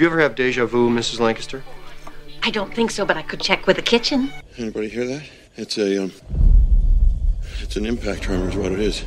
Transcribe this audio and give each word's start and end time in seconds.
Do 0.00 0.04
you 0.04 0.10
ever 0.12 0.20
have 0.22 0.34
deja 0.34 0.64
vu, 0.64 0.88
Mrs. 0.88 1.20
Lancaster? 1.20 1.62
I 2.42 2.50
don't 2.50 2.74
think 2.74 2.90
so, 2.90 3.04
but 3.04 3.18
I 3.18 3.22
could 3.22 3.38
check 3.38 3.66
with 3.66 3.76
the 3.76 3.82
kitchen. 3.82 4.32
Anybody 4.56 4.88
hear 4.88 5.06
that? 5.06 5.24
It's 5.56 5.76
a, 5.76 6.04
um, 6.04 6.12
it's 7.60 7.76
an 7.76 7.84
impact 7.84 8.22
tremor 8.22 8.48
is 8.48 8.56
what 8.56 8.72
it 8.72 8.80
is. 8.80 9.04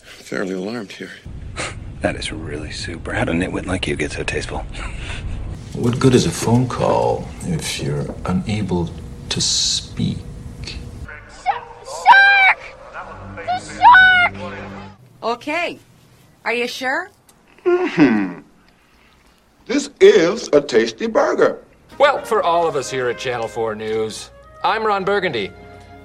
Fairly 0.00 0.54
alarmed 0.54 0.92
here. 0.92 1.10
That 2.02 2.14
is 2.14 2.30
really 2.30 2.70
super. 2.70 3.14
How'd 3.14 3.30
a 3.30 3.32
nitwit 3.32 3.66
like 3.66 3.88
you 3.88 3.96
get 3.96 4.12
so 4.12 4.22
tasteful? 4.22 4.58
What 5.74 5.98
good 5.98 6.14
is 6.14 6.24
a 6.24 6.30
phone 6.30 6.68
call 6.68 7.28
if 7.42 7.82
you're 7.82 8.06
unable 8.24 8.90
to 9.30 9.40
speak? 9.40 10.18
Shark! 10.64 12.60
The 13.34 13.58
shark! 13.58 14.54
Okay. 15.20 15.80
Are 16.44 16.52
you 16.52 16.68
sure? 16.68 17.10
This 19.68 19.90
is 20.00 20.48
a 20.54 20.62
tasty 20.62 21.06
burger. 21.06 21.62
Well, 21.98 22.24
for 22.24 22.42
all 22.42 22.66
of 22.66 22.74
us 22.74 22.90
here 22.90 23.10
at 23.10 23.18
Channel 23.18 23.48
4 23.48 23.74
News, 23.74 24.30
I'm 24.64 24.82
Ron 24.82 25.04
Burgundy. 25.04 25.52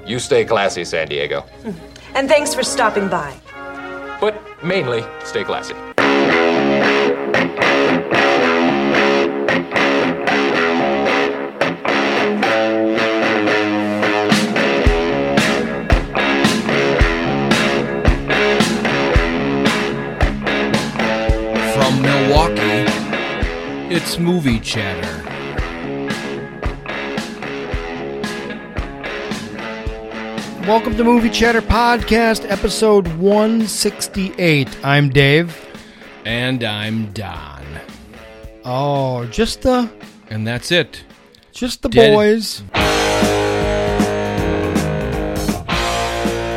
You 0.06 0.20
stay 0.20 0.44
classy, 0.44 0.84
San 0.84 1.08
Diego. 1.08 1.46
And 2.16 2.30
thanks 2.30 2.54
for 2.54 2.62
stopping 2.62 3.10
by. 3.10 3.36
But 4.22 4.40
mainly, 4.64 5.04
stay 5.24 5.44
classy. 5.44 5.74
It's 24.06 24.18
Movie 24.20 24.60
Chatter. 24.60 25.22
Welcome 30.68 30.96
to 30.98 31.04
Movie 31.04 31.30
Chatter 31.30 31.62
Podcast, 31.62 32.50
episode 32.50 33.08
168. 33.18 34.86
I'm 34.86 35.10
Dave. 35.10 35.58
And 36.26 36.64
I'm 36.64 37.12
Don. 37.12 37.64
Oh, 38.66 39.26
just 39.26 39.62
the 39.62 39.90
And 40.30 40.46
that's 40.48 40.72
it. 40.72 41.04
just 41.52 41.82
the 41.82 41.90
Dead. 41.90 42.14
boys. 42.16 42.62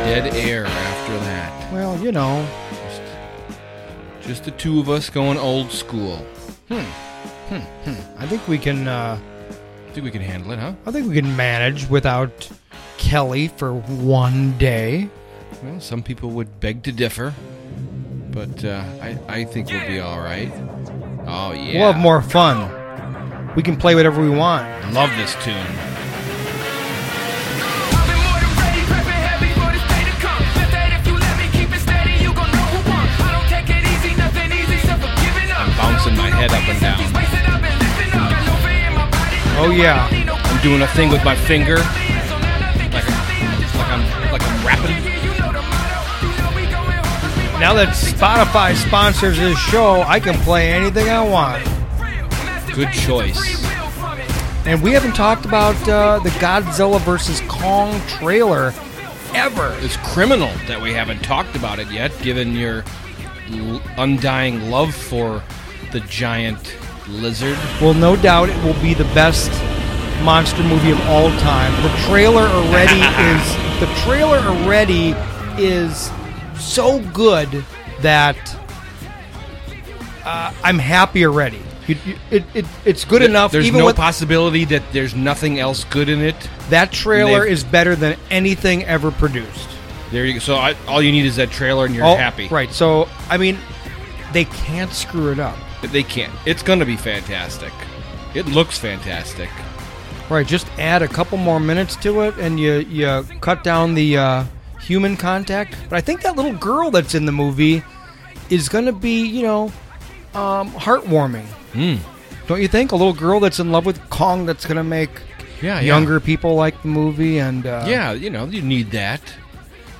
Dead 0.05 0.33
air 0.35 0.65
after 0.65 1.17
that. 1.19 1.73
Well, 1.73 1.97
you 1.99 2.11
know, 2.11 2.47
Just, 2.71 3.01
just 4.27 4.43
the 4.45 4.51
two 4.51 4.79
of 4.79 4.89
us 4.89 5.09
going 5.09 5.37
old 5.37 5.71
school. 5.71 6.17
Hmm. 6.69 6.85
I 7.51 8.25
think 8.27 8.47
we 8.47 8.57
can 8.57 8.87
uh 8.87 9.19
I 9.87 9.91
think 9.91 10.05
we 10.05 10.11
can 10.11 10.21
handle 10.21 10.51
it, 10.51 10.59
huh? 10.59 10.73
I 10.85 10.91
think 10.91 11.07
we 11.07 11.15
can 11.15 11.35
manage 11.35 11.89
without 11.89 12.49
Kelly 12.97 13.47
for 13.47 13.73
one 13.73 14.57
day. 14.57 15.09
Well, 15.63 15.79
some 15.79 16.03
people 16.03 16.29
would 16.31 16.59
beg 16.59 16.83
to 16.83 16.91
differ, 16.91 17.33
but 18.31 18.63
uh, 18.63 18.83
I, 19.01 19.17
I 19.27 19.43
think 19.45 19.69
we'll 19.69 19.87
be 19.87 19.99
all 19.99 20.19
right. 20.19 20.51
Oh, 21.25 21.51
yeah. 21.53 21.79
We'll 21.79 21.93
have 21.93 22.01
more 22.01 22.21
fun. 22.21 22.69
We 23.55 23.63
can 23.63 23.75
play 23.75 23.95
whatever 23.95 24.21
we 24.21 24.29
want. 24.29 24.65
I 24.67 24.91
love 24.91 25.09
this 25.17 25.33
tune. 25.43 25.65
Oh 39.59 39.71
yeah. 39.71 40.07
I'm 40.11 40.61
doing 40.61 40.81
a 40.81 40.87
thing 40.87 41.09
with 41.09 41.23
my 41.25 41.35
finger, 41.35 41.77
like, 41.77 43.07
like 43.07 43.89
I'm 43.89 44.31
like 44.31 44.41
I'm 44.43 44.65
rapping. 44.65 45.03
Now 47.59 47.73
that 47.73 47.95
Spotify 47.95 48.75
sponsors 48.75 49.37
this 49.37 49.57
show, 49.57 50.01
I 50.03 50.19
can 50.19 50.35
play 50.41 50.71
anything 50.71 51.09
I 51.09 51.27
want. 51.27 51.63
Good 52.75 52.91
choice. 52.91 53.65
And 54.67 54.83
we 54.83 54.91
haven't 54.91 55.15
talked 55.15 55.45
about 55.45 55.75
uh, 55.89 56.19
the 56.19 56.29
Godzilla 56.29 56.99
vs 56.99 57.41
Kong 57.47 57.99
trailer 58.07 58.73
ever. 59.33 59.75
It's 59.79 59.97
criminal 59.97 60.51
that 60.67 60.79
we 60.79 60.93
haven't 60.93 61.23
talked 61.23 61.55
about 61.55 61.79
it 61.79 61.89
yet, 61.89 62.11
given 62.21 62.55
your 62.55 62.83
l- 63.51 63.81
undying 63.97 64.69
love 64.69 64.93
for 64.93 65.41
the 65.91 66.01
giant 66.01 66.75
lizard. 67.09 67.57
Well, 67.81 67.93
no 67.93 68.15
doubt 68.15 68.49
it 68.49 68.63
will 68.63 68.79
be 68.81 68.93
the 68.93 69.05
best 69.13 69.49
monster 70.23 70.63
movie 70.63 70.91
of 70.91 70.99
all 71.07 71.29
time. 71.39 71.71
The 71.83 71.89
trailer 72.07 72.43
already 72.43 72.99
is 72.99 73.79
the 73.79 73.87
trailer 74.03 74.37
already 74.39 75.13
is 75.61 76.11
so 76.59 76.99
good 77.13 77.63
that 78.01 78.37
uh, 80.25 80.53
I'm 80.63 80.79
happy 80.79 81.25
already. 81.25 81.61
You, 81.87 81.95
you, 82.05 82.15
it, 82.31 82.43
it, 82.53 82.65
it's 82.83 83.05
good 83.05 83.21
enough. 83.21 83.51
There's 83.53 83.71
no 83.71 83.93
possibility 83.93 84.65
that 84.65 84.83
there's 84.91 85.15
nothing 85.15 85.57
else 85.59 85.85
good 85.85 86.09
in 86.09 86.19
it. 86.21 86.35
that 86.69 86.91
trailer 86.91 87.45
is 87.45 87.63
better 87.63 87.95
than 87.95 88.17
anything 88.29 88.83
ever 88.83 89.09
produced. 89.11 89.69
There 90.11 90.25
you 90.25 90.33
go. 90.33 90.39
So 90.39 90.55
I, 90.55 90.75
all 90.87 91.01
you 91.01 91.11
need 91.13 91.25
is 91.25 91.37
that 91.37 91.49
trailer, 91.49 91.85
and 91.85 91.95
you're 91.95 92.05
Oh, 92.05 92.15
happy. 92.17 92.47
right? 92.49 92.71
So 92.71 93.07
I 93.29 93.37
mean, 93.37 93.57
they 94.33 94.45
can't 94.45 94.91
screw 94.91 95.31
it 95.31 95.39
up. 95.39 95.57
They 95.81 96.03
can't. 96.03 96.33
It's 96.45 96.63
going 96.63 96.79
to 96.79 96.85
be 96.85 96.95
fantastic. 96.97 97.71
It 98.33 98.45
looks 98.47 98.77
fantastic. 98.77 99.49
Right, 100.29 100.45
just 100.45 100.67
add 100.77 101.01
a 101.01 101.07
couple 101.07 101.37
more 101.37 101.59
minutes 101.59 101.95
to 101.97 102.21
it, 102.21 102.35
and 102.37 102.59
you 102.59 102.79
you 102.79 103.23
cut 103.39 103.63
down 103.63 103.93
the 103.95 104.17
uh, 104.17 104.43
human 104.81 105.15
contact. 105.15 105.75
But 105.89 105.95
I 105.97 106.01
think 106.01 106.21
that 106.23 106.35
little 106.35 106.53
girl 106.53 106.91
that's 106.91 107.15
in 107.15 107.25
the 107.25 107.31
movie 107.31 107.81
is 108.49 108.67
going 108.67 108.85
to 108.85 108.91
be, 108.91 109.25
you 109.25 109.43
know, 109.43 109.71
um, 110.33 110.71
heartwarming. 110.71 111.45
Hmm. 111.73 111.95
Don't 112.47 112.61
you 112.61 112.67
think? 112.67 112.91
A 112.91 112.95
little 112.95 113.13
girl 113.13 113.39
that's 113.39 113.59
in 113.59 113.71
love 113.71 113.85
with 113.85 113.99
Kong 114.09 114.45
that's 114.45 114.65
going 114.65 114.77
to 114.77 114.83
make 114.83 115.09
Yeah, 115.61 115.75
yeah. 115.75 115.81
younger 115.81 116.19
people 116.19 116.55
like 116.55 116.81
the 116.81 116.87
movie, 116.89 117.39
and 117.39 117.65
uh, 117.65 117.85
yeah, 117.87 118.11
you 118.11 118.29
know, 118.29 118.45
you 118.45 118.61
need 118.61 118.91
that. 118.91 119.21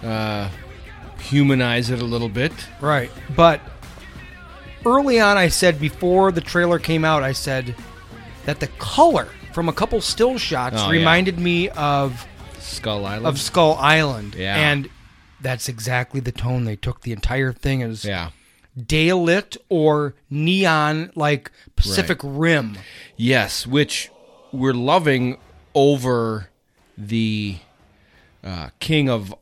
Uh, 0.03 0.49
humanize 1.21 1.89
it 1.89 2.01
a 2.01 2.05
little 2.05 2.29
bit. 2.29 2.51
right. 2.81 3.11
But 3.35 3.61
early 4.85 5.19
on, 5.19 5.37
I 5.37 5.47
said 5.49 5.79
before 5.79 6.31
the 6.31 6.41
trailer 6.41 6.79
came 6.79 7.03
out, 7.05 7.23
I 7.23 7.31
said 7.33 7.75
that 8.45 8.59
the 8.59 8.67
color 8.79 9.27
from 9.53 9.69
a 9.69 9.73
couple 9.73 9.99
still 10.01 10.37
shots 10.37 10.75
Oh, 10.79 10.85
yeah. 10.91 10.99
reminded 10.99 11.39
me 11.39 11.69
of 11.69 12.25
Skull 12.59 13.05
Island. 13.05 13.25
of 13.27 13.39
Skull 13.39 13.75
Island. 13.75 14.35
Yeah. 14.35 14.55
And 14.55 14.89
that's 15.41 15.67
exactly 15.69 16.19
the 16.19 16.31
tone 16.31 16.65
they 16.65 16.75
took. 16.75 17.01
The 17.01 17.11
entire 17.11 17.53
thing 17.53 17.81
is 17.81 18.05
yeah. 18.05 18.29
daylit 18.79 19.57
or 19.69 20.15
neon 20.29 21.11
like 21.15 21.51
Pacific 21.75 22.19
Rim. 22.23 22.77
Yes, 23.15 23.65
which 23.67 24.09
we're 24.51 24.73
loving 24.73 25.37
over 25.73 26.49
the 26.97 27.57
uh, 28.43 28.69
King 28.79 29.09
of 29.09 29.33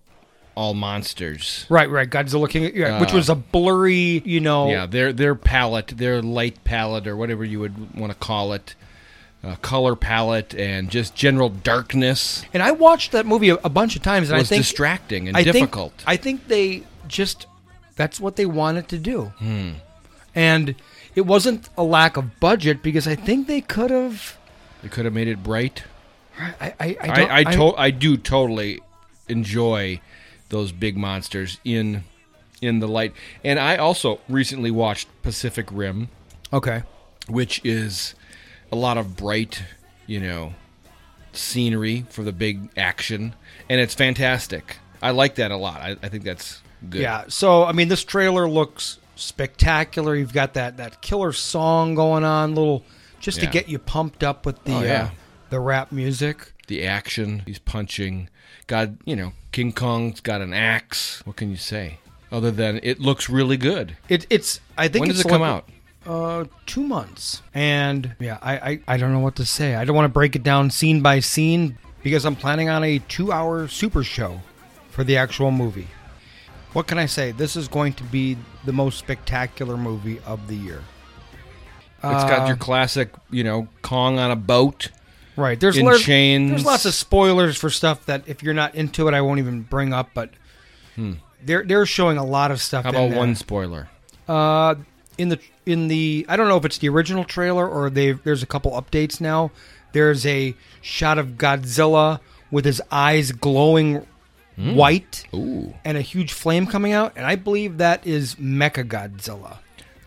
All 0.55 0.73
Monsters. 0.73 1.65
Right, 1.69 1.89
right. 1.89 2.09
Godzilla 2.09 2.49
King, 2.49 2.71
yeah, 2.75 2.99
which 3.01 3.11
was 3.11 3.29
a 3.29 3.35
blurry, 3.35 4.21
you 4.25 4.39
know. 4.39 4.67
Uh, 4.67 4.71
Yeah, 4.71 4.85
their 4.85 5.11
their 5.13 5.35
palette, 5.35 5.87
their 5.97 6.21
light 6.21 6.63
palette, 6.63 7.07
or 7.07 7.17
whatever 7.17 7.43
you 7.43 7.59
would 7.59 7.93
want 7.95 8.13
to 8.13 8.17
call 8.17 8.53
it, 8.53 8.73
uh, 9.43 9.55
color 9.57 9.95
palette, 9.97 10.55
and 10.55 10.89
just 10.89 11.13
general 11.13 11.49
darkness 11.49 12.43
And 12.53 12.63
I 12.63 12.71
watched 12.71 13.11
that 13.11 13.25
movie 13.25 13.49
a, 13.49 13.55
a 13.65 13.69
bunch 13.69 13.95
of 13.97 14.01
times, 14.01 14.29
and 14.29 14.37
was 14.39 14.47
I 14.47 14.55
think 14.55 14.61
distracting 14.63 15.27
and 15.27 15.35
I 15.35 15.43
think- 15.43 15.53
difficult. 15.55 16.03
I 16.07 16.15
think 16.15 16.47
they 16.47 16.83
just 17.07 17.47
that's 17.97 18.19
what 18.21 18.35
they 18.37 18.45
wanted 18.45 18.87
to 18.89 18.97
do, 18.97 19.33
Hmm. 19.39 19.71
and 20.33 20.75
it 21.15 21.25
wasn't 21.25 21.69
a 21.77 21.83
lack 21.83 22.15
of 22.17 22.39
budget 22.39 22.81
because 22.81 23.07
I 23.07 23.15
think 23.15 23.47
they 23.47 23.61
could 23.61 23.91
have. 23.91 24.37
they 24.81 24.87
could 24.89 25.03
have 25.05 25.13
made 25.13 25.27
it 25.27 25.43
bright. 25.43 25.83
I 26.39 26.53
I 26.61 26.73
I, 26.79 26.97
I 27.01 27.39
I, 27.39 27.43
to- 27.55 27.75
I 27.77 27.91
do 27.91 28.15
totally 28.17 28.79
enjoy 29.27 29.99
those 30.49 30.71
big 30.71 30.97
monsters 30.97 31.59
in 31.63 32.03
in 32.61 32.79
the 32.79 32.87
light, 32.87 33.13
and 33.43 33.59
I 33.59 33.75
also 33.77 34.19
recently 34.29 34.71
watched 34.71 35.07
Pacific 35.21 35.67
Rim. 35.71 36.09
okay. 36.53 36.83
which 37.27 37.59
is 37.65 38.15
a 38.71 38.75
lot 38.75 38.97
of 38.97 39.15
bright, 39.17 39.63
you 40.07 40.19
know, 40.19 40.53
scenery 41.33 42.05
for 42.09 42.23
the 42.23 42.31
big 42.31 42.69
action, 42.77 43.35
and 43.69 43.79
it's 43.81 43.93
fantastic. 43.93 44.77
I 45.01 45.11
like 45.11 45.35
that 45.35 45.51
a 45.51 45.57
lot. 45.57 45.81
I, 45.81 45.97
I 46.01 46.09
think 46.09 46.23
that's 46.23 46.61
good. 46.89 47.01
Yeah. 47.01 47.25
So 47.27 47.63
I 47.63 47.71
mean, 47.73 47.87
this 47.89 48.03
trailer 48.03 48.47
looks 48.49 48.99
spectacular. 49.15 50.15
You've 50.15 50.33
got 50.33 50.53
that 50.53 50.77
that 50.77 51.01
killer 51.01 51.33
song 51.33 51.95
going 51.95 52.23
on, 52.23 52.55
little 52.55 52.83
just 53.19 53.39
to 53.41 53.47
get 53.47 53.67
you 53.67 53.79
pumped 53.79 54.23
up 54.23 54.45
with 54.45 54.63
the 54.65 54.73
Oh, 54.75 54.81
yeah. 54.83 55.03
uh, 55.05 55.09
the 55.49 55.59
rap 55.59 55.91
music. 55.91 56.53
the 56.67 56.85
action. 56.85 57.43
He's 57.45 57.59
punching. 57.59 58.29
God, 58.67 58.97
you 59.05 59.15
know, 59.15 59.33
King 59.51 59.71
Kong's 59.71 60.21
got 60.21 60.41
an 60.41 60.53
axe. 60.53 61.21
What 61.25 61.35
can 61.35 61.49
you 61.51 61.57
say? 61.57 61.99
Other 62.31 62.51
than 62.51 62.79
it 62.83 62.99
looks 62.99 63.29
really 63.29 63.57
good. 63.57 63.95
It, 64.09 64.25
it's 64.29 64.59
I 64.77 64.87
think 64.87 65.01
When 65.01 65.09
it's 65.09 65.19
does 65.19 65.25
it 65.25 65.29
come 65.29 65.43
out? 65.43 65.69
uh, 66.05 66.45
two 66.65 66.83
months. 66.83 67.41
And 67.53 68.15
yeah, 68.19 68.37
I, 68.41 68.57
I, 68.57 68.79
I 68.87 68.97
don't 68.97 69.13
know 69.13 69.19
what 69.19 69.35
to 69.37 69.45
say. 69.45 69.75
I 69.75 69.85
don't 69.85 69.95
want 69.95 70.05
to 70.05 70.13
break 70.13 70.35
it 70.35 70.43
down 70.43 70.71
scene 70.71 71.01
by 71.01 71.19
scene 71.19 71.77
because 72.03 72.25
I'm 72.25 72.35
planning 72.35 72.69
on 72.69 72.83
a 72.83 72.99
two 72.99 73.31
hour 73.31 73.67
super 73.67 74.03
show 74.03 74.41
for 74.89 75.03
the 75.03 75.17
actual 75.17 75.51
movie. 75.51 75.87
What 76.73 76.87
can 76.87 76.97
I 76.97 77.05
say? 77.05 77.31
This 77.31 77.55
is 77.55 77.67
going 77.67 77.93
to 77.93 78.03
be 78.03 78.37
the 78.65 78.73
most 78.73 78.97
spectacular 78.99 79.77
movie 79.77 80.19
of 80.25 80.47
the 80.47 80.55
year. 80.55 80.81
It's 81.97 82.23
got 82.25 82.41
Uh, 82.41 82.47
your 82.47 82.57
classic, 82.57 83.09
you 83.31 83.43
know, 83.43 83.67
Kong 83.81 84.19
on 84.19 84.29
a 84.29 84.35
boat. 84.35 84.89
Right. 85.35 85.59
There's 85.59 85.77
in 85.77 85.85
lar- 85.85 85.97
chains. 85.97 86.49
There's 86.51 86.65
lots 86.65 86.85
of 86.85 86.93
spoilers 86.93 87.57
for 87.57 87.69
stuff 87.69 88.05
that 88.05 88.23
if 88.27 88.41
you're 88.43 88.53
not 88.53 88.75
into 88.75 89.07
it, 89.07 89.13
I 89.13 89.21
won't 89.21 89.39
even 89.39 89.61
bring 89.61 89.93
up. 89.93 90.09
But 90.13 90.29
they're 91.43 91.63
they're 91.63 91.85
showing 91.85 92.17
a 92.17 92.25
lot 92.25 92.51
of 92.51 92.61
stuff. 92.61 92.85
Hmm. 92.85 92.93
How 92.95 93.05
about 93.05 93.17
one 93.17 93.35
spoiler? 93.35 93.89
Uh, 94.27 94.75
in 95.17 95.29
the 95.29 95.39
in 95.65 95.87
the 95.87 96.25
I 96.29 96.35
don't 96.35 96.47
know 96.47 96.57
if 96.57 96.65
it's 96.65 96.77
the 96.77 96.89
original 96.89 97.23
trailer 97.23 97.67
or 97.67 97.89
they 97.89 98.11
there's 98.13 98.43
a 98.43 98.47
couple 98.47 98.71
updates 98.71 99.19
now. 99.21 99.51
There's 99.91 100.25
a 100.25 100.55
shot 100.81 101.17
of 101.17 101.31
Godzilla 101.37 102.19
with 102.51 102.65
his 102.65 102.81
eyes 102.91 103.31
glowing 103.31 104.05
white 104.57 105.25
Hmm. 105.31 105.37
Ooh. 105.37 105.73
and 105.83 105.97
a 105.97 106.01
huge 106.01 106.31
flame 106.33 106.65
coming 106.65 106.93
out, 106.93 107.13
and 107.17 107.25
I 107.25 107.35
believe 107.35 107.77
that 107.79 108.05
is 108.07 108.35
Mecha 108.35 108.87
Godzilla 108.87 109.57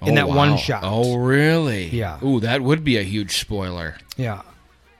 in 0.00 0.12
Oh, 0.12 0.14
that 0.14 0.28
wow. 0.28 0.36
one 0.36 0.56
shot. 0.56 0.80
Oh, 0.84 1.16
really? 1.16 1.88
Yeah. 1.88 2.18
Ooh, 2.24 2.40
that 2.40 2.62
would 2.62 2.82
be 2.84 2.96
a 2.96 3.02
huge 3.02 3.36
spoiler. 3.38 3.96
Yeah, 4.16 4.40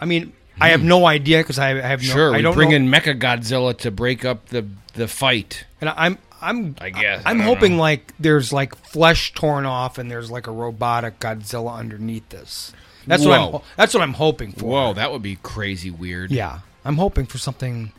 I 0.01 0.05
mean 0.05 0.33
I 0.61 0.71
have 0.71 0.83
no 0.83 1.07
idea 1.07 1.39
because 1.39 1.59
I, 1.59 1.71
I 1.71 1.81
have 1.83 2.03
no. 2.03 2.09
Sure, 2.13 2.35
I 2.35 2.43
don't 2.43 2.55
bring 2.55 2.71
know. 2.71 2.77
in 2.77 2.89
Mecha 2.91 3.19
Godzilla 3.19 3.77
to 3.79 3.91
break 3.91 4.25
up 4.25 4.47
the 4.49 4.67
the 4.95 5.07
fight. 5.09 5.65
And 5.81 5.91
I'm 5.91 6.19
I'm 6.41 6.75
I 6.81 6.91
guess, 6.91 7.23
I 7.25 7.31
I'm 7.31 7.39
don't 7.39 7.47
hoping 7.47 7.77
know. 7.77 7.83
like 7.83 8.13
there's 8.19 8.53
like 8.53 8.75
flesh 8.77 9.33
torn 9.35 9.67
off 9.67 9.99
and 9.99 10.11
there's 10.11 10.31
like 10.31 10.47
a 10.47 10.53
robotic 10.53 11.21
Godzilla 11.21 11.77
underneath 11.77 12.29
this. 12.31 12.73
That's 13.07 13.25
what 13.25 13.39
I'm 13.39 13.61
that's 13.77 13.95
what 13.95 14.03
I'm 14.03 14.15
hoping 14.15 14.53
for. 14.53 14.67
Whoa, 14.67 14.93
that 14.95 15.13
would 15.13 15.23
be 15.23 15.37
crazy 15.37 15.91
weird. 15.91 16.31
Yeah, 16.33 16.61
I'm 16.85 16.97
hoping 16.97 17.27
for 17.27 17.39
something. 17.39 17.93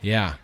Yeah. 0.00 0.34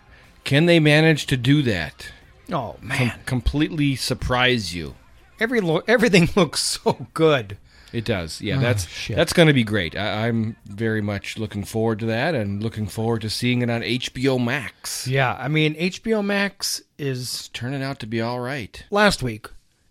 Can 0.43 0.67
they 0.67 0.79
manage 0.81 1.27
to 1.27 1.37
do 1.37 1.63
that? 1.63 2.11
Oh 2.53 2.77
Com- 2.81 2.89
man, 2.89 3.13
completely 3.27 3.97
surprise 3.97 4.75
you. 4.75 4.95
every 5.41 5.61
lo- 5.61 5.83
everything 5.89 6.29
looks 6.37 6.61
so 6.61 7.07
good. 7.15 7.57
It 7.95 8.05
does. 8.05 8.41
Yeah, 8.41 8.57
Oh, 8.59 8.61
that's 8.61 8.89
shit. 8.89 9.15
that's 9.17 9.33
going 9.33 9.47
to 9.49 9.55
be 9.55 9.63
great. 9.65 9.97
I, 9.97 10.27
I'm 10.29 10.57
very 10.67 11.01
much 11.01 11.39
looking 11.39 11.65
forward 11.65 12.01
to 12.01 12.07
that, 12.07 12.35
and 12.35 12.63
looking 12.63 12.87
forward 12.87 13.21
to 13.23 13.31
seeing 13.31 13.63
it 13.63 13.71
on 13.71 13.83
HBO 13.83 14.43
Max. 14.45 15.07
Yeah, 15.07 15.37
I 15.39 15.49
mean 15.49 15.75
HBO 15.77 16.25
Max 16.25 16.83
is 16.99 17.21
It's 17.23 17.49
turning 17.49 17.83
out 17.83 18.01
to 18.01 18.07
be 18.07 18.21
all 18.21 18.41
right. 18.41 18.83
last 18.91 19.23
week. 19.23 19.47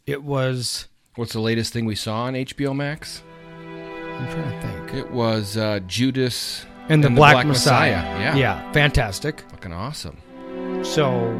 It 0.05 0.23
was 0.23 0.87
What's 1.15 1.33
the 1.33 1.39
latest 1.39 1.71
thing 1.73 1.85
we 1.85 1.95
saw 1.95 2.23
on 2.23 2.33
HBO 2.33 2.75
Max? 2.75 3.21
I'm 3.57 4.29
trying 4.31 4.61
to 4.61 4.67
think. 4.67 4.93
It 5.05 5.11
was 5.11 5.57
uh, 5.57 5.79
Judas 5.87 6.65
And 6.89 7.03
the, 7.03 7.09
Black, 7.09 7.45
Messiah. 7.45 7.91
Yeah, 8.19 8.35
yeah, 8.35 8.71
fantastic. 8.73 9.41
fucking 9.51 9.71
awesome. 9.73 10.17
So, 10.83 11.31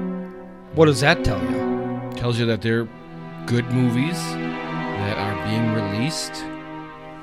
what 0.76 0.86
does 0.86 1.02
that 1.02 1.24
tell 1.26 1.42
you? 1.42 2.12
Tells 2.16 2.40
you 2.40 2.46
that 2.46 2.62
they're 2.62 2.88
good 3.46 3.70
movies 3.72 4.16
that 4.16 5.18
are 5.18 5.36
being 5.50 5.74
released. 5.74 6.34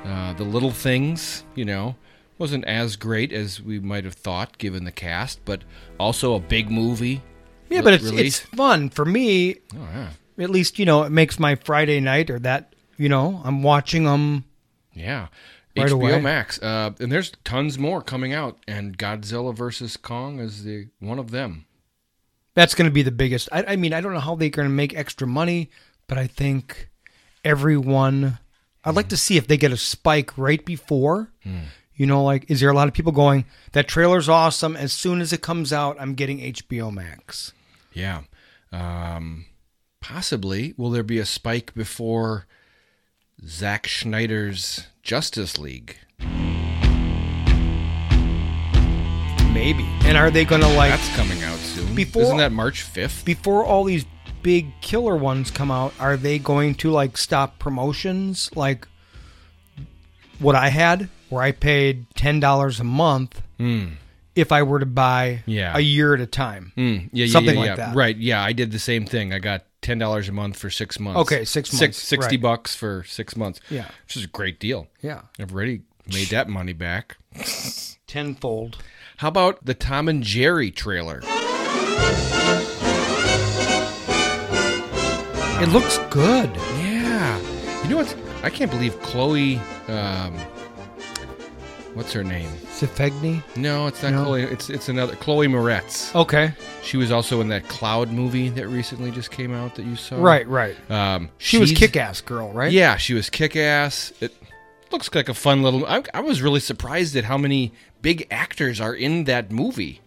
Uh, 0.05 0.33
the 0.35 0.45
little 0.45 0.71
things, 0.71 1.45
you 1.55 1.65
know, 1.65 1.95
wasn't 2.39 2.65
as 2.65 2.97
great 2.97 3.33
as 3.33 3.61
we 3.61 3.79
might 3.79 4.05
have 4.05 4.15
thought 4.15 4.59
given 4.59 4.85
the 4.85 4.93
cast, 4.93 5.45
but 5.45 5.63
also 5.99 6.35
a 6.35 6.41
big 6.41 6.71
movie. 6.71 7.23
Yeah, 7.69 7.83
but 7.83 7.95
it's 7.95 8.05
release. 8.05 8.41
it's 8.41 8.57
fun 8.57 8.89
for 8.89 9.05
me. 9.05 9.57
Oh, 9.75 9.89
yeah. 9.93 10.11
At 10.39 10.51
least 10.51 10.79
you 10.79 10.87
know 10.87 11.03
it 11.03 11.11
makes 11.11 11.39
my 11.39 11.55
Friday 11.55 12.01
night 12.01 12.31
or 12.31 12.39
that 12.41 12.75
you 12.97 13.09
know 13.09 13.41
I'm 13.45 13.63
watching 13.63 14.05
them. 14.05 14.45
Yeah. 14.95 15.29
Right 15.77 15.87
HBO 15.87 15.93
away. 15.93 16.21
Max. 16.21 16.61
Uh, 16.61 16.91
and 16.99 17.13
there's 17.13 17.33
tons 17.45 17.79
more 17.79 18.03
coming 18.03 18.33
out, 18.33 18.59
and 18.67 18.99
Godzilla 18.99 19.55
versus 19.55 19.97
Kong 19.97 20.41
is 20.41 20.65
the 20.65 20.89
one 20.99 21.19
of 21.19 21.31
them. 21.31 21.67
That's 22.55 22.75
going 22.75 22.91
to 22.91 22.93
be 22.93 23.03
the 23.03 23.13
biggest. 23.13 23.49
I, 23.53 23.65
I 23.69 23.77
mean, 23.77 23.93
I 23.93 24.01
don't 24.01 24.13
know 24.13 24.21
how 24.21 24.35
they're 24.35 24.49
going 24.49 24.69
to 24.69 24.75
make 24.75 24.97
extra 24.97 25.27
money, 25.27 25.71
but 26.09 26.19
I 26.19 26.27
think 26.27 26.91
everyone. 27.45 28.39
I'd 28.85 28.95
like 28.97 29.09
to 29.09 29.17
see 29.17 29.37
if 29.37 29.47
they 29.47 29.57
get 29.57 29.73
a 29.73 29.77
spike 29.77 30.37
right 30.39 30.65
before. 30.65 31.31
You 31.95 32.07
know, 32.07 32.25
like, 32.25 32.51
is 32.51 32.61
there 32.61 32.71
a 32.71 32.75
lot 32.75 32.89
of 32.89 32.95
people 32.95 33.13
going, 33.13 33.45
that 33.73 33.87
trailer's 33.89 34.29
awesome. 34.29 34.75
As 34.75 34.93
soon 34.93 35.21
as 35.21 35.33
it 35.35 35.43
comes 35.43 35.71
out, 35.73 35.97
I'm 36.01 36.15
getting 36.15 36.39
HBO 36.39 36.91
Max. 36.93 37.53
Yeah. 37.93 38.23
Um, 38.73 39.45
possibly. 40.01 40.73
Will 40.79 40.89
there 40.91 41.03
be 41.03 41.19
a 41.19 41.27
spike 41.27 41.75
before 41.75 42.47
Zack 43.47 43.87
Snyder's 43.87 44.87
Justice 45.03 45.59
League? 45.59 45.97
Maybe. 49.53 49.85
And 50.05 50.17
are 50.17 50.31
they 50.31 50.45
going 50.47 50.63
to, 50.63 50.69
like, 50.69 50.91
That's 50.91 51.17
coming 51.17 51.43
out 51.43 51.59
soon. 51.59 51.95
Before- 51.95 52.23
Isn't 52.23 52.37
that 52.39 52.53
March 52.53 52.83
5th? 52.83 53.25
before 53.27 53.65
all 53.65 53.85
these 53.85 54.07
big 54.43 54.73
killer 54.81 55.17
ones 55.17 55.51
come 55.51 55.71
out, 55.71 55.93
are 56.01 56.17
they 56.17 56.39
going 56.39 56.75
to, 56.77 56.91
like, 56.91 57.17
stop 57.17 57.59
promotions? 57.59 58.51
Like 58.55 58.87
what 60.39 60.55
I 60.55 60.69
had, 60.69 61.09
where 61.29 61.43
I 61.43 61.53
paid 61.53 62.09
$10 62.15 62.81
a 62.81 62.85
month 62.85 63.43
if 64.35 64.53
I 64.53 64.63
were 64.63 64.79
to 64.79 64.87
buy 64.87 65.43
Yeah. 65.47 65.77
a 65.77 65.81
year 65.81 66.15
at 66.15 66.21
a 66.21 66.27
time. 66.27 66.73
Mm, 66.77 67.11
yeah, 67.13 67.27
yeah, 67.27 67.33
Something 67.33 67.55
yeah, 67.59 67.61
like 67.61 67.77
that. 67.77 67.95
Right. 67.95 68.17
Yeah, 68.17 68.43
I 68.43 68.53
did 68.53 68.71
the 68.73 68.79
same 68.79 69.05
thing. 69.05 69.33
I 69.35 69.39
got 69.39 69.65
ten 69.83 69.99
dollars 69.99 70.29
a 70.29 70.33
month 70.33 70.57
for 70.57 70.71
six 70.71 70.99
months. 71.01 71.21
Okay, 71.21 71.45
six 71.45 71.71
Six, 71.71 71.81
months, 71.81 71.99
60 71.99 72.37
right. 72.37 72.43
bucks 72.43 72.75
for 72.77 73.05
six 73.07 73.37
months. 73.37 73.61
Yeah. 73.71 73.87
Which 74.07 74.17
is 74.17 74.25
a 74.25 74.29
great 74.29 74.59
deal. 74.61 74.89
Yeah. 75.03 75.23
I've 75.39 75.53
already 75.53 75.83
made 76.07 76.29
that 76.29 76.49
money 76.49 76.73
back. 76.75 77.17
Tenfold. 78.07 78.79
How 79.19 79.29
about 79.29 79.65
the 79.65 79.75
Tom 79.75 80.09
and 80.09 80.23
Jerry 80.23 80.71
trailer? 80.71 81.21
It 85.63 85.69
looks 85.69 85.99
good. 86.11 86.51
Yeah. 86.79 87.39
You 87.83 87.91
know 87.91 87.97
what? 87.99 88.17
I 88.43 88.49
can't 88.49 88.71
believe 88.71 88.99
Chloe. 89.03 89.59
Um, 89.89 90.35
what's 91.93 92.13
her 92.15 92.25
name? 92.25 92.49
Sevigny? 92.73 93.43
No, 93.57 93.87
it's 93.87 94.03
not 94.03 94.13
No. 94.13 94.25
Chloe. 94.25 94.43
It's 94.45 94.71
it's 94.71 94.89
another 94.89 95.15
Chloe 95.17 95.49
Moretz. 95.49 96.15
Okay. 96.15 96.53
She 96.83 96.97
was 96.97 97.13
also 97.13 97.43
in 97.43 97.49
that 97.49 97.69
Cloud 97.69 98.11
movie 98.11 98.49
that 98.49 98.69
recently 98.69 99.11
just 99.11 99.31
came 99.31 99.53
out 99.53 99.75
that 99.75 99.85
you 99.85 99.97
saw. 99.97 100.17
Right, 100.23 100.49
right. 100.49 100.77
Um, 100.91 101.29
She 101.37 101.59
was 101.59 101.69
she's- 101.69 101.79
kick 101.79 101.97
ass 101.97 102.23
girl, 102.23 102.51
right? 102.53 102.73
Yeah, 102.73 102.97
she 102.97 103.13
was 103.13 103.29
kick 103.29 103.55
ass. 103.55 104.15
It 104.23 104.35
looks 104.91 105.15
like 105.15 105.29
a 105.29 105.35
fun 105.35 105.63
little. 105.63 105.85
I, 105.85 106.03
I 106.15 106.21
was 106.21 106.41
really 106.41 106.61
surprised 106.61 107.15
at 107.17 107.25
how 107.25 107.37
many 107.37 107.75
big 108.01 108.27
actors 108.31 108.81
are 108.81 108.95
in 108.95 109.25
that 109.25 109.53
movie, 109.53 110.01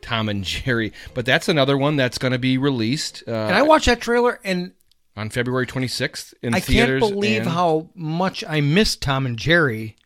Tom 0.00 0.30
and 0.30 0.44
Jerry. 0.44 0.94
But 1.12 1.26
that's 1.26 1.50
another 1.50 1.76
one 1.76 1.96
that's 1.96 2.16
going 2.16 2.32
to 2.32 2.38
be 2.38 2.56
released 2.56 3.22
uh, 3.28 3.32
And 3.32 3.54
I 3.54 3.62
watched 3.62 3.84
that 3.86 4.00
trailer 4.00 4.40
and 4.42 4.72
on 5.16 5.30
February 5.30 5.66
26th 5.66 6.34
in 6.42 6.52
theaters. 6.54 7.02
I 7.02 7.06
can't 7.06 7.14
believe 7.14 7.42
and- 7.42 7.50
how 7.50 7.88
much 7.94 8.42
I 8.48 8.60
miss 8.60 8.96
Tom 8.96 9.26
and 9.26 9.38
Jerry, 9.38 9.96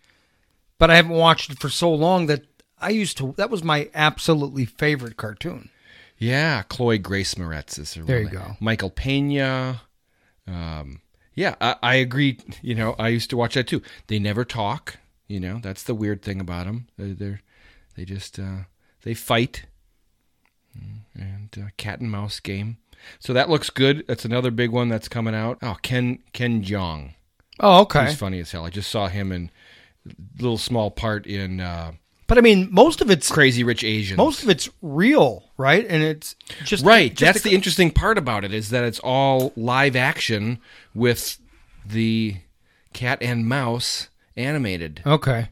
but 0.79 0.91
I 0.91 0.97
haven't 0.97 1.13
watched 1.13 1.51
it 1.51 1.59
for 1.59 1.69
so 1.69 1.93
long 1.93 2.27
that 2.27 2.43
I 2.81 2.91
used 2.91 3.17
to. 3.19 3.35
That 3.37 3.51
was 3.51 3.65
my 3.65 3.91
absolutely 3.95 4.65
favorite 4.65 5.17
cartoon. 5.17 5.71
Yeah, 6.19 6.63
Chloe 6.63 6.99
Grace 6.99 7.35
Moretz 7.37 7.79
is 7.79 7.95
her 7.95 8.03
There 8.03 8.21
you 8.23 8.29
go. 8.29 8.57
Michael 8.61 8.91
Pena. 8.91 9.83
Um, 10.47 11.01
yeah, 11.35 11.55
I, 11.61 11.77
I 11.83 11.95
agree. 11.97 12.39
You 12.63 12.75
know, 12.75 12.97
I 12.99 13.09
used 13.09 13.31
to 13.31 13.37
watch 13.37 13.55
that 13.55 13.69
too. 13.69 13.83
They 14.09 14.19
never 14.19 14.45
talk. 14.45 14.99
You 15.29 15.39
know, 15.41 15.61
that's 15.63 15.83
the 15.85 15.95
weird 15.95 16.23
thing 16.23 16.41
about 16.41 16.67
them. 16.67 16.89
They're, 16.97 17.15
they're 17.15 17.41
they 17.97 18.05
just 18.05 18.39
uh, 18.39 18.65
they 19.03 19.15
fight 19.15 19.65
Mm, 20.79 21.01
and 21.15 21.57
uh, 21.59 21.69
cat 21.77 22.01
and 22.01 22.11
mouse 22.11 22.41
game. 22.41 22.77
So 23.19 23.33
that 23.33 23.49
looks 23.49 23.71
good. 23.71 24.05
That's 24.09 24.25
another 24.25 24.51
big 24.51 24.71
one 24.71 24.89
that's 24.89 25.09
coming 25.09 25.35
out. 25.35 25.59
Oh, 25.63 25.77
Ken 25.83 26.19
Ken 26.33 26.63
Jeong. 26.63 27.15
Oh, 27.61 27.81
okay. 27.83 28.07
He's 28.07 28.17
funny 28.17 28.41
as 28.41 28.53
hell. 28.53 28.65
I 28.65 28.71
just 28.71 28.91
saw 28.91 29.09
him 29.09 29.33
in 29.33 29.51
little 30.39 30.59
small 30.59 30.91
part 30.91 31.27
in 31.27 31.61
uh, 31.61 31.93
But 32.29 32.39
I 32.39 32.41
mean, 32.41 32.69
most 32.71 33.01
of 33.01 33.11
it's 33.11 33.31
Crazy 33.31 33.65
Rich 33.65 33.83
Asians. 33.85 34.17
most 34.17 34.43
of 34.43 34.49
it's 34.49 34.69
real, 34.81 35.45
right? 35.57 35.85
And 35.89 36.03
it's 36.03 36.37
just 36.65 36.85
right. 36.85 37.11
just 37.15 37.35
That's 37.35 37.45
a- 37.47 37.49
the 37.49 37.55
interesting 37.55 37.91
part 37.91 38.17
about 38.19 38.45
it 38.45 38.53
is 38.55 38.71
that 38.71 38.85
it's 38.85 39.01
all 39.01 39.53
live 39.57 39.97
action 39.97 40.61
with 40.95 41.39
the 41.85 42.37
cat 42.93 43.19
and 43.23 43.47
mouse 43.47 44.09
animated. 44.37 45.03
Okay. 45.05 45.49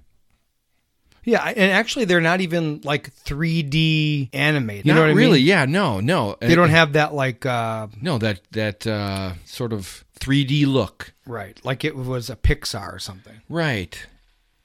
Yeah, 1.26 1.42
and 1.44 1.72
actually, 1.72 2.04
they're 2.06 2.20
not 2.20 2.40
even 2.40 2.80
like 2.84 3.12
3D 3.24 4.30
animated. 4.32 4.86
You 4.86 4.92
Not 4.92 5.00
know 5.00 5.02
what 5.08 5.10
I 5.10 5.14
really. 5.14 5.38
mean? 5.40 5.46
Yeah. 5.48 5.64
No. 5.66 5.98
No. 6.00 6.36
They 6.40 6.54
don't 6.54 6.70
have 6.70 6.92
that 6.94 7.12
like 7.12 7.44
uh, 7.44 7.88
no 8.00 8.16
that 8.18 8.40
that 8.52 8.86
uh, 8.86 9.32
sort 9.44 9.72
of 9.72 10.04
3D 10.20 10.66
look. 10.66 11.12
right, 11.26 11.60
like 11.64 11.84
it 11.84 11.96
was 11.96 12.30
a 12.30 12.36
Pixar 12.36 12.94
or 12.94 12.98
something. 13.00 13.40
Right. 13.48 14.06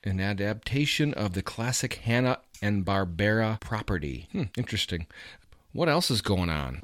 An 0.03 0.19
adaptation 0.19 1.13
of 1.15 1.33
the 1.33 1.41
classic 1.41 1.95
Hanna 1.95 2.37
and 2.61 2.85
Barbera 2.85 3.59
property. 3.59 4.27
Hmm, 4.31 4.43
interesting. 4.55 5.07
What 5.73 5.89
else 5.89 6.09
is 6.11 6.21
going 6.21 6.49
on? 6.49 6.81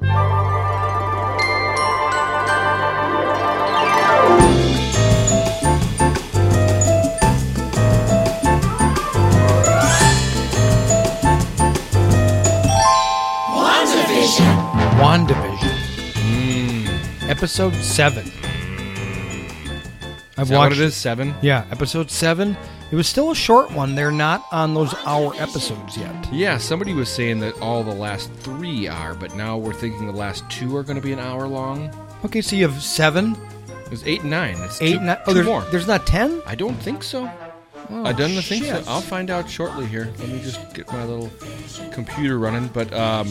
Episode 17.30 17.74
seven. 17.76 18.24
I've 20.40 20.44
Is 20.44 20.50
that 20.50 20.58
watched 20.58 20.70
what 20.72 20.72
it 20.72 20.80
is? 20.80 20.96
Seven? 20.96 21.36
Yeah, 21.42 21.66
episode 21.72 22.10
seven. 22.10 22.58
It 22.92 22.96
was 22.96 23.08
still 23.08 23.32
a 23.32 23.36
short 23.36 23.72
one. 23.72 23.96
They're 23.96 24.12
not 24.12 24.46
on 24.52 24.74
those 24.74 24.94
hour 25.06 25.34
episodes 25.36 25.98
yet. 25.98 26.34
Yeah, 26.34 26.58
somebody 26.58 26.94
was 26.94 27.10
saying 27.10 27.40
that 27.42 27.60
all 27.62 27.84
the 27.84 27.94
last 27.94 28.32
three 28.36 28.88
are, 28.88 29.14
but 29.14 29.36
now 29.36 29.58
we're 29.58 29.74
thinking 29.74 30.08
the 30.08 30.14
last 30.14 30.50
two 30.50 30.76
are 30.78 30.84
going 30.84 30.96
to 30.96 31.02
be 31.02 31.12
an 31.14 31.20
hour 31.20 31.48
long. 31.48 31.92
Okay, 32.26 32.42
so 32.42 32.56
you 32.56 32.68
have 32.68 32.82
seven, 32.82 33.36
It 33.86 33.92
was 33.92 34.04
eight 34.08 34.22
and 34.22 34.30
nine. 34.32 34.56
It's 34.62 34.82
eight, 34.82 34.94
two, 34.94 35.02
nine. 35.02 35.18
Oh, 35.22 35.26
two 35.28 35.34
there's 35.36 35.46
more. 35.46 35.62
there's 35.72 35.88
not 35.88 36.08
ten. 36.08 36.42
I 36.46 36.56
don't 36.56 36.76
think 36.76 37.04
so. 37.04 37.30
Oh, 37.90 38.04
I 38.06 38.14
don't 38.14 38.30
think 38.32 38.66
so. 38.66 38.84
I'll 38.88 39.02
find 39.02 39.30
out 39.30 39.50
shortly 39.50 39.86
here. 39.86 40.12
Let 40.20 40.30
me 40.30 40.42
just 40.42 40.74
get 40.74 40.88
my 40.92 41.04
little 41.06 41.30
computer 41.92 42.38
running. 42.40 42.68
But 42.68 42.92
um, 42.94 43.28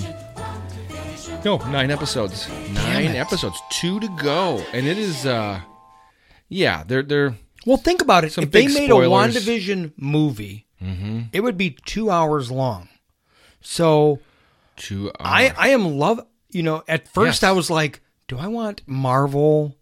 no, 1.46 1.56
nine 1.70 1.90
episodes. 1.90 2.48
Nine 2.72 3.14
episodes. 3.24 3.58
Two 3.70 4.00
to 4.00 4.08
go, 4.22 4.62
and 4.72 4.86
it 4.86 4.98
is. 4.98 5.24
uh 5.24 5.60
Yeah, 6.48 6.82
they're 6.86 7.02
they're. 7.10 7.34
Well, 7.64 7.76
think 7.88 8.00
about 8.02 8.24
it. 8.24 8.32
Some 8.32 8.44
if 8.44 8.50
they 8.52 8.66
big 8.66 8.74
made 8.74 8.88
spoilers. 8.90 9.36
a 9.36 9.40
WandaVision 9.40 9.92
movie, 9.96 10.66
Mm-hmm. 10.82 11.20
it 11.32 11.40
would 11.40 11.56
be 11.56 11.70
two 11.86 12.10
hours 12.10 12.50
long. 12.50 12.88
So 13.62 14.20
Two. 14.76 15.10
I 15.18 15.48
hours. 15.48 15.56
I 15.58 15.68
am 15.68 15.84
love. 15.98 16.20
You 16.50 16.62
know, 16.62 16.82
at 16.86 17.08
first 17.08 17.42
Yes. 17.42 17.48
I 17.48 17.52
was 17.52 17.70
like, 17.70 18.00
do 18.28 18.38
I 18.38 18.46
want 18.46 18.82
Marvel 18.86 19.74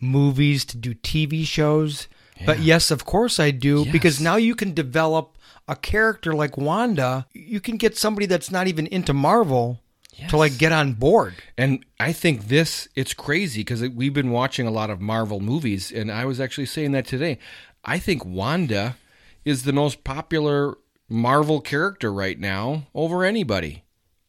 movies 0.00 0.64
to 0.66 0.76
do 0.76 0.94
TV 0.94 1.44
shows? 1.44 2.08
But 2.46 2.60
yes, 2.60 2.90
of 2.92 3.04
course 3.04 3.40
I 3.40 3.50
do 3.50 3.84
because 3.90 4.16
Yes. 4.18 4.24
now 4.24 4.36
you 4.36 4.54
can 4.54 4.72
develop 4.74 5.36
a 5.66 5.74
character 5.74 6.32
like 6.34 6.56
Wanda. 6.56 7.26
You 7.32 7.60
can 7.60 7.76
get 7.76 7.96
somebody 7.96 8.26
that's 8.26 8.50
not 8.50 8.68
even 8.68 8.86
into 8.86 9.12
Marvel 9.12 9.80
to 10.28 10.36
like 10.36 10.58
get 10.58 10.72
on 10.72 10.94
board. 10.94 11.34
And 11.56 11.84
I 12.00 12.12
think 12.12 12.48
this 12.48 12.88
it's 12.94 13.14
crazy 13.14 13.60
because 13.60 13.82
we've 13.88 14.12
been 14.14 14.30
watching 14.30 14.66
a 14.66 14.70
lot 14.70 14.90
of 14.90 15.00
Marvel 15.00 15.40
movies, 15.40 15.92
and 15.92 16.10
I 16.10 16.24
was 16.24 16.40
actually 16.40 16.66
saying 16.66 16.92
that 16.92 17.06
today. 17.06 17.38
I 17.84 17.98
think 17.98 18.24
Wanda 18.24 18.96
is 19.44 19.62
the 19.62 19.72
most 19.72 20.02
popular 20.04 20.76
Marvel 21.08 21.60
character 21.60 22.12
right 22.12 22.38
now 22.38 22.88
over 22.94 23.24
anybody. 23.24 23.84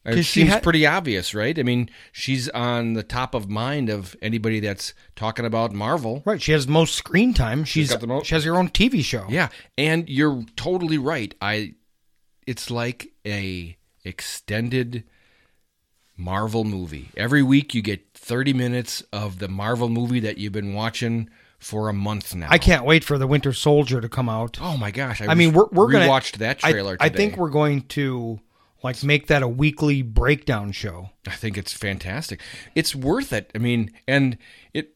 It 0.06 0.24
she 0.24 0.42
seems 0.42 0.50
had- 0.50 0.64
pretty 0.64 0.86
obvious, 0.88 1.36
right? 1.36 1.60
I 1.60 1.62
mean, 1.64 1.90
she's 2.12 2.48
on 2.50 2.94
the 2.94 3.04
top 3.04 3.36
of 3.36 3.50
mind 3.50 3.90
of 3.90 4.16
anybody 4.22 4.60
that's 4.62 4.94
talking 5.16 5.46
about 5.46 5.74
Marvel. 5.74 6.24
Right, 6.26 6.42
she 6.42 6.54
has 6.54 6.68
most 6.68 6.96
screen 6.96 7.34
time. 7.34 7.64
She's 7.66 7.90
got 7.92 8.00
the 8.00 8.08
mo- 8.08 8.24
she 8.24 8.34
has 8.34 8.46
her 8.46 8.56
own 8.56 8.70
TV 8.70 9.04
show. 9.04 9.26
Yeah, 9.30 9.50
and 9.78 10.08
you're 10.08 10.46
totally 10.56 10.98
right. 10.98 11.36
I 11.42 11.74
it's 12.48 12.72
like 12.72 13.12
a 13.26 13.78
extended 14.06 15.04
Marvel 16.20 16.64
movie. 16.64 17.10
Every 17.16 17.42
week 17.42 17.74
you 17.74 17.82
get 17.82 18.14
30 18.14 18.54
minutes 18.54 19.02
of 19.14 19.40
the 19.40 19.48
Marvel 19.48 19.90
movie 19.90 20.20
that 20.20 20.38
you've 20.38 20.54
been 20.54 20.74
watching 20.74 21.30
for 21.58 21.90
a 21.90 21.94
month 21.94 22.36
now. 22.36 22.48
I 22.50 22.58
can't 22.58 22.86
wait 22.86 23.04
for 23.04 23.18
the 23.18 23.26
Winter 23.26 23.54
Soldier 23.54 24.02
to 24.02 24.10
come 24.10 24.30
out. 24.30 24.60
Oh 24.62 24.78
my 24.78 24.92
gosh! 24.92 25.22
I, 25.22 25.28
I 25.28 25.34
mean, 25.34 25.54
we're 25.54 25.68
we're 25.72 25.92
gonna 25.92 26.08
watched 26.08 26.40
that 26.40 26.60
trailer. 26.60 26.98
I, 27.00 27.10
today. 27.10 27.18
think 27.18 27.38
we're 27.38 27.50
going 27.50 27.84
to 27.90 28.40
like 28.84 29.04
make 29.04 29.28
that 29.28 29.44
a 29.44 29.48
weekly 29.48 30.02
breakdown 30.02 30.72
show. 30.72 31.10
I 31.28 31.32
think 31.32 31.58
it's 31.58 31.74
fantastic. 31.74 32.42
It's 32.76 32.96
worth 32.96 33.34
it. 33.34 33.52
I 33.54 33.58
mean, 33.58 33.92
and 34.08 34.38
it 34.74 34.96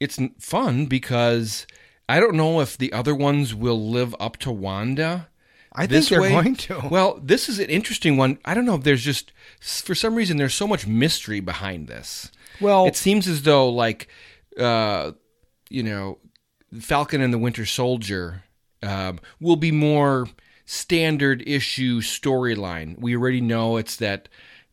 it's 0.00 0.18
fun 0.38 0.86
because 0.86 1.66
I 2.08 2.20
don't 2.20 2.34
know 2.34 2.60
if 2.60 2.76
the 2.76 2.92
other 2.92 3.14
ones 3.14 3.54
will 3.54 3.90
live 3.90 4.14
up 4.20 4.36
to 4.38 4.50
Wanda. 4.50 5.28
I 5.74 5.82
think 5.82 5.90
this 5.90 6.08
they're 6.10 6.20
way. 6.20 6.30
going 6.30 6.54
to. 6.56 6.88
Well, 6.90 7.18
this 7.22 7.48
is 7.48 7.58
an 7.58 7.70
interesting 7.70 8.16
one. 8.16 8.38
I 8.44 8.54
don't 8.54 8.64
know 8.66 8.74
if 8.74 8.82
there's 8.84 9.02
just 9.04 9.32
for 9.60 9.94
some 9.94 10.14
reason 10.14 10.36
there's 10.36 10.54
so 10.54 10.66
much 10.68 10.86
mystery 10.86 11.40
behind 11.40 11.88
this. 11.88 12.30
Well- 12.60 12.86
it 12.86 12.96
seems 12.96 13.26
as 13.26 13.42
though 13.42 13.68
like 13.68 14.08
uh, 14.58 15.12
you 15.70 15.82
know, 15.82 16.18
Falcon 16.80 17.20
and 17.22 17.32
the 17.32 17.38
Winter 17.38 17.64
Soldier 17.64 18.44
um, 18.82 19.18
will 19.40 19.56
be 19.56 19.72
more 19.72 20.28
standard 20.66 21.42
issue 21.46 22.00
storyline. 22.00 22.98
We 22.98 23.16
already 23.16 23.40
know 23.40 23.76
it's 23.78 23.96
that 23.96 24.28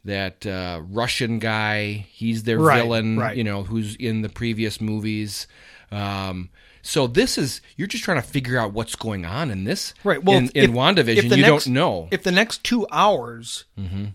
that 0.06 0.46
uh, 0.46 0.82
Russian 0.89 1.39
guy. 1.39 2.06
He's 2.12 2.44
their 2.44 2.60
Right, 2.60 2.82
villain. 2.82 3.18
right. 3.18 3.36
You 3.38 3.44
know, 3.44 3.63
who's 3.63 3.96
in 3.96 4.22
the 4.22 4.29
previous 4.29 4.82
movies. 4.82 5.48
Um, 5.91 6.50
so 6.82 7.08
this 7.08 7.38
is 7.38 7.62
you're 7.78 7.88
just 7.88 8.04
trying 8.04 8.22
to 8.22 8.28
figure 8.28 8.58
out 8.60 8.74
what's 8.74 8.96
going 8.96 9.26
on 9.26 9.52
in 9.52 9.64
this. 9.64 9.94
Right. 10.04 10.24
Well, 10.24 10.38
in, 10.38 10.46
if- 10.56 10.64
in 10.66 10.72
WandaVision, 10.74 11.24
you 11.36 11.44
next- 11.44 11.66
don't 11.66 11.74
know. 11.74 12.08
if 12.12 12.24
the 12.24 12.32
next 12.32 12.64
two 12.64 12.86
hours 12.92 13.66
Mm-hmm. 13.78 14.06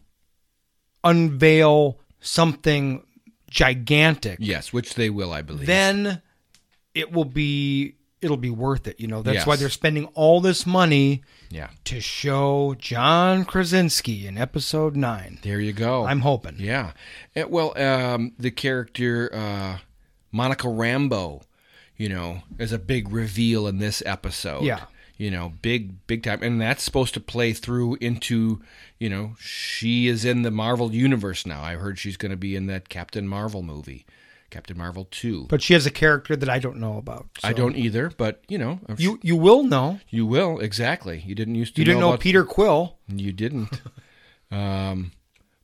unveil 1.02 1.98
something 2.20 3.04
gigantic. 3.50 4.38
Yes, 4.40 4.72
which 4.72 4.94
they 4.94 5.10
will, 5.10 5.32
I 5.32 5.42
believe. 5.42 5.66
Then 5.66 6.22
it 6.94 7.12
will 7.12 7.24
be 7.24 7.94
it'll 8.20 8.36
be 8.38 8.50
worth 8.50 8.86
it. 8.88 8.98
You 8.98 9.06
know 9.06 9.22
that's 9.22 9.46
why 9.46 9.56
they're 9.56 9.68
spending 9.68 10.06
all 10.14 10.40
this 10.40 10.64
money 10.66 11.22
yeah, 11.50 11.68
to 11.84 12.00
show 12.00 12.74
John 12.78 13.44
Krasinski 13.44 14.26
in 14.26 14.38
episode 14.38 14.96
nine. 14.96 15.38
there 15.42 15.60
you 15.60 15.72
go. 15.74 16.04
I'm 16.06 16.20
hoping. 16.20 16.56
Yeah. 16.58 16.92
Eh, 17.36 17.44
well, 17.44 17.76
um, 17.78 18.32
the 18.38 18.50
character 18.50 19.30
uh, 19.34 19.78
Monica 20.32 20.68
Rambeau, 20.68 21.42
you 21.96 22.08
know, 22.08 22.42
is 22.58 22.72
a 22.72 22.78
big 22.78 23.10
reveal 23.12 23.66
in 23.66 23.78
this 23.78 24.02
episode. 24.06 24.64
Yeah. 24.64 24.84
You 25.16 25.30
know, 25.30 25.52
big, 25.62 26.04
big 26.08 26.24
time. 26.24 26.42
And 26.42 26.60
that's 26.60 26.82
supposed 26.82 27.14
to 27.14 27.20
play 27.20 27.52
through 27.52 27.96
into, 28.00 28.60
you 28.98 29.08
know, 29.08 29.36
she 29.38 30.08
is 30.08 30.24
in 30.24 30.42
the 30.42 30.50
Marvel 30.50 30.92
universe 30.92 31.46
now. 31.46 31.62
I 31.62 31.74
heard 31.76 31.98
she's 32.00 32.16
going 32.16 32.30
to 32.30 32.36
be 32.36 32.56
in 32.56 32.66
that 32.66 32.88
Captain 32.88 33.28
Marvel 33.28 33.62
movie, 33.62 34.06
Captain 34.50 34.76
Marvel 34.76 35.06
2. 35.12 35.46
But 35.48 35.62
she 35.62 35.72
has 35.74 35.86
a 35.86 35.90
character 35.92 36.34
that 36.34 36.48
I 36.48 36.58
don't 36.58 36.78
know 36.78 36.98
about. 36.98 37.28
I 37.44 37.52
don't 37.52 37.76
either, 37.76 38.10
but, 38.16 38.42
you 38.48 38.58
know, 38.58 38.80
You 38.96 39.20
you 39.22 39.36
will 39.36 39.62
know. 39.62 40.00
You 40.10 40.26
will 40.26 40.58
exactly. 40.58 41.22
You 41.24 41.36
didn't 41.36 41.54
used 41.54 41.76
to. 41.76 41.80
You 41.80 41.84
didn't 41.84 42.00
know 42.00 42.08
about- 42.08 42.20
Peter 42.20 42.44
Quill. 42.44 42.96
You 43.06 43.30
didn't. 43.32 43.80
um, 44.50 45.12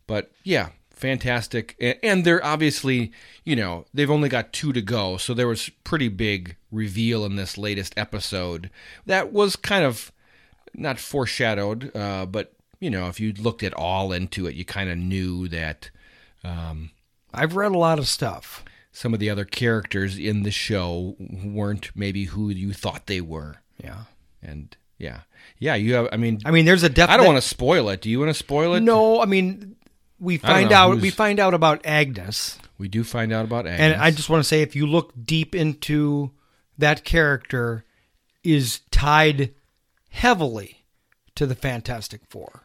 but 0.07 0.31
yeah, 0.45 0.69
fantastic. 1.01 1.77
And 2.03 2.25
they're 2.25 2.45
obviously, 2.45 3.11
you 3.45 3.57
know, 3.57 3.87
they've 3.93 4.11
only 4.11 4.29
got 4.29 4.53
two 4.53 4.73
to 4.73 4.83
go, 4.83 5.17
so 5.17 5.35
there 5.35 5.49
was 5.49 5.71
pretty 5.83 6.09
big 6.09 6.57
reveal 6.71 7.25
in 7.25 7.37
this 7.37 7.59
latest 7.59 7.95
episode 7.97 8.71
that 9.07 9.33
was 9.33 9.57
kind 9.57 9.85
of 9.85 10.13
not 10.75 10.99
foreshadowed, 10.99 11.91
uh, 11.97 12.27
but 12.27 12.53
you 12.79 12.91
know, 12.91 13.09
if 13.09 13.19
you 13.21 13.33
looked 13.33 13.63
at 13.63 13.75
all 13.75 14.13
into 14.13 14.47
it, 14.47 14.55
you 14.55 14.65
kind 14.65 14.89
of 14.89 14.97
knew 14.97 15.49
that 15.49 15.91
um, 16.45 16.91
I've 17.35 17.57
read 17.57 17.73
a 17.73 17.79
lot 17.79 17.99
of 17.99 18.07
stuff. 18.09 18.65
some 18.93 19.15
of 19.15 19.21
the 19.21 19.31
other 19.31 19.45
characters 19.45 20.19
in 20.19 20.43
the 20.43 20.51
show 20.51 21.17
weren't 21.19 21.91
maybe 21.95 22.25
who 22.25 22.51
you 22.51 22.73
thought 22.73 23.07
they 23.07 23.21
were. 23.21 23.57
Yeah. 23.83 24.05
And 24.43 24.77
yeah, 24.99 25.21
yeah, 25.59 25.75
you 25.75 25.95
have. 25.95 26.09
I 26.13 26.17
mean, 26.17 26.41
I 26.45 26.51
mean, 26.51 26.65
there's 26.67 26.83
a 26.83 26.89
definite. 26.89 27.15
I 27.15 27.17
don't 27.17 27.27
want 27.27 27.43
to 27.43 27.49
spoil 27.49 27.89
it. 27.89 28.03
Do 28.03 28.11
you 28.11 28.19
want 28.19 28.31
to 28.31 28.35
spoil 28.35 28.75
it? 28.75 28.81
No, 28.81 29.21
I 29.21 29.27
mean, 29.27 29.77
we 30.21 30.37
find 30.39 30.71
out 30.73 30.99
we 31.01 31.11
find 31.11 31.41
out 31.41 31.55
about 31.55 31.81
Agnes, 31.85 32.59
We 32.79 32.89
do 32.89 33.03
find 33.05 33.33
out 33.33 33.45
about 33.45 33.67
Agnes. 33.67 33.81
and 33.81 33.95
I 34.03 34.11
just 34.11 34.29
want 34.31 34.43
to 34.43 34.49
say, 34.49 34.63
if 34.63 34.77
you 34.77 34.87
look 34.87 35.13
deep 35.25 35.55
into 35.55 36.31
that 36.79 37.05
character, 37.05 37.85
is 38.45 38.81
tied 38.91 39.55
heavily 40.11 40.85
to 41.35 41.47
the 41.47 41.55
Fantastic 41.55 42.21
Four. 42.29 42.63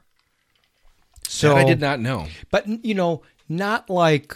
So 1.28 1.50
That 1.50 1.58
I 1.58 1.64
did 1.64 1.80
not 1.82 2.00
know. 2.00 2.28
but 2.52 2.68
you 2.86 2.94
know, 2.94 3.24
not 3.50 3.90
like 3.90 4.36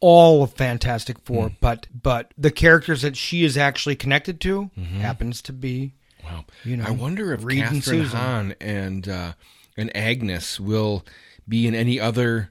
all 0.00 0.42
of 0.42 0.52
Fantastic 0.54 1.18
Four, 1.20 1.48
Hmm. 1.50 1.54
but 1.60 1.86
but 2.02 2.32
the 2.38 2.50
characters 2.50 3.02
that 3.02 3.16
she 3.16 3.44
is 3.44 3.56
actually 3.58 3.96
connected 3.96 4.40
to 4.42 4.70
happens 5.00 5.42
to 5.42 5.52
be. 5.52 5.92
Wow. 6.24 6.44
You 6.64 6.76
know, 6.76 6.84
Mm-hmm. 6.84 6.92
I 6.92 6.96
wonder 6.96 7.32
if 7.34 7.44
Reed 7.44 7.64
and 7.64 7.76
Kathryn 7.80 7.82
Susan. 7.84 8.16
Hahn 8.18 8.54
and 8.60 9.08
uh, 9.08 9.32
and 9.76 9.94
Agnes 9.96 10.58
will 10.60 11.04
be 11.50 11.66
in 11.66 11.74
any 11.74 12.00
other 12.00 12.50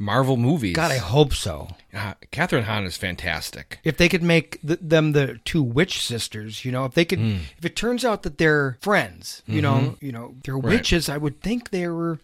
Marvel 0.00 0.36
movies. 0.36 0.74
God, 0.76 0.90
I 0.92 0.98
hope 0.98 1.32
so. 1.34 1.68
Uh, 1.92 2.14
Kathryn 2.32 2.62
Hahn 2.64 2.84
is 2.84 2.96
fantastic. 2.96 3.78
if 3.84 3.96
they 3.96 4.08
could 4.08 4.22
make 4.22 4.60
th 4.66 4.78
them 4.80 5.12
the 5.12 5.38
two 5.44 5.62
witch 5.62 6.04
sisters, 6.04 6.64
you 6.64 6.70
know, 6.72 6.84
if 6.84 6.94
they 6.94 7.04
could, 7.04 7.18
Hmm. 7.18 7.36
if 7.58 7.64
it 7.64 7.74
turns 7.76 8.04
out 8.04 8.22
that 8.22 8.38
they're 8.38 8.78
friends, 8.80 9.42
you 9.46 9.60
know, 9.62 9.96
you 10.00 10.12
know, 10.12 10.34
they're 10.44 10.54
Mm-hmm. 10.56 10.66
Right. 10.66 10.74
witches, 10.76 11.08
I 11.08 11.16
would 11.18 11.40
think 11.40 11.70
they 11.70 11.86
were, 11.88 12.18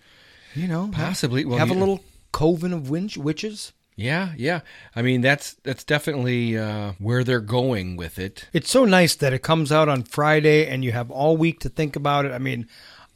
you 0.54 0.68
know, 0.68 0.84
have- 0.86 0.94
Possibly. 0.94 1.44
Well, 1.44 1.58
have 1.58 1.70
a 1.70 1.74
little 1.74 2.00
coven 2.32 2.72
of 2.72 2.90
witch- 2.90 3.16
witches. 3.18 3.72
Yeah, 3.96 4.32
yeah. 4.36 4.60
I 4.96 5.02
mean, 5.02 5.20
that's 5.20 5.54
that's 5.62 5.84
definitely 5.84 6.58
uh, 6.58 6.92
where 6.98 7.22
they're 7.24 7.38
going 7.58 7.96
with 7.96 8.18
it. 8.18 8.48
It's 8.52 8.70
so 8.70 8.84
nice 8.84 9.14
that 9.16 9.32
it 9.32 9.42
comes 9.42 9.70
out 9.70 9.88
on 9.88 10.02
Friday 10.02 10.66
and 10.66 10.84
you 10.84 10.90
have 10.92 11.10
all 11.12 11.36
week 11.36 11.60
to 11.60 11.68
think 11.68 11.94
about 11.96 12.24
it. 12.24 12.32
I 12.32 12.38
mean, 12.38 12.66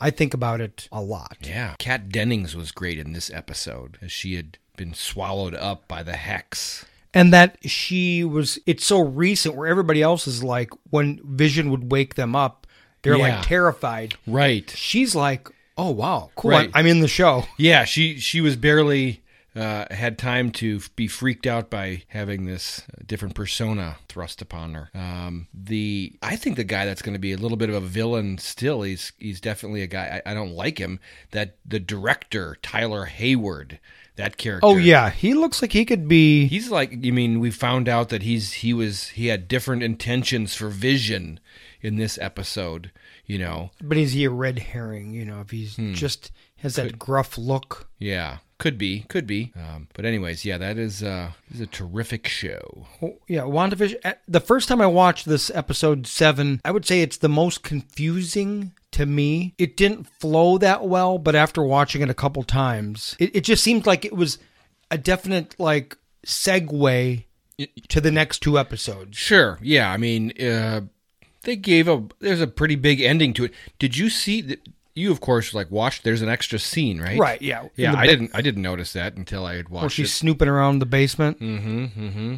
I 0.01 0.11
think 0.11 0.35
about 0.35 0.61
it 0.61 0.89
a 0.93 1.01
lot. 1.03 1.37
Yeah. 1.41 1.75
Kat 1.79 2.09
Dennings 2.11 2.55
was 2.57 2.71
great 2.73 2.99
in 2.99 3.13
this 3.13 3.31
episode 3.31 3.99
as 4.01 4.13
she 4.13 4.35
had 4.37 4.59
been 4.77 4.95
swallowed 4.95 5.55
up 5.55 5.89
by 5.89 6.03
the 6.03 6.17
hex. 6.17 6.85
And 7.15 7.33
that 7.33 7.57
she 7.63 8.23
was, 8.23 8.59
it's 8.67 8.85
so 8.87 9.01
recent 9.01 9.57
where 9.57 9.67
everybody 9.67 10.03
else 10.03 10.27
is 10.27 10.45
like, 10.45 10.71
when 10.91 11.21
Vision 11.25 11.71
would 11.71 11.91
wake 11.91 12.15
them 12.15 12.37
up, 12.37 12.67
they're 13.03 13.17
Yeah. 13.17 13.37
like 13.39 13.47
terrified. 13.47 14.15
Right. 14.27 14.71
She's 14.77 15.15
like, 15.15 15.49
oh, 15.77 15.91
wow, 15.91 16.31
cool. 16.37 16.51
Right. 16.53 16.71
I'm 16.75 16.87
in 16.87 17.01
the 17.01 17.09
show. 17.09 17.45
Yeah, 17.57 17.85
she 17.85 18.19
she 18.21 18.41
was 18.41 18.57
barely 18.57 19.23
uh, 19.59 19.87
had 19.93 20.19
time 20.19 20.51
to 20.53 20.77
f- 20.77 20.95
be 20.95 21.09
freaked 21.09 21.47
out 21.47 21.69
by 21.71 22.03
having 22.09 22.45
this 22.47 22.83
uh, 22.91 23.03
different 23.07 23.35
persona 23.35 23.97
thrust 24.09 24.41
upon 24.43 24.75
her. 24.75 24.91
Um, 24.95 25.49
the 25.53 26.17
I 26.23 26.37
think 26.37 26.57
the 26.57 26.65
guy 26.65 26.85
that's 26.85 27.03
going 27.03 27.15
to 27.15 27.19
be 27.19 27.33
a 27.33 27.37
little 27.37 27.57
bit 27.57 27.69
of 27.69 27.75
a 27.75 27.81
villain 27.81 28.39
still. 28.39 28.83
He's 28.83 29.13
he's 29.19 29.41
definitely 29.41 29.83
a 29.83 29.87
guy. 29.87 30.23
I, 30.25 30.31
I 30.31 30.35
don't 30.35 30.53
like 30.53 30.79
him. 30.79 31.01
That 31.33 31.57
the 31.67 31.81
director 31.81 32.57
Tyler 32.63 33.07
Hayward. 33.07 33.81
That 34.17 34.37
character. 34.37 34.67
Oh 34.67 34.77
yeah, 34.77 35.11
he 35.11 35.33
looks 35.35 35.63
like 35.63 35.73
he 35.73 35.85
could 35.85 36.09
be. 36.09 36.47
He's 36.49 36.71
like, 36.73 36.91
you 37.05 37.13
mean 37.13 37.39
we 37.39 37.53
found 37.53 37.89
out 37.89 38.09
that 38.09 38.23
he's 38.23 38.53
he 38.53 38.75
was 38.75 39.09
he 39.11 39.29
had 39.29 39.47
different 39.47 39.85
intentions 39.85 40.57
for 40.57 40.69
Vision 40.71 41.39
in 41.81 41.97
this 41.99 42.19
episode, 42.19 42.91
you 43.27 43.39
know. 43.39 43.71
But 43.81 43.97
is 43.97 44.15
he 44.15 44.25
a 44.25 44.31
red 44.31 44.59
herring? 44.59 45.13
You 45.13 45.25
know, 45.25 45.41
if 45.41 45.51
he's 45.51 45.77
Hmm. 45.77 45.95
just 45.95 46.33
has 46.57 46.75
that 46.75 46.99
gruff 46.99 47.39
look. 47.39 47.89
Yeah, 48.01 48.39
could 48.59 48.77
be, 48.77 49.01
could 49.09 49.27
be. 49.27 49.53
Um, 49.57 49.89
but 49.95 50.05
anyways, 50.05 50.45
yeah, 50.45 50.59
that 50.59 50.79
is 50.79 51.03
uh 51.03 51.33
is 51.53 51.61
a 51.61 51.67
terrific 51.67 52.27
show. 52.27 52.87
Oh, 53.01 53.19
yeah, 53.29 53.43
WandaVision. 53.43 54.15
The 54.27 54.41
first 54.41 54.69
time 54.69 54.81
I 54.81 54.87
watched 54.87 55.27
this 55.27 55.51
episode 55.55 56.07
seven, 56.07 56.61
I 56.65 56.73
would 56.73 56.85
say 56.85 57.01
it's 57.01 57.19
the 57.19 57.29
most 57.29 57.63
confusing 57.63 58.73
to 58.93 59.07
me. 59.07 59.55
It 59.59 59.77
didn't 59.77 60.09
flow 60.21 60.59
that 60.59 60.85
well, 60.85 61.19
but 61.19 61.37
after 61.37 61.63
watching 61.63 62.03
it 62.03 62.11
a 62.11 62.15
couple 62.15 62.43
times, 62.43 63.17
it, 63.19 63.37
it 63.37 63.41
just 63.43 63.63
seemed 63.63 63.87
like 63.87 64.05
it 64.05 64.17
was 64.17 64.39
a 64.91 64.99
definite 64.99 65.55
like 65.59 65.97
segue 66.27 67.25
to 67.89 68.01
the 68.01 68.11
next 68.11 68.41
two 68.41 68.59
episodes. 68.59 69.17
Sure. 69.17 69.59
Yeah, 69.63 69.91
I 69.91 69.97
mean, 69.97 70.33
uh 70.43 70.83
they 71.43 71.57
gave 71.57 71.89
a 71.89 72.05
there's 72.19 72.41
a 72.41 72.47
pretty 72.47 72.75
big 72.75 73.01
ending 73.01 73.33
to 73.35 73.45
it. 73.45 73.55
Did 73.79 73.97
you 73.97 74.11
see 74.11 74.41
that 74.43 74.69
you 74.99 75.11
of 75.13 75.21
course 75.21 75.55
like 75.55 75.71
watched 75.71 76.05
there's 76.05 76.23
an 76.23 76.29
extra 76.29 76.59
scene, 76.59 77.01
right? 77.01 77.19
Right, 77.19 77.41
yeah. 77.41 77.69
Yeah, 77.77 77.95
I 77.95 78.03
ba- 78.07 78.07
didn't 78.13 78.31
I 78.35 78.43
didn't 78.43 78.63
notice 78.63 78.93
that 78.95 79.17
until 79.17 79.45
I 79.47 79.57
had 79.57 79.69
watched 79.69 79.83
While 79.83 79.89
she's 79.91 80.11
it. 80.11 80.15
snooping 80.15 80.49
around 80.49 80.79
the 80.81 80.87
basement. 80.87 81.41
Mm-hmm. 81.41 81.85
Mm-hmm. 82.07 82.35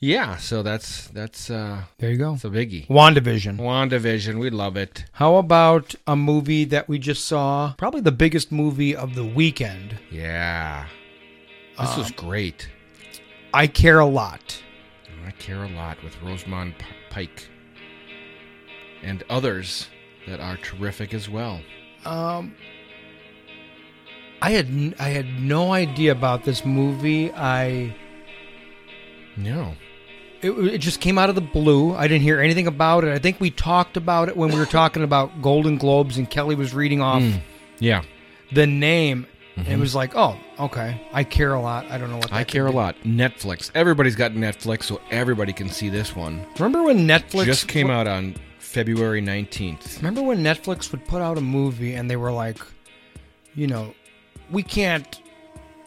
Yeah, 0.00 0.36
so 0.36 0.62
that's 0.62 1.08
that's 1.08 1.48
uh 1.50 1.84
There 1.98 2.10
you 2.10 2.18
go. 2.18 2.34
it's 2.34 2.44
a 2.44 2.50
biggie. 2.50 2.86
WandaVision. 2.88 3.58
WandaVision, 3.58 4.38
we 4.38 4.50
love 4.50 4.76
it. 4.76 5.04
How 5.12 5.36
about 5.36 5.94
a 6.06 6.14
movie 6.16 6.64
that 6.64 6.88
we 6.88 6.98
just 6.98 7.24
saw? 7.24 7.74
Probably 7.78 8.02
the 8.02 8.12
biggest 8.12 8.52
movie 8.52 8.94
of 8.94 9.14
the 9.14 9.24
weekend. 9.24 9.96
Yeah. 10.10 10.86
This 11.80 11.96
was 11.96 12.08
Um, 12.08 12.14
great. 12.16 12.68
I 13.54 13.66
care 13.66 13.98
a 14.00 14.06
lot. 14.06 14.62
I 15.26 15.30
care 15.30 15.62
a 15.64 15.68
lot 15.68 16.02
with 16.04 16.20
Rosamund 16.22 16.74
Pike 17.08 17.48
and 19.02 19.22
others 19.30 19.88
that 20.26 20.40
are 20.40 20.56
terrific 20.58 21.12
as 21.14 21.28
well. 21.28 21.60
Um, 22.04 22.54
I 24.42 24.50
had 24.50 24.94
I 24.98 25.08
had 25.10 25.40
no 25.40 25.72
idea 25.72 26.12
about 26.12 26.44
this 26.44 26.64
movie. 26.64 27.32
I 27.32 27.94
No. 29.36 29.74
it, 30.42 30.50
it 30.50 30.78
just 30.78 31.00
came 31.00 31.16
out 31.18 31.28
of 31.28 31.34
the 31.34 31.40
blue. 31.40 31.94
I 31.94 32.06
didn't 32.08 32.22
hear 32.22 32.40
anything 32.40 32.66
about 32.66 33.04
it. 33.04 33.12
I 33.12 33.18
think 33.18 33.40
we 33.40 33.50
talked 33.50 33.96
about 33.96 34.28
it 34.28 34.36
when 34.36 34.50
we 34.52 34.58
were 34.58 34.66
talking 34.66 35.02
about 35.02 35.40
Golden 35.40 35.78
Globes, 35.78 36.18
and 36.18 36.28
Kelly 36.28 36.54
was 36.54 36.74
reading 36.74 37.00
off 37.00 37.22
Mm, 37.22 37.40
yeah. 37.78 38.02
the 38.52 38.66
name. 38.66 39.26
And 39.56 39.68
it 39.68 39.78
was 39.78 39.94
like, 39.94 40.16
oh, 40.16 40.36
okay. 40.58 41.00
I 41.12 41.22
care 41.22 41.54
a 41.54 41.60
lot. 41.60 41.88
I 41.88 41.96
don't 41.96 42.10
know 42.10 42.16
what 42.16 42.30
that 42.30 42.34
I 42.36 42.42
care 42.42 42.66
a 42.66 42.70
be. 42.70 42.76
lot. 42.76 42.96
Netflix. 43.04 43.70
Everybody's 43.72 44.16
got 44.16 44.32
Netflix, 44.32 44.82
so 44.82 45.00
everybody 45.12 45.52
can 45.52 45.68
see 45.68 45.88
this 45.88 46.16
one. 46.16 46.44
Remember 46.58 46.82
when 46.82 47.06
Netflix 47.06 47.44
Just 47.44 47.68
came 47.68 47.88
out 47.88 48.08
on 48.08 48.34
February 48.74 49.22
19th. 49.22 49.98
Remember 49.98 50.20
when 50.22 50.38
Netflix 50.42 50.90
would 50.90 51.06
put 51.06 51.22
out 51.22 51.38
a 51.38 51.40
movie 51.40 51.94
and 51.94 52.10
they 52.10 52.16
were 52.16 52.32
like, 52.32 52.58
you 53.54 53.68
know, 53.68 53.94
we 54.50 54.64
can't 54.64 55.20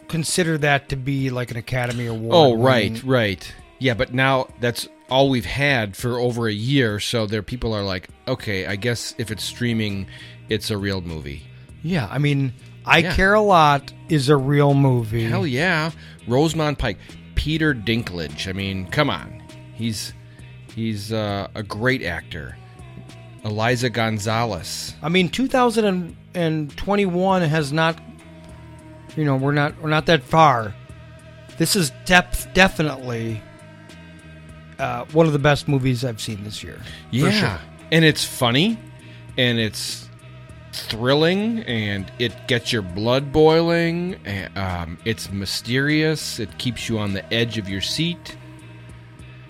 consider 0.08 0.58
that 0.60 0.88
to 0.90 0.96
be 0.96 1.30
like 1.30 1.52
an 1.52 1.58
Academy 1.58 2.06
Award. 2.06 2.32
Oh, 2.34 2.56
right, 2.56 2.92
winning- 2.94 3.06
right. 3.08 3.54
Yeah, 3.80 3.94
but 3.94 4.14
now 4.14 4.48
that's 4.62 4.88
all 5.10 5.30
we've 5.30 5.46
had 5.46 5.98
for 5.98 6.18
over 6.18 6.48
a 6.48 6.54
year, 6.54 7.00
so 7.02 7.28
there 7.28 7.44
people 7.44 7.74
are 7.74 7.84
like, 7.84 8.08
okay, 8.26 8.66
I 8.66 8.78
guess 8.78 9.14
if 9.18 9.32
it's 9.32 9.44
streaming, 9.44 10.08
it's 10.48 10.72
a 10.72 10.78
real 10.78 11.02
movie. 11.02 11.44
Yeah, 11.84 12.08
I 12.10 12.18
mean, 12.20 12.54
I 12.86 13.00
Yeah. 13.00 13.14
Care 13.16 13.34
a 13.34 13.42
Lot 13.42 13.92
is 14.08 14.30
a 14.30 14.38
real 14.38 14.74
movie. 14.74 15.26
Hell 15.26 15.46
yeah. 15.46 15.92
Rosamund 16.26 16.80
Pike. 16.80 16.98
Peter 17.36 17.74
Dinklage. 17.76 18.48
I 18.48 18.54
mean, 18.54 18.88
come 18.88 19.10
on. 19.10 19.44
He's 19.76 20.14
he's 20.74 21.12
uh, 21.12 21.50
a 21.54 21.64
great 21.64 22.02
actor. 22.02 22.58
Eliza 23.48 23.90
Gonzalez. 23.90 24.94
I 25.02 25.10
mean, 25.10 25.30
2021 25.30 27.42
has 27.42 27.74
not, 27.74 27.98
you 29.16 29.26
know, 29.26 29.36
we're 29.36 29.52
not 29.54 29.82
we're 29.82 29.90
not 29.90 30.06
that 30.08 30.22
far. 30.24 30.74
This 31.58 31.76
is 31.76 31.92
depth 32.06 32.54
definitely 32.54 33.42
uh, 34.78 35.06
one 35.06 35.26
of 35.26 35.34
the 35.34 35.40
best 35.40 35.68
movies 35.68 36.06
I've 36.06 36.22
seen 36.22 36.44
this 36.44 36.64
year. 36.64 36.80
Yeah. 37.10 37.32
sure. 37.32 37.60
And 37.92 38.06
it's 38.06 38.24
funny 38.24 38.78
and 39.38 39.58
it's 39.58 40.08
thrilling 40.72 41.60
and 41.62 42.12
it 42.20 42.48
gets 42.48 42.72
your 42.72 42.84
blood 42.84 43.32
boiling. 43.32 44.18
and, 44.26 44.56
Um, 44.58 44.98
it's 45.06 45.32
mysterious. 45.32 46.40
It 46.40 46.56
keeps 46.60 46.88
you 46.90 47.00
on 47.00 47.14
the 47.14 47.34
edge 47.34 47.58
of 47.58 47.68
your 47.68 47.82
seat. 47.82 48.37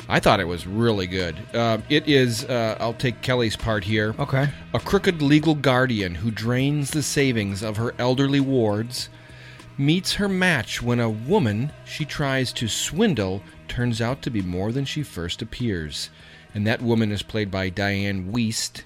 I 0.09 0.19
thought 0.19 0.39
it 0.39 0.47
was 0.47 0.65
really 0.65 1.07
good. 1.07 1.35
Um, 1.53 1.83
it 1.89 2.07
is, 2.07 2.45
uh, 2.45 2.77
I'll 2.79 2.93
take 2.93 3.21
Kelly's 3.21 3.57
part 3.57 3.83
here. 3.83 4.15
Okay. 4.17 4.49
A 4.73 4.79
crooked 4.79 5.21
legal 5.21 5.53
guardian 5.53 6.15
who 6.15 6.31
drains 6.31 6.91
the 6.91 7.03
savings 7.03 7.61
of 7.61 7.77
her 7.77 7.93
elderly 7.99 8.39
wards 8.39 9.09
meets 9.77 10.13
her 10.13 10.29
match 10.29 10.81
when 10.81 10.99
a 10.99 11.09
woman 11.09 11.71
she 11.85 12.05
tries 12.05 12.53
to 12.53 12.67
swindle 12.67 13.43
turns 13.67 14.01
out 14.01 14.21
to 14.21 14.29
be 14.29 14.41
more 14.41 14.71
than 14.71 14.85
she 14.85 15.03
first 15.03 15.41
appears. 15.41 16.09
And 16.53 16.65
that 16.65 16.81
woman 16.81 17.11
is 17.11 17.21
played 17.21 17.51
by 17.51 17.69
Dianne 17.69 18.31
Wiest, 18.31 18.83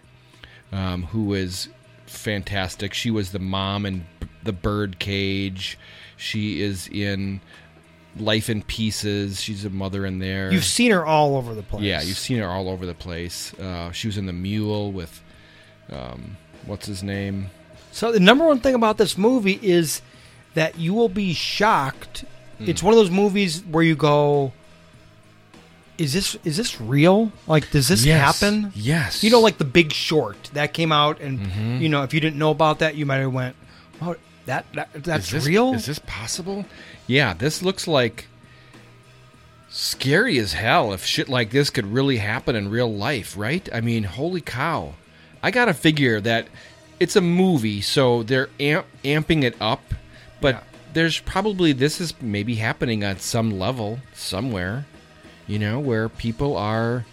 um, 0.72 1.04
who 1.04 1.34
is 1.34 1.70
fantastic. 2.08 2.94
She 2.94 3.12
was 3.12 3.32
the 3.32 3.40
mom 3.40 3.86
in 3.86 4.06
The 4.44 4.52
Birdcage. 4.52 5.78
She 6.18 6.62
is 6.62 6.88
in 6.90 7.42
Life 8.18 8.50
in 8.50 8.62
Pieces. 8.64 9.42
She's 9.42 9.64
a 9.66 9.70
mother 9.70 10.06
in 10.06 10.20
there. 10.20 10.52
You've 10.52 10.66
seen 10.66 10.92
her 10.92 11.06
all 11.06 11.38
over 11.38 11.54
the 11.56 11.64
place. 11.64 11.84
Yeah, 11.84 12.02
you've 12.02 12.18
seen 12.18 12.38
her 12.40 12.48
all 12.48 12.70
over 12.70 12.86
the 12.86 12.94
place. 12.94 13.54
Uh, 13.60 13.92
she 13.92 14.08
was 14.08 14.18
in 14.18 14.26
The 14.26 14.34
Mule 14.34 14.92
with, 14.92 15.22
um, 15.92 16.38
what's 16.66 16.88
his 16.88 17.04
name? 17.04 17.50
So 17.92 18.12
the 18.12 18.20
number 18.20 18.46
one 18.46 18.60
thing 18.60 18.76
about 18.76 18.98
this 18.98 19.18
movie 19.18 19.60
is 19.62 20.02
that 20.54 20.78
you 20.78 20.94
will 20.94 21.10
be 21.10 21.34
shocked. 21.34 22.26
Hmm. 22.58 22.70
It's 22.70 22.84
one 22.84 22.94
of 22.94 22.98
those 22.98 23.12
movies 23.12 23.62
where 23.64 23.84
you 23.84 23.96
go, 23.96 24.52
"Is 25.98 26.14
this 26.14 26.36
is 26.44 26.58
this 26.58 26.80
real? 26.82 27.32
Like, 27.48 27.70
does 27.72 27.88
this 27.88 28.06
Yes. 28.06 28.20
happen?" 28.42 28.72
Yes. 28.76 29.24
You 29.24 29.30
know, 29.30 29.40
like 29.42 29.58
The 29.58 29.66
Big 29.66 29.92
Short 29.94 30.50
that 30.54 30.74
came 30.74 30.92
out, 30.92 31.20
and 31.22 31.40
Mhm. 31.40 31.82
you 31.82 31.90
know, 31.90 32.04
if 32.04 32.14
you 32.14 32.20
didn't 32.20 32.38
know 32.38 32.52
about 32.52 32.80
that, 32.80 32.96
you 32.96 33.06
might 33.06 33.18
have 33.18 33.34
went, 33.34 33.56
"Oh, 34.02 34.16
that, 34.52 34.66
that 34.74 35.04
that's 35.04 35.28
is 35.28 35.32
this, 35.32 35.48
real." 35.48 35.74
Is 35.74 35.86
this 35.86 36.00
possible? 36.00 36.66
Yeah, 37.08 37.34
this 37.34 37.62
looks 37.62 37.88
like 37.88 38.28
scary 39.70 40.38
as 40.38 40.54
hell 40.54 40.92
if 40.92 41.06
shit 41.06 41.30
like 41.30 41.52
this 41.52 41.70
could 41.70 41.86
really 41.86 42.18
happen 42.18 42.56
in 42.56 42.70
real 42.70 42.94
life, 42.94 43.38
right? 43.38 43.68
I 43.74 43.82
mean, 43.82 44.04
holy 44.04 44.42
cow. 44.42 44.96
I 45.42 45.52
got 45.52 45.66
to 45.66 45.74
figure 45.74 46.20
that 46.22 46.48
it's 47.00 47.16
a 47.16 47.22
movie, 47.22 47.82
so 47.82 48.24
they're 48.24 48.50
amp- 48.60 48.86
amping 49.04 49.44
it 49.44 49.56
up, 49.62 49.82
but 50.42 50.64
there's 50.94 51.20
probably 51.20 51.72
this 51.72 52.02
is 52.02 52.14
maybe 52.22 52.56
happening 52.56 53.04
at 53.04 53.22
some 53.22 53.58
level 53.58 54.00
somewhere, 54.14 54.86
you 55.48 55.58
know, 55.58 55.80
where 55.80 56.10
people 56.10 56.58
are 56.58 57.06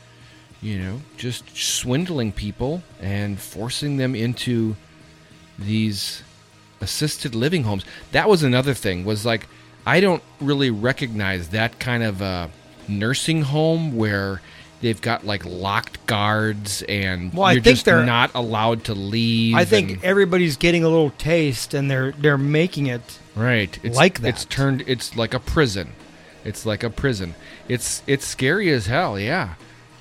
you 0.60 0.78
know, 0.78 1.00
just 1.16 1.56
swindling 1.56 2.32
people 2.32 2.82
and 3.00 3.38
forcing 3.38 3.96
them 3.96 4.14
into 4.14 4.76
these 5.58 6.22
assisted 6.80 7.34
living 7.34 7.64
homes. 7.64 7.84
That 8.12 8.28
was 8.28 8.42
another 8.42 8.74
thing. 8.74 9.04
Was 9.04 9.24
like 9.26 9.46
I 9.86 10.00
don't 10.00 10.22
really 10.40 10.70
recognize 10.70 11.48
that 11.48 11.78
kind 11.78 12.02
of 12.02 12.20
a 12.20 12.50
nursing 12.88 13.42
home 13.42 13.96
where 13.96 14.40
they've 14.80 15.00
got 15.00 15.26
like 15.26 15.44
locked 15.44 16.04
guards 16.06 16.82
and 16.82 17.32
Well, 17.34 17.52
you're 17.52 17.60
just 17.62 17.84
they're- 17.84 18.04
not 18.04 18.30
allowed 18.34 18.84
to 18.84 18.94
leave. 18.94 19.56
I 19.56 19.64
think 19.64 19.90
and- 19.90 20.04
everybody's 20.04 20.56
getting 20.56 20.84
a 20.84 20.88
little 20.88 21.10
taste, 21.10 21.74
and 21.74 21.90
they're 21.90 22.12
they're 22.12 22.38
making 22.38 22.86
it 22.86 23.18
right. 23.34 23.76
It's 23.82 23.96
like 23.96 24.20
that. 24.20 24.28
It's 24.28 24.44
turned. 24.44 24.84
It's 24.86 25.16
like 25.16 25.34
a 25.34 25.40
prison. 25.40 25.92
It's 26.44 26.64
like 26.64 26.82
a 26.84 26.90
prison. 26.90 27.34
It's 27.68 28.02
it's 28.06 28.26
scary 28.26 28.70
as 28.72 28.86
hell. 28.86 29.18
Yeah. 29.18 29.54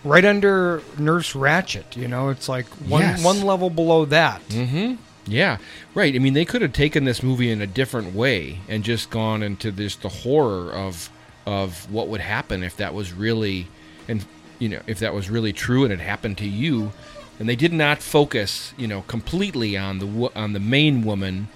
right 0.03 0.23
under 0.23 0.81
Nurse 0.97 1.33
Ratched. 1.33 1.97
You 1.97 2.07
know, 2.07 2.29
it's 2.29 2.47
like 2.47 2.67
one 2.87 3.01
Yes. 3.01 3.23
one 3.23 3.41
level 3.41 3.69
below 3.69 4.05
that. 4.05 4.47
Mm-hmm. 4.49 4.95
Yeah, 5.27 5.57
right. 5.93 6.15
I 6.15 6.19
mean, 6.19 6.33
they 6.33 6.45
could 6.45 6.61
have 6.61 6.73
taken 6.73 7.03
this 7.03 7.21
movie 7.21 7.51
in 7.51 7.61
a 7.61 7.67
different 7.67 8.15
way 8.15 8.59
and 8.67 8.83
just 8.83 9.09
gone 9.09 9.43
into 9.43 9.71
this 9.71 9.95
the 9.95 10.09
horror 10.09 10.71
of 10.71 11.09
of 11.45 11.89
what 11.91 12.07
would 12.07 12.21
happen 12.21 12.63
if 12.63 12.75
that 12.77 12.93
was 12.93 13.13
really, 13.13 13.67
and 14.07 14.25
you 14.59 14.69
know, 14.69 14.81
if 14.87 14.99
that 14.99 15.13
was 15.13 15.29
really 15.29 15.53
true 15.53 15.83
and 15.83 15.93
it 15.93 15.99
happened 15.99 16.37
to 16.39 16.47
you. 16.47 16.91
And 17.39 17.47
they 17.47 17.55
did 17.55 17.71
not 17.71 18.01
focus, 18.01 18.73
you 18.77 18.87
know, 18.87 19.03
completely 19.03 19.77
on 19.77 19.99
the 19.99 20.31
on 20.35 20.53
the 20.53 20.59
main 20.59 21.03
woman 21.03 21.49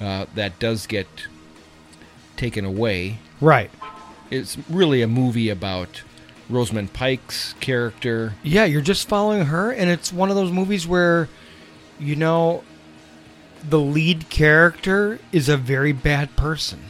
uh, 0.00 0.26
that 0.34 0.58
does 0.58 0.86
get 0.86 1.08
taken 2.36 2.64
away. 2.64 3.18
Right. 3.40 3.70
It's 4.30 4.56
really 4.68 5.02
a 5.02 5.08
movie 5.08 5.48
about 5.48 6.02
Rosamund 6.48 6.92
Pike's 6.92 7.54
character. 7.60 8.34
Yeah, 8.42 8.64
you're 8.64 8.82
just 8.82 9.08
following 9.08 9.46
her, 9.46 9.70
and 9.72 9.90
it's 9.90 10.12
one 10.12 10.30
of 10.30 10.36
those 10.36 10.52
movies 10.52 10.86
where, 10.86 11.28
you 11.98 12.16
know, 12.16 12.64
the 13.68 13.80
lead 13.80 14.28
character 14.30 15.18
is 15.32 15.48
a 15.48 15.56
very 15.56 15.92
bad 15.92 16.36
person. 16.36 16.84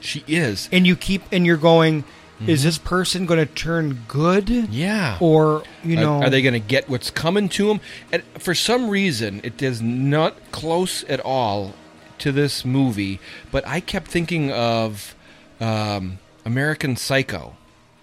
She 0.00 0.22
is. 0.26 0.68
And 0.70 0.86
you 0.86 0.96
keep, 0.96 1.22
and 1.32 1.46
you're 1.46 1.56
going, 1.56 2.04
is 2.46 2.62
this 2.62 2.78
person 2.78 3.26
going 3.26 3.38
to 3.40 3.46
turn 3.52 4.04
good? 4.06 4.48
Yeah. 4.50 5.16
Or, 5.20 5.62
you 5.82 5.96
Are- 5.96 6.00
know. 6.00 6.22
are, 6.22 6.30
they 6.30 6.42
going 6.42 6.52
to 6.52 6.60
get 6.60 6.88
what's 6.88 7.10
coming 7.10 7.48
to 7.50 7.68
them? 7.68 7.80
And 8.12 8.22
for 8.38 8.54
some 8.54 8.90
reason, 8.90 9.40
it 9.44 9.62
is 9.62 9.80
not 9.80 10.36
close 10.50 11.04
at 11.04 11.20
all 11.20 11.74
to 12.18 12.32
this 12.32 12.64
movie. 12.64 13.18
But 13.50 13.66
I 13.66 13.80
kept 13.80 14.08
thinking 14.08 14.52
of 14.52 15.14
um, 15.60 16.18
American 16.44 16.96
Psycho. 16.96 17.56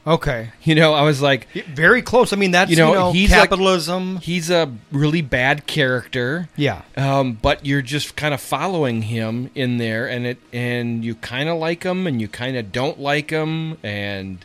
Okay. 0.05 0.49
You 0.63 0.73
know, 0.75 0.93
I 0.93 1.03
was 1.03 1.21
like, 1.21 1.47
very 1.51 2.01
close. 2.01 2.33
I 2.33 2.35
mean, 2.35 2.51
that's, 2.51 2.71
you 2.71 2.77
know, 2.77 2.89
you 2.89 2.93
know, 2.95 3.11
he's 3.11 3.29
like- 3.31 3.41
capitalism. 3.41 4.17
he's 4.17 4.49
a 4.49 4.71
really 4.91 5.21
bad 5.21 5.67
character. 5.67 6.49
Yeah. 6.55 6.81
Um, 6.97 7.33
but 7.33 7.65
you're 7.65 7.83
just 7.83 8.15
kind 8.15 8.33
of 8.33 8.41
following 8.41 9.03
him 9.03 9.51
in 9.53 9.77
there, 9.77 10.07
and 10.07 10.25
it 10.25 10.37
and 10.51 11.05
you 11.05 11.15
kind 11.15 11.49
of 11.49 11.57
like 11.59 11.83
him, 11.83 12.07
and 12.07 12.19
you 12.19 12.27
kind 12.27 12.57
of 12.57 12.71
don't 12.71 12.99
like 12.99 13.29
him, 13.29 13.77
and 13.83 14.43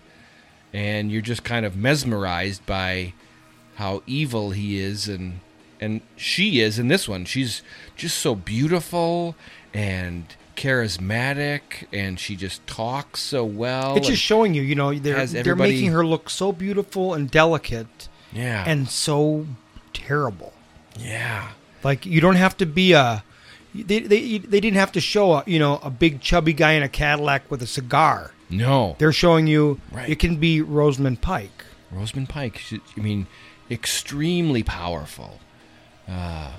and 0.75 1.11
you're 1.11 1.23
just 1.23 1.43
kind 1.43 1.65
of 1.65 1.75
mesmerized 1.75 2.67
by 2.67 3.15
how 3.77 4.03
evil 4.07 4.51
he 4.51 4.79
is, 4.79 5.09
and 5.09 5.41
and 5.81 6.03
she 6.17 6.61
is 6.61 6.79
in 6.79 6.89
this 6.89 7.09
one. 7.09 7.25
She's 7.25 7.63
just 7.97 8.19
so 8.19 8.35
beautiful 8.35 9.35
and 9.73 10.25
charismatic, 10.57 11.87
and 11.93 12.19
she 12.19 12.37
just 12.37 12.67
talks 12.67 13.21
so 13.21 13.45
well. 13.45 13.97
it's 13.97 14.09
just 14.09 14.23
showing 14.23 14.55
you, 14.55 14.63
you 14.63 14.75
know, 14.75 14.93
they're, 14.95 15.27
they're 15.27 15.57
making 15.57 15.93
her 15.93 16.05
look 16.05 16.31
so 16.31 16.53
beautiful 16.53 17.15
and 17.15 17.31
delicate 17.31 18.09
yeah, 18.33 18.65
and 18.67 18.89
so 18.89 19.47
terrible. 19.93 20.53
yeah. 20.99 21.51
Like 21.85 22.05
you 22.05 22.21
don't 22.21 22.37
have 22.37 22.57
to 22.57 22.67
be 22.67 22.95
a. 22.95 23.23
They, 23.73 24.01
they 24.01 24.39
they 24.39 24.59
didn't 24.61 24.79
have 24.79 24.91
to 24.93 25.01
show 25.01 25.35
a 25.35 25.45
you 25.47 25.59
know 25.61 25.79
a 25.85 25.91
big 25.91 26.21
chubby 26.21 26.53
guy 26.53 26.73
in 26.73 26.83
a 26.83 26.89
Cadillac 26.89 27.49
with 27.51 27.63
a 27.63 27.67
cigar. 27.67 28.33
No, 28.51 28.97
They're 28.99 29.13
showing 29.13 29.47
you 29.47 29.81
Right. 29.93 30.09
it 30.09 30.19
can 30.19 30.37
be 30.37 30.61
Rosamund 30.63 31.21
Pike. 31.21 31.65
Rosamund 31.93 32.29
Pike. 32.29 32.59
She, 32.59 32.81
I 32.97 33.01
mean, 33.01 33.27
extremely 33.71 34.63
powerful. 34.63 35.39
Uh, 36.09 36.53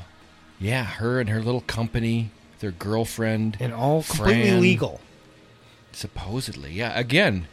yeah, 0.59 0.83
her 0.83 1.19
and 1.19 1.29
her 1.29 1.41
little 1.41 1.61
company, 1.61 2.29
their 2.59 2.71
girlfriend, 2.71 3.57
And 3.59 3.73
all 3.73 4.03
completely 4.03 4.43
Fran, 4.49 4.61
legal. 4.61 5.01
Supposedly, 5.91 6.71
yeah. 6.73 6.97
Again, 6.97 7.47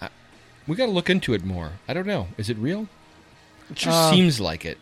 I, 0.00 0.08
we 0.66 0.76
got 0.76 0.86
to 0.86 0.92
look 0.92 1.10
into 1.10 1.34
it 1.34 1.44
more. 1.44 1.72
I 1.86 1.94
don't 1.94 2.06
know. 2.06 2.28
Is 2.36 2.48
it 2.50 2.56
real? 2.58 2.88
It 3.70 3.76
just 3.76 3.88
Uh, 3.98 4.10
seems 4.10 4.40
like 4.40 4.64
it. 4.64 4.78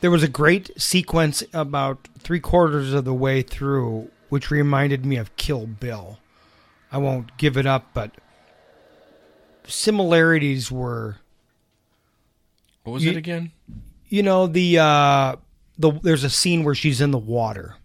There 0.00 0.10
was 0.10 0.22
a 0.22 0.28
great 0.28 0.70
sequence 0.80 1.44
about 1.52 2.08
three 2.18 2.40
quarters 2.40 2.92
of 2.92 3.04
the 3.04 3.14
way 3.14 3.42
through, 3.42 4.10
which 4.30 4.50
reminded 4.50 5.04
me 5.06 5.16
of 5.16 5.34
Kill 5.36 5.66
Bill. 5.66 6.18
I 6.90 6.98
won't 6.98 7.36
give 7.36 7.56
it 7.56 7.66
up, 7.66 7.88
but 7.94 8.10
similarities 9.66 10.70
were 10.70 11.18
What 12.84 12.94
was 12.94 13.04
you- 13.04 13.12
it 13.12 13.16
again? 13.16 13.52
you 14.08 14.22
know 14.22 14.46
the 14.46 14.78
uh 14.78 15.36
the 15.78 15.92
there's 16.02 16.24
a 16.24 16.30
scene 16.30 16.64
where 16.64 16.74
she's 16.74 17.00
in 17.00 17.10
the 17.12 17.18
water 17.18 17.76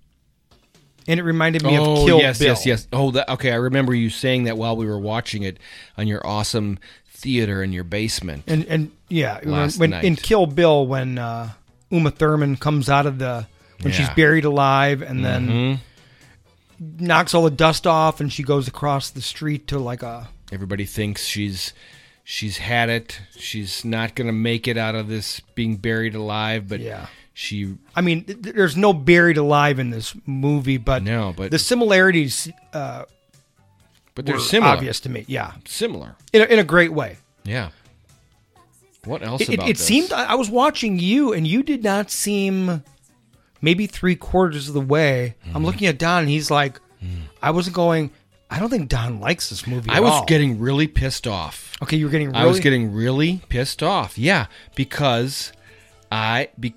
and 1.07 1.19
it 1.19 1.23
reminded 1.23 1.63
me 1.63 1.77
oh, 1.77 1.93
of 2.01 2.05
Kill 2.07 2.19
yes, 2.19 2.39
Bill. 2.39 2.47
yes, 2.49 2.65
yes. 2.65 2.83
Yes. 2.83 2.87
Oh, 2.93 3.11
that, 3.11 3.29
okay. 3.33 3.51
I 3.51 3.55
remember 3.55 3.93
you 3.95 4.09
saying 4.09 4.43
that 4.45 4.57
while 4.57 4.75
we 4.75 4.85
were 4.85 4.99
watching 4.99 5.43
it 5.43 5.57
on 5.97 6.07
your 6.07 6.25
awesome 6.25 6.79
theater 7.09 7.63
in 7.63 7.71
your 7.73 7.83
basement. 7.83 8.43
And 8.47 8.65
and 8.65 8.91
yeah, 9.09 9.39
Last 9.43 9.79
when 9.79 9.89
night. 9.91 10.03
in 10.03 10.15
Kill 10.15 10.45
Bill 10.45 10.85
when 10.85 11.17
uh, 11.17 11.49
Uma 11.89 12.11
Thurman 12.11 12.57
comes 12.57 12.89
out 12.89 13.05
of 13.05 13.17
the 13.19 13.47
when 13.81 13.93
she's 13.93 14.09
buried 14.09 14.43
alive 14.45 15.01
and 15.01 15.23
then 15.23 15.47
Mhm. 15.47 15.79
knocks 16.99 17.33
all 17.33 17.43
the 17.43 17.51
dust 17.51 17.87
off 17.87 18.19
and 18.19 18.31
she 18.31 18.43
goes 18.43 18.67
across 18.67 19.09
the 19.09 19.21
street 19.21 19.67
to 19.67 19.79
like 19.79 20.03
a 20.03 20.29
Everybody 20.51 20.85
thinks 20.85 21.25
she's 21.25 21.73
she's 22.23 22.57
had 22.57 22.89
it. 22.89 23.19
She's 23.37 23.83
not 23.83 24.15
going 24.15 24.27
to 24.27 24.33
make 24.33 24.67
it 24.67 24.77
out 24.77 24.95
of 24.95 25.07
this 25.07 25.39
being 25.55 25.77
buried 25.77 26.15
alive, 26.15 26.67
but 26.67 26.79
Yeah. 26.79 27.07
She 27.39 27.75
I 27.95 28.01
mean, 28.01 28.23
th- 28.23 28.41
th- 28.41 28.55
there's 28.55 28.75
no 28.75 28.93
buried 28.93 29.37
alive 29.37 29.77
in 29.77 29.91
this 29.91 30.15
movie, 30.25 30.77
but 30.77 31.03
No, 31.03 31.35
but- 31.37 31.51
the 31.51 31.59
similarities 31.59 32.51
uh, 32.73 33.03
but 34.15 34.25
they're 34.25 34.39
similar. 34.39 34.71
obvious 34.73 34.99
to 35.01 35.09
me. 35.09 35.23
Yeah, 35.27 35.51
Similar. 35.65 36.15
in 36.33 36.41
a, 36.41 36.45
in 36.45 36.57
a 36.57 36.63
great 36.63 36.91
way. 36.91 37.17
Yeah. 37.43 37.69
What 39.05 39.21
else 39.21 39.41
It, 39.41 39.49
it, 39.49 39.53
about 39.53 39.69
it 39.69 39.77
seemed 39.77 40.11
I, 40.11 40.33
was 40.33 40.49
watching 40.49 40.97
you, 40.97 41.31
and 41.31 41.45
you 41.47 41.61
did 41.61 41.83
not 41.83 42.09
seem 42.09 42.83
maybe 43.61 43.85
three 43.85 44.15
quarters 44.15 44.67
of 44.67 44.73
the 44.73 44.81
way. 44.81 45.35
Mm-hmm. 45.45 45.55
I'm 45.55 45.63
looking 45.63 45.87
at 45.87 45.99
Don, 45.99 46.21
and 46.21 46.29
he's 46.29 46.49
like, 46.49 46.79
I 47.41 47.51
wasn't 47.51 47.75
going. 47.75 48.09
I 48.49 48.57
don't 48.59 48.69
think 48.71 48.89
Don 48.89 49.19
likes 49.19 49.49
this 49.51 49.67
movie. 49.67 49.91
I 49.91 49.99
was 49.99 50.11
all." 50.11 50.25
getting 50.25 50.59
really 50.59 50.87
pissed 50.87 51.27
off. 51.27 51.73
okay. 51.83 51.95
You 51.97 52.05
were 52.05 52.11
getting. 52.11 52.29
Really, 52.29 52.39
I 52.39 52.45
was 52.45 52.59
getting 52.59 52.91
really 52.91 53.41
pissed 53.49 53.83
off. 53.83 54.17
Yeah, 54.17 54.47
because 54.75 55.53
I 56.11 56.49
be, 56.59 56.73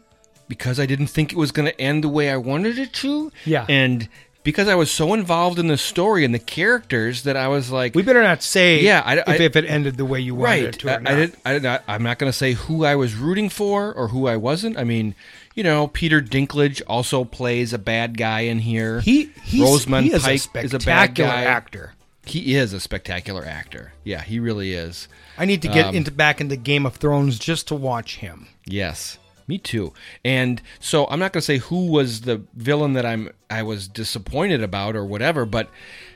because 0.50 0.78
I 0.78 0.84
didn't 0.84 1.06
think 1.06 1.32
it 1.32 1.36
was 1.38 1.50
going 1.52 1.66
to 1.66 1.80
end 1.80 2.04
the 2.04 2.08
way 2.10 2.28
I 2.30 2.36
wanted 2.36 2.78
it 2.78 2.92
to. 2.94 3.32
Yeah. 3.46 3.64
And 3.70 4.08
because 4.42 4.68
I 4.68 4.74
was 4.74 4.90
so 4.90 5.14
involved 5.14 5.58
in 5.58 5.68
the 5.68 5.76
story 5.78 6.24
and 6.24 6.34
the 6.34 6.38
characters 6.38 7.22
that 7.24 7.36
I 7.36 7.48
was 7.48 7.70
like, 7.70 7.94
We 7.94 8.02
better 8.02 8.22
not 8.22 8.42
say. 8.42 8.80
Yeah, 8.82 9.02
I- 9.04 9.18
if, 9.18 9.28
I- 9.28 9.34
if 9.36 9.56
it 9.56 9.64
ended 9.66 9.96
the 9.96 10.04
way 10.04 10.20
you 10.20 10.34
wanted 10.34 10.44
right. 10.44 10.62
it 10.64 10.78
to. 10.80 10.90
I, 10.90 10.94
I, 11.12 11.14
did, 11.14 11.36
I 11.44 11.52
did 11.54 11.62
not, 11.62 11.84
I'm 11.88 12.02
not 12.02 12.18
going 12.18 12.30
to 12.32 12.36
say 12.36 12.52
who 12.54 12.84
I 12.84 12.96
was 12.96 13.14
rooting 13.14 13.48
for 13.48 13.92
or 13.94 14.08
who 14.08 14.26
I 14.26 14.36
wasn't. 14.36 14.76
I 14.78 14.84
mean, 14.84 15.14
you 15.54 15.62
know, 15.62 15.88
Peter 15.88 16.20
Dinklage 16.22 16.80
also 16.86 17.24
plays 17.24 17.72
a 17.72 17.78
bad 17.78 18.16
guy 18.18 18.40
in 18.40 18.58
here. 18.60 19.00
He 19.00 19.30
he's, 19.44 19.62
Rosamund 19.62 20.06
he 20.06 20.12
is 20.14 20.22
Pike 20.22 20.40
a 20.54 20.58
is 20.60 20.74
a 20.74 20.78
bad 20.78 20.82
spectacular 21.10 21.30
guy. 21.30 21.42
actor. 21.44 21.92
He 22.26 22.54
is 22.54 22.72
a 22.72 22.80
spectacular 22.80 23.44
actor. 23.44 23.92
Yeah, 24.04 24.22
he 24.22 24.38
really 24.40 24.72
is. 24.72 25.08
I 25.36 25.46
need 25.46 25.62
to 25.62 25.68
get 25.68 25.86
Um, 25.86 25.94
into 25.96 26.10
back 26.12 26.40
into 26.40 26.54
Game 26.56 26.86
of 26.86 26.96
Thrones 26.96 27.38
just 27.38 27.66
to 27.68 27.74
watch 27.74 28.16
him. 28.18 28.46
Yes, 28.66 29.18
me 29.50 29.58
too. 29.58 29.92
And 30.24 30.62
so 30.78 31.06
I'm 31.08 31.18
not 31.18 31.32
going 31.34 31.40
to 31.42 31.44
say 31.44 31.58
who 31.58 31.86
was 31.88 32.22
the 32.22 32.42
villain 32.54 32.94
that 32.94 33.04
I'm 33.04 33.30
I 33.50 33.62
was 33.62 33.86
disappointed 33.88 34.62
about 34.62 34.96
or 34.96 35.04
whatever, 35.04 35.44
but 35.44 35.68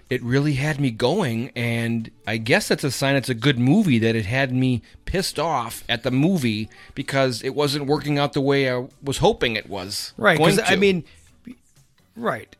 it 0.08 0.22
really 0.22 0.54
had 0.54 0.78
me 0.80 0.90
going 0.90 1.50
and 1.56 2.10
I 2.26 2.36
guess 2.36 2.68
that's 2.68 2.84
a 2.84 2.90
sign 2.90 3.16
it's 3.16 3.28
a 3.30 3.34
good 3.34 3.58
movie 3.58 3.98
that 3.98 4.14
it 4.14 4.26
had 4.26 4.52
me 4.52 4.82
pissed 5.06 5.38
off 5.38 5.82
at 5.88 6.02
the 6.04 6.10
movie 6.10 6.68
because 6.94 7.42
it 7.42 7.54
wasn't 7.54 7.86
working 7.86 8.18
out 8.18 8.32
the 8.34 8.40
way 8.40 8.70
I 8.70 8.86
was 9.02 9.18
hoping 9.18 9.56
it 9.56 9.68
was. 9.68 10.12
Right. 10.16 10.38
going 10.38 10.56
Because 10.56 10.70
I 10.70 10.76
mean, 10.76 11.04
right, 12.16 12.54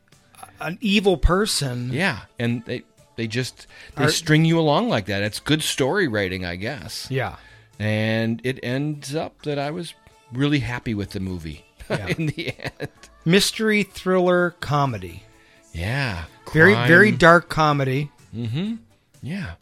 an 0.59 0.77
evil 0.81 1.17
person. 1.17 1.91
yeah, 1.93 2.21
and 2.39 2.63
they 2.65 2.83
they 3.15 3.27
just 3.27 3.67
they 3.95 4.05
Are- 4.05 4.09
string 4.11 4.43
you 4.45 4.59
along 4.59 4.89
like 4.89 5.05
that. 5.05 5.21
It's 5.23 5.39
good 5.39 5.61
story 5.61 6.07
writing, 6.07 6.43
I 6.45 6.55
guess. 6.57 7.07
Yeah. 7.09 7.37
And 7.79 8.41
it 8.43 8.59
ends 8.63 9.13
up 9.15 9.41
that 9.43 9.59
I 9.59 9.69
was 9.71 9.93
really 10.31 10.59
happy 10.59 10.93
with 10.93 11.11
the 11.11 11.19
movie 11.19 11.65
Yeah. 11.89 12.07
in 12.17 12.27
the 12.27 12.53
end. 12.59 12.89
Mystery 13.25 13.83
thriller 13.83 14.51
comedy. 14.59 15.23
Yeah. 15.73 16.25
Very 16.53 16.73
very 16.87 17.11
dark 17.11 17.49
comedy. 17.49 18.11
Mm-hmm. 18.35 18.75
Yeah. 19.21 19.53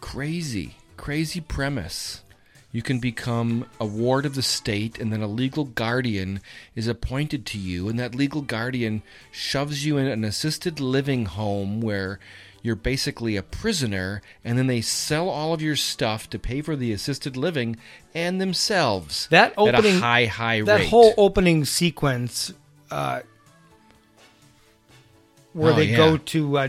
Crazy, 0.00 0.76
crazy 0.96 1.40
premise. 1.40 2.22
You 2.72 2.82
can 2.82 2.98
become 2.98 3.64
a 3.80 3.86
ward 3.86 4.26
of 4.26 4.34
the 4.34 4.42
state, 4.42 4.98
and 4.98 5.10
then 5.12 5.22
a 5.22 5.26
legal 5.26 5.64
guardian 5.64 6.40
is 6.74 6.86
appointed 6.88 7.46
to 7.46 7.58
you, 7.58 7.88
and 7.88 7.98
that 7.98 8.14
legal 8.14 8.42
guardian 8.42 9.02
shoves 9.32 9.86
you 9.86 9.96
in 9.96 10.06
an 10.06 10.24
assisted 10.24 10.78
living 10.78 11.24
home 11.24 11.80
where 11.80 12.18
you're 12.66 12.76
basically 12.76 13.36
a 13.36 13.42
prisoner, 13.42 14.20
and 14.44 14.58
then 14.58 14.66
they 14.66 14.80
sell 14.82 15.28
all 15.30 15.54
of 15.54 15.62
your 15.62 15.76
stuff 15.76 16.28
to 16.30 16.38
pay 16.38 16.60
for 16.60 16.76
the 16.76 16.92
assisted 16.92 17.36
living 17.36 17.76
and 18.14 18.40
themselves 18.40 19.28
That 19.30 19.54
opening 19.56 19.92
at 19.96 19.98
a 19.98 20.00
high, 20.00 20.26
high 20.26 20.60
that 20.62 20.80
rate. 20.80 20.88
whole 20.88 21.14
opening 21.16 21.64
sequence 21.64 22.52
uh, 22.90 23.20
where 25.52 25.72
Oh, 25.72 25.76
they 25.76 25.84
yeah. 25.86 25.96
go 25.96 26.16
to 26.18 26.58
uh, 26.58 26.68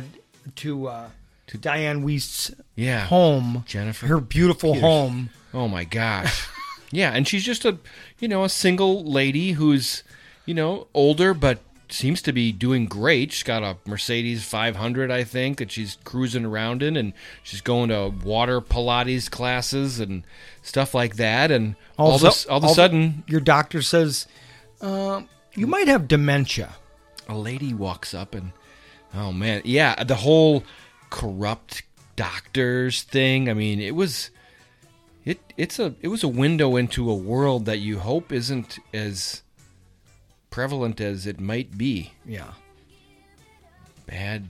to 0.57 0.87
uh, 0.87 1.09
to 1.47 1.57
Dianne 1.57 2.03
Wiest's 2.03 2.51
Yeah. 2.75 3.05
home, 3.05 3.63
Jennifer 3.67 4.07
her 4.07 4.19
beautiful 4.19 4.73
Peters. 4.73 4.81
home. 4.89 5.29
Oh 5.53 5.67
my 5.67 5.83
gosh. 5.83 6.47
yeah, 6.91 7.11
and 7.13 7.27
she's 7.27 7.43
just 7.43 7.65
a 7.65 7.77
you 8.19 8.27
know, 8.27 8.43
a 8.43 8.49
single 8.49 9.03
lady 9.03 9.53
who's, 9.53 10.03
you 10.45 10.53
know, 10.53 10.87
older 10.93 11.33
but 11.33 11.59
seems 11.89 12.21
to 12.23 12.33
be 12.33 12.51
doing 12.51 12.85
great. 12.85 13.31
She's 13.31 13.43
got 13.43 13.63
a 13.63 13.77
Mercedes 13.87 14.43
500, 14.43 15.09
I 15.11 15.23
think, 15.23 15.57
that 15.59 15.71
she's 15.71 15.97
cruising 16.03 16.45
around 16.45 16.83
in 16.83 16.95
and 16.97 17.13
she's 17.43 17.61
going 17.61 17.89
to 17.89 18.09
water 18.23 18.59
Pilates 18.61 19.29
classes 19.31 19.99
and 19.99 20.23
stuff 20.61 20.93
like 20.93 21.15
that 21.15 21.49
and 21.51 21.75
all, 21.97 22.11
Also- 22.11 22.27
of 22.27 22.45
a, 22.45 22.49
all 22.49 22.57
of 22.57 22.63
a 22.63 22.67
all- 22.67 22.73
sudden 22.75 23.23
your 23.27 23.39
doctor 23.41 23.81
says 23.81 24.27
um, 24.81 25.27
you 25.55 25.65
might 25.67 25.87
have 25.87 26.07
dementia. 26.07 26.75
a 27.29 27.35
lady 27.37 27.73
walks 27.73 28.13
up 28.13 28.35
and 28.35 28.51
oh 29.15 29.31
man, 29.31 29.61
yeah, 29.65 30.03
the 30.03 30.15
whole 30.15 30.63
corrupt 31.09 31.83
doctors 32.15 33.01
thing. 33.03 33.49
I 33.49 33.53
mean, 33.53 33.79
it 33.79 33.95
was 33.95 34.29
it 35.25 35.39
it's 35.57 35.79
a 35.79 35.95
it 36.01 36.09
was 36.09 36.23
a 36.23 36.27
window 36.27 36.75
into 36.75 37.09
a 37.09 37.15
world 37.15 37.65
that 37.65 37.79
you 37.79 37.99
hope 37.99 38.31
isn't 38.31 38.77
as 38.93 39.41
prevalent 40.49 40.99
as 41.01 41.25
it 41.27 41.39
might 41.39 41.77
be. 41.77 42.13
Yeah. 42.25 42.53
Bad 44.05 44.47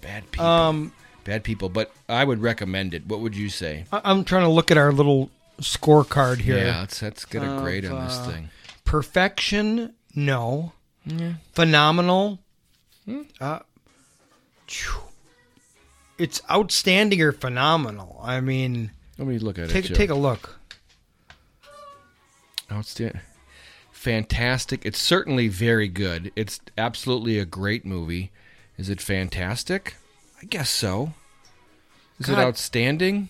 bad 0.00 0.30
people. 0.32 0.46
Um, 0.46 0.92
bad 1.24 1.44
people, 1.44 1.68
but 1.68 1.92
I 2.08 2.24
would 2.24 2.40
recommend 2.42 2.94
it. 2.94 3.06
What 3.06 3.20
would 3.20 3.36
you 3.36 3.48
say? 3.48 3.84
I- 3.92 4.00
I'm 4.04 4.24
trying 4.24 4.42
to 4.44 4.48
look 4.50 4.70
at 4.70 4.76
our 4.78 4.92
little 4.92 5.30
scorecard 5.60 6.38
here. 6.38 6.58
Yeah, 6.58 6.80
let's 6.80 7.00
let's 7.02 7.24
get 7.24 7.42
a 7.42 7.58
grade 7.60 7.84
of, 7.84 7.92
on 7.92 8.04
this 8.06 8.16
uh, 8.18 8.26
thing. 8.30 8.48
Perfection, 8.84 9.94
no. 10.14 10.72
Yeah. 11.04 11.34
Phenomenal. 11.52 12.38
Hmm. 13.06 13.22
Uh, 13.40 13.60
it's 16.18 16.40
outstanding 16.50 17.20
or 17.20 17.32
phenomenal. 17.32 18.20
I 18.22 18.40
mean, 18.40 18.90
Let 19.18 19.26
me 19.28 19.38
look 19.38 19.58
at 19.58 19.68
take 19.70 19.84
it. 19.86 19.88
Joe. 19.88 19.94
take 19.94 20.10
a 20.10 20.14
look. 20.14 20.58
Outstanding. 22.70 23.20
Fantastic. 24.02 24.84
It's 24.84 24.98
certainly 24.98 25.46
very 25.46 25.86
good. 25.86 26.32
It's 26.34 26.58
absolutely 26.76 27.38
a 27.38 27.44
great 27.44 27.86
movie. 27.86 28.32
Is 28.76 28.90
it 28.90 29.00
fantastic? 29.00 29.94
I 30.42 30.46
guess 30.46 30.70
so. 30.70 31.12
Is 32.18 32.28
it 32.28 32.36
outstanding? 32.36 33.28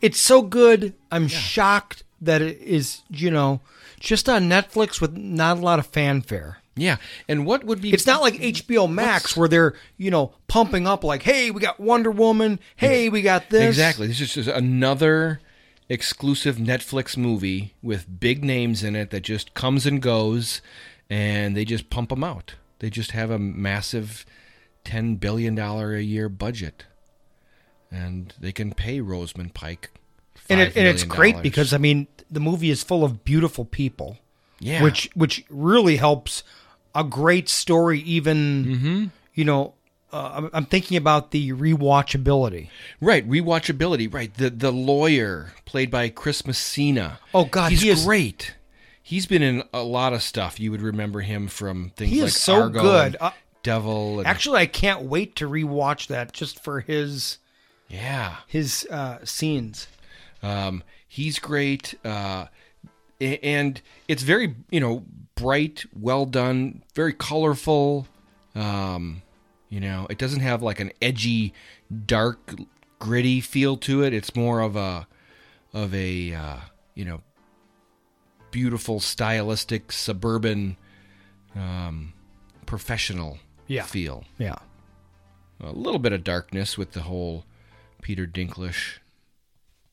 It's 0.00 0.18
so 0.18 0.40
good. 0.40 0.94
I'm 1.12 1.28
shocked 1.28 2.02
that 2.22 2.40
it 2.40 2.58
is, 2.62 3.02
you 3.10 3.30
know, 3.30 3.60
just 4.00 4.26
on 4.26 4.48
Netflix 4.48 5.02
with 5.02 5.14
not 5.18 5.58
a 5.58 5.60
lot 5.60 5.78
of 5.78 5.86
fanfare. 5.86 6.60
Yeah. 6.76 6.96
And 7.28 7.44
what 7.44 7.64
would 7.64 7.82
be 7.82 7.92
It's 7.92 8.06
not 8.06 8.22
like 8.22 8.36
HBO 8.36 8.90
Max 8.90 9.36
where 9.36 9.48
they're, 9.48 9.74
you 9.98 10.10
know, 10.10 10.32
pumping 10.48 10.86
up 10.86 11.04
like, 11.04 11.24
"Hey, 11.24 11.50
we 11.50 11.60
got 11.60 11.78
Wonder 11.78 12.10
Woman. 12.10 12.58
Hey, 12.76 13.10
we 13.10 13.20
got 13.20 13.50
this." 13.50 13.68
Exactly. 13.68 14.06
This 14.06 14.22
is 14.22 14.32
just 14.32 14.48
another 14.48 15.40
exclusive 15.88 16.56
Netflix 16.56 17.16
movie 17.16 17.74
with 17.82 18.20
big 18.20 18.44
names 18.44 18.82
in 18.82 18.96
it 18.96 19.10
that 19.10 19.22
just 19.22 19.54
comes 19.54 19.86
and 19.86 20.02
goes 20.02 20.60
and 21.08 21.56
they 21.56 21.64
just 21.64 21.90
pump 21.90 22.10
them 22.10 22.24
out. 22.24 22.54
They 22.80 22.90
just 22.90 23.12
have 23.12 23.30
a 23.30 23.38
massive 23.38 24.26
10 24.84 25.16
billion 25.16 25.54
dollar 25.54 25.94
a 25.94 26.02
year 26.02 26.28
budget. 26.28 26.84
And 27.90 28.34
they 28.40 28.52
can 28.52 28.72
pay 28.72 29.00
Rosamund 29.00 29.54
Pike 29.54 29.90
and 30.48 30.60
it, 30.60 30.74
$5 30.74 30.76
and 30.76 30.88
it's 30.88 31.04
great 31.04 31.40
because 31.42 31.72
I 31.72 31.78
mean 31.78 32.08
the 32.30 32.40
movie 32.40 32.70
is 32.70 32.82
full 32.82 33.04
of 33.04 33.24
beautiful 33.24 33.64
people. 33.64 34.18
Yeah. 34.58 34.82
Which 34.82 35.08
which 35.14 35.44
really 35.48 35.96
helps 35.96 36.42
a 36.94 37.04
great 37.04 37.48
story 37.48 38.00
even 38.00 38.64
Mm-hmm. 38.64 39.04
you 39.34 39.44
know 39.44 39.74
uh, 40.12 40.30
I'm, 40.34 40.50
I'm 40.52 40.64
thinking 40.66 40.96
about 40.96 41.30
the 41.32 41.52
rewatchability. 41.52 42.68
Right, 43.00 43.28
rewatchability. 43.28 44.12
Right, 44.12 44.32
the 44.32 44.50
the 44.50 44.70
lawyer 44.72 45.52
played 45.64 45.90
by 45.90 46.08
Chris 46.08 46.46
Messina. 46.46 47.18
Oh, 47.34 47.44
God, 47.44 47.70
he's 47.72 47.82
he 47.82 47.88
is- 47.90 48.04
great. 48.04 48.54
He's 49.02 49.26
been 49.26 49.42
in 49.42 49.62
a 49.72 49.84
lot 49.84 50.12
of 50.12 50.22
stuff. 50.22 50.58
You 50.58 50.72
would 50.72 50.82
remember 50.82 51.20
him 51.20 51.46
from 51.46 51.90
things 51.90 52.10
He 52.10 52.16
is 52.18 52.24
like 52.24 52.32
so 52.32 52.62
Argo 52.62 52.82
good. 52.82 53.16
Uh, 53.20 53.30
Devil. 53.62 54.18
And, 54.18 54.26
Actually, 54.26 54.60
I 54.60 54.66
can't 54.66 55.02
wait 55.02 55.36
to 55.36 55.48
rewatch 55.48 56.08
that 56.08 56.32
just 56.32 56.62
for 56.64 56.80
his 56.80 57.38
yeah, 57.88 58.36
his 58.48 58.84
uh, 58.90 59.18
scenes. 59.24 59.86
um, 60.42 60.82
he's 61.06 61.38
great. 61.38 61.94
Uh, 62.04 62.46
and 63.20 63.80
it's 64.08 64.24
very 64.24 64.56
you 64.70 64.80
know 64.80 65.04
bright, 65.36 65.84
well 65.96 66.26
done, 66.26 66.82
very 66.96 67.12
colorful. 67.12 68.08
Um, 68.56 69.22
you 69.76 69.80
know, 69.82 70.06
it 70.08 70.16
doesn't 70.16 70.40
have 70.40 70.62
like 70.62 70.80
an 70.80 70.90
edgy, 71.02 71.52
dark, 72.06 72.54
gritty 72.98 73.42
feel 73.42 73.76
to 73.76 74.02
it. 74.02 74.14
It's 74.14 74.34
more 74.34 74.60
of 74.60 74.74
a 74.74 75.06
of 75.74 75.94
a 75.94 76.32
uh, 76.32 76.56
you 76.94 77.04
know 77.04 77.20
beautiful, 78.50 79.00
stylistic, 79.00 79.92
suburban, 79.92 80.78
um, 81.54 82.14
professional 82.64 83.38
Yeah. 83.66 83.82
feel. 83.82 84.24
Yeah. 84.38 84.54
A 85.60 85.72
little 85.72 85.98
bit 86.00 86.14
of 86.14 86.24
darkness 86.24 86.78
with 86.78 86.92
the 86.92 87.02
whole 87.02 87.44
Peter 88.00 88.26
Dinklage, 88.26 89.00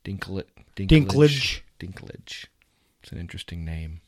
Dinklet, 0.06 0.46
Dinklage. 0.78 1.60
Dinklage. 1.78 2.46
It's 3.02 3.12
an 3.12 3.18
interesting 3.18 3.66
name. 3.66 4.00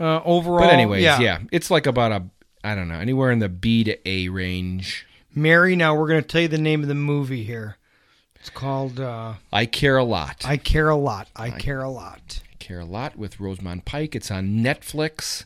Uh, 0.00 0.22
overall, 0.24 0.58
But 0.66 0.72
anyways, 0.72 1.04
yeah. 1.04 1.20
yeah. 1.20 1.38
it's 1.52 1.70
like 1.70 1.86
about 1.86 2.10
a 2.10 2.24
I 2.64 2.74
don't 2.74 2.88
know 2.88 2.98
anywhere 2.98 3.30
in 3.30 3.38
the 3.38 3.48
B 3.48 3.84
to 3.84 4.08
A 4.08 4.28
range. 4.28 5.06
Mary, 5.34 5.76
now 5.76 5.94
we're 5.94 6.08
going 6.08 6.22
to 6.22 6.26
tell 6.28 6.40
you 6.42 6.48
the 6.48 6.58
name 6.58 6.82
of 6.82 6.88
the 6.88 6.94
movie 6.94 7.44
here. 7.44 7.76
It's 8.40 8.50
called 8.50 9.00
uh, 9.00 9.34
I 9.52 9.66
care 9.66 9.96
a 9.96 10.04
lot. 10.04 10.44
I 10.44 10.56
Care 10.56 10.88
a 10.88 10.96
Lot. 10.96 11.28
I, 11.36 11.50
Care 11.50 11.82
a 11.82 11.90
Lot. 11.90 12.40
I 12.52 12.54
care 12.58 12.80
a 12.80 12.84
lot 12.84 13.16
with 13.16 13.40
Rosamund 13.40 13.84
Pike. 13.84 14.14
It's 14.14 14.30
on 14.30 14.58
Netflix. 14.58 15.44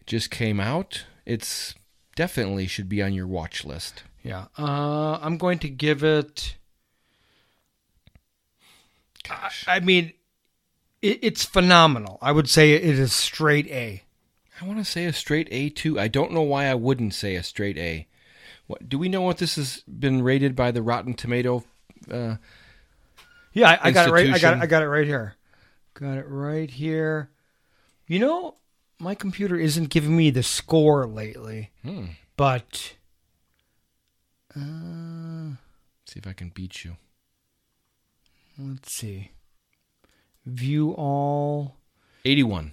It 0.00 0.06
just 0.06 0.30
came 0.30 0.60
out. 0.60 1.04
It's 1.24 1.74
definitely 2.14 2.66
should 2.66 2.88
be 2.88 3.02
on 3.02 3.14
your 3.14 3.26
watch 3.26 3.64
list. 3.64 4.02
Yeah. 4.22 4.46
Uh, 4.58 5.18
I'm 5.22 5.38
going 5.38 5.58
to 5.60 5.68
give 5.68 6.02
it. 6.02 6.56
I, 9.30 9.50
I 9.66 9.80
mean, 9.80 10.12
it, 11.02 11.20
it's 11.22 11.44
phenomenal. 11.44 12.18
I 12.20 12.32
would 12.32 12.48
say 12.48 12.72
it 12.72 12.82
is 12.84 13.12
straight 13.12 13.66
A. 13.68 14.02
I 14.60 14.64
want 14.64 14.78
to 14.78 14.84
say 14.84 15.04
a 15.04 15.12
straight 15.12 15.48
A 15.50 15.68
too. 15.68 15.98
I 16.00 16.08
don't 16.08 16.32
know 16.32 16.42
why 16.42 16.66
I 16.66 16.74
wouldn't 16.74 17.14
say 17.14 17.36
a 17.36 17.42
straight 17.42 17.76
A. 17.78 18.06
What 18.66 18.88
do 18.88 18.98
we 18.98 19.08
know 19.08 19.20
what 19.22 19.38
this 19.38 19.56
has 19.56 19.82
been 19.82 20.22
rated 20.22 20.56
by 20.56 20.70
the 20.70 20.82
Rotten 20.82 21.14
Tomato? 21.14 21.64
Uh, 22.10 22.36
Yeah, 23.52 23.70
I, 23.70 23.88
I 23.88 23.90
got 23.92 24.08
it 24.08 24.12
right. 24.12 24.30
I 24.30 24.38
got 24.38 24.56
it, 24.56 24.60
I 24.62 24.66
got 24.66 24.82
it 24.82 24.88
right 24.88 25.06
here. 25.06 25.34
Got 25.94 26.18
it 26.18 26.26
right 26.28 26.70
here. 26.70 27.30
You 28.06 28.18
know, 28.18 28.56
my 28.98 29.14
computer 29.14 29.56
isn't 29.56 29.88
giving 29.90 30.16
me 30.16 30.30
the 30.30 30.42
score 30.42 31.06
lately, 31.06 31.70
Hmm. 31.82 32.06
but 32.36 32.94
uh, 34.54 35.56
see 36.06 36.18
if 36.18 36.26
I 36.26 36.32
can 36.32 36.50
beat 36.50 36.84
you. 36.84 36.96
let's 38.58 38.92
see. 38.92 39.32
View 40.44 40.92
all. 40.92 41.76
Eighty-one. 42.24 42.72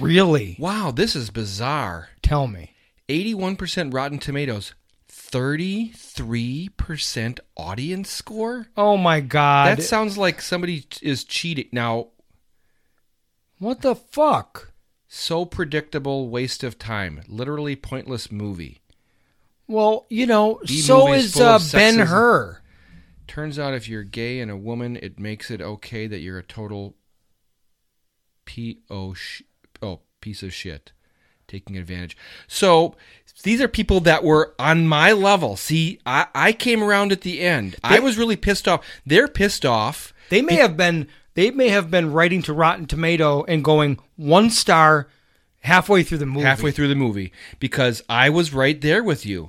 Really? 0.00 0.56
Wow, 0.58 0.90
this 0.90 1.16
is 1.16 1.30
bizarre. 1.30 2.10
Tell 2.22 2.46
me. 2.46 2.74
81% 3.08 3.94
Rotten 3.94 4.18
Tomatoes, 4.18 4.74
33% 5.10 7.38
audience 7.56 8.10
score? 8.10 8.66
Oh 8.76 8.98
my 8.98 9.20
god! 9.20 9.78
That 9.78 9.82
sounds 9.82 10.18
like 10.18 10.42
somebody 10.42 10.84
is 11.00 11.24
cheating. 11.24 11.68
Now, 11.72 12.08
what 13.58 13.80
the 13.80 13.94
fuck? 13.94 14.72
so 15.08 15.46
predictable, 15.46 16.28
waste 16.28 16.62
of 16.62 16.78
time. 16.78 17.22
Literally 17.26 17.74
pointless 17.74 18.30
movie. 18.30 18.82
Well, 19.66 20.06
you 20.08 20.26
know, 20.26 20.60
B 20.66 20.80
so 20.80 21.12
is 21.12 21.38
uh, 21.40 21.58
Ben. 21.72 21.98
Hur. 21.98 22.60
Turns 23.26 23.58
out 23.58 23.74
if 23.74 23.88
you're 23.88 24.04
gay 24.04 24.40
and 24.40 24.50
a 24.50 24.56
woman, 24.56 24.96
it 24.96 25.18
makes 25.18 25.50
it 25.50 25.60
okay 25.60 26.06
that 26.06 26.20
you're 26.20 26.38
a 26.38 26.42
total 26.42 26.94
p 28.44 28.80
o 28.88 29.14
oh 29.82 30.00
piece 30.20 30.42
of 30.42 30.52
shit, 30.52 30.92
taking 31.46 31.76
advantage. 31.76 32.16
So 32.46 32.94
these 33.42 33.60
are 33.60 33.68
people 33.68 34.00
that 34.00 34.24
were 34.24 34.54
on 34.58 34.86
my 34.86 35.12
level. 35.12 35.56
See, 35.56 36.00
I, 36.04 36.26
I 36.34 36.52
came 36.52 36.82
around 36.82 37.12
at 37.12 37.22
the 37.22 37.40
end. 37.40 37.76
I 37.82 38.00
was 38.00 38.18
really 38.18 38.36
pissed 38.36 38.66
off. 38.66 38.84
They're 39.06 39.28
pissed 39.28 39.64
off. 39.64 40.12
They 40.28 40.42
may 40.42 40.56
have 40.56 40.76
been 40.76 41.08
they 41.34 41.50
may 41.50 41.68
have 41.68 41.90
been 41.90 42.12
writing 42.12 42.42
to 42.42 42.52
Rotten 42.52 42.86
Tomato 42.86 43.44
and 43.44 43.62
going 43.62 43.98
one 44.16 44.50
star 44.50 45.08
halfway 45.60 46.02
through 46.02 46.18
the 46.18 46.26
movie. 46.26 46.44
halfway 46.44 46.70
through 46.70 46.88
the 46.88 46.94
movie 46.94 47.32
because 47.60 48.02
I 48.08 48.30
was 48.30 48.52
right 48.52 48.80
there 48.80 49.04
with 49.04 49.24
you. 49.24 49.48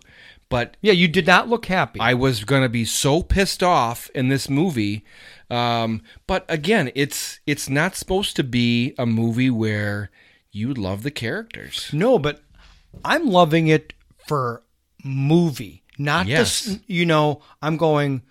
But 0.50 0.76
Yeah, 0.82 0.94
you 0.94 1.08
did 1.08 1.28
not 1.28 1.48
look 1.48 1.68
happy. 1.68 2.00
I 2.00 2.14
was 2.16 2.44
going 2.44 2.64
to 2.64 2.70
be 2.70 2.84
so 2.86 3.22
pissed 3.22 3.62
off 3.64 4.10
in 4.16 4.30
this 4.30 4.50
movie. 4.50 5.06
Um, 5.50 6.02
but 6.28 6.46
again, 6.50 6.92
it's 6.96 7.40
it's 7.46 7.70
not 7.70 7.96
supposed 7.96 8.36
to 8.36 8.44
be 8.44 8.94
a 8.98 9.06
movie 9.06 9.50
where 9.52 10.10
you 10.52 10.74
love 10.74 11.04
the 11.04 11.12
characters. 11.12 11.90
no, 11.94 12.18
but 12.20 12.42
I'm 13.06 13.28
loving 13.28 13.68
it 13.68 13.94
for 14.28 14.64
movie, 15.04 15.84
not 15.98 16.26
Yes. 16.28 16.66
just 16.66 16.80
you 16.88 17.06
know. 17.06 17.42
I'm 17.62 17.78
going. 17.78 18.24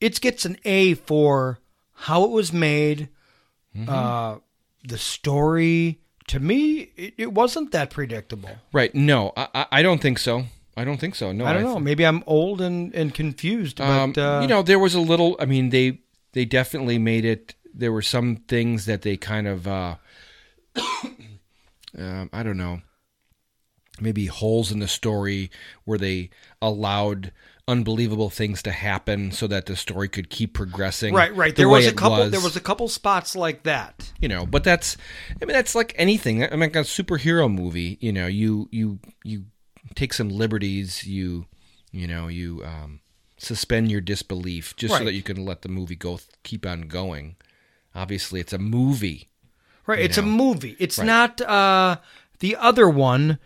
It 0.00 0.20
gets 0.20 0.44
an 0.44 0.56
A 0.64 0.94
for 0.94 1.60
how 1.92 2.24
it 2.24 2.30
was 2.30 2.52
made, 2.52 3.08
Mm-hmm. 3.76 3.88
uh, 3.88 4.38
the 4.86 4.98
story. 4.98 6.00
To 6.28 6.38
me, 6.40 6.90
it, 6.96 7.14
it 7.18 7.32
wasn't 7.32 7.72
that 7.72 7.90
predictable. 7.90 8.50
Right? 8.72 8.94
No, 8.94 9.32
I, 9.36 9.48
I- 9.54 9.66
I 9.78 9.82
don't 9.82 10.00
think 10.00 10.18
so. 10.18 10.44
I 10.76 10.84
don't 10.84 10.98
think 10.98 11.14
so. 11.14 11.32
No, 11.32 11.44
I 11.44 11.52
don't 11.52 11.62
know. 11.64 11.74
th- 11.74 11.84
Maybe 11.84 12.04
I'm 12.06 12.22
old 12.26 12.60
and, 12.60 12.94
and 12.94 13.12
confused, 13.14 13.78
but 13.78 13.84
Um, 13.88 14.14
uh, 14.16 14.40
you 14.40 14.48
know, 14.48 14.62
there 14.62 14.78
was 14.78 14.94
a 14.94 15.00
little. 15.00 15.36
I 15.38 15.44
mean, 15.44 15.70
they 15.70 16.00
they 16.32 16.44
definitely 16.44 16.98
made 16.98 17.24
it. 17.24 17.54
There 17.74 17.92
were 17.92 18.02
some 18.02 18.36
things 18.48 18.86
that 18.86 19.02
they 19.02 19.16
kind 19.16 19.46
of. 19.46 19.66
Uh, 19.68 19.96
um, 21.98 22.30
I 22.32 22.42
don't 22.42 22.56
know. 22.56 22.80
Maybe 24.00 24.26
holes 24.26 24.72
in 24.72 24.78
the 24.78 24.88
story 24.88 25.50
where 25.84 25.98
they 25.98 26.30
allowed 26.60 27.32
unbelievable 27.68 28.30
things 28.30 28.60
to 28.62 28.72
happen 28.72 29.30
so 29.30 29.46
that 29.46 29.66
the 29.66 29.76
story 29.76 30.08
could 30.08 30.28
keep 30.30 30.54
progressing. 30.54 31.14
Right, 31.14 31.34
right. 31.36 31.54
the 31.54 31.62
There 31.62 31.68
was 31.68 31.86
a 31.86 31.92
couple. 31.92 32.18
was. 32.18 32.30
There 32.30 32.40
was 32.40 32.56
a 32.56 32.60
couple 32.60 32.88
spots 32.88 33.36
like 33.36 33.62
that. 33.64 34.12
you 34.20 34.28
know 34.28 34.46
but 34.46 34.64
that's 34.64 34.96
i 35.40 35.44
mean 35.44 35.52
that's 35.54 35.74
like 35.74 35.92
anything 35.96 36.42
i 36.44 36.50
mean 36.50 36.60
like 36.60 36.76
a 36.76 36.80
superhero 36.80 37.52
movie 37.52 37.98
you 38.00 38.12
know 38.12 38.26
you 38.26 38.68
you 38.70 38.98
you 39.24 39.44
take 39.94 40.12
some 40.12 40.28
liberties 40.28 41.04
you 41.06 41.46
you 41.90 42.06
know 42.06 42.28
you 42.28 42.62
um 42.64 43.00
suspend 43.38 43.90
your 43.90 44.00
disbelief 44.00 44.74
just 44.76 44.96
so 44.96 45.04
that 45.04 45.14
you 45.14 45.22
can 45.22 45.44
let 45.44 45.62
the 45.62 45.68
movie 45.68 45.96
go 45.96 46.20
keep 46.44 46.64
on 46.66 46.82
going 46.82 47.34
obviously 47.94 48.40
it's 48.40 48.52
a 48.52 48.58
movie 48.58 49.28
Right. 49.84 49.98
It's 49.98 50.16
a 50.16 50.22
movie. 50.22 50.76
It's 50.78 50.96
Right. 50.98 51.06
not 51.06 51.40
uh, 51.40 51.96
the 52.38 52.54
other 52.54 52.88
one, 52.88 53.40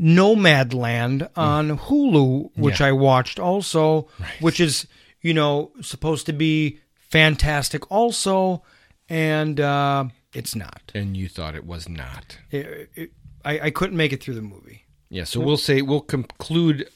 Nomadland 0.00 1.28
on 1.36 1.76
Hulu, 1.78 2.50
which 2.56 2.76
Mm. 2.76 2.80
Yeah. 2.80 2.86
I 2.86 2.92
watched 2.92 3.38
also, 3.38 4.08
which 4.40 4.60
is 4.60 4.86
you 5.20 5.34
know 5.34 5.72
supposed 5.82 6.24
to 6.26 6.32
be 6.32 6.78
fantastic 6.94 7.90
also, 7.90 8.62
and 9.10 9.60
uh, 9.60 10.04
it's 10.32 10.54
not. 10.54 10.90
and 10.94 11.16
you 11.18 11.28
thought 11.28 11.54
it 11.54 11.66
was 11.66 11.86
not 11.86 12.38
It- 12.50 12.90
it- 12.94 13.12
I, 13.44 13.60
I 13.66 13.70
couldn't 13.70 13.96
make 13.96 14.12
it 14.14 14.22
through 14.22 14.34
the 14.34 14.42
movie. 14.42 14.84
Yeah 15.10 15.24
so 15.24 15.40
we'll 15.40 15.56
say 15.56 15.80
we'll 15.82 16.00
conclude 16.00 16.88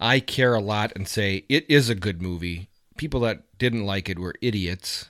i 0.00 0.18
care 0.20 0.54
a 0.54 0.60
lot 0.60 0.92
and 0.96 1.06
say 1.08 1.44
it 1.48 1.64
is 1.68 1.88
a 1.88 1.94
good 1.94 2.20
movie 2.22 2.68
people 2.96 3.20
that 3.20 3.42
didn't 3.58 3.84
like 3.86 4.08
it 4.08 4.18
were 4.18 4.34
idiots 4.42 5.08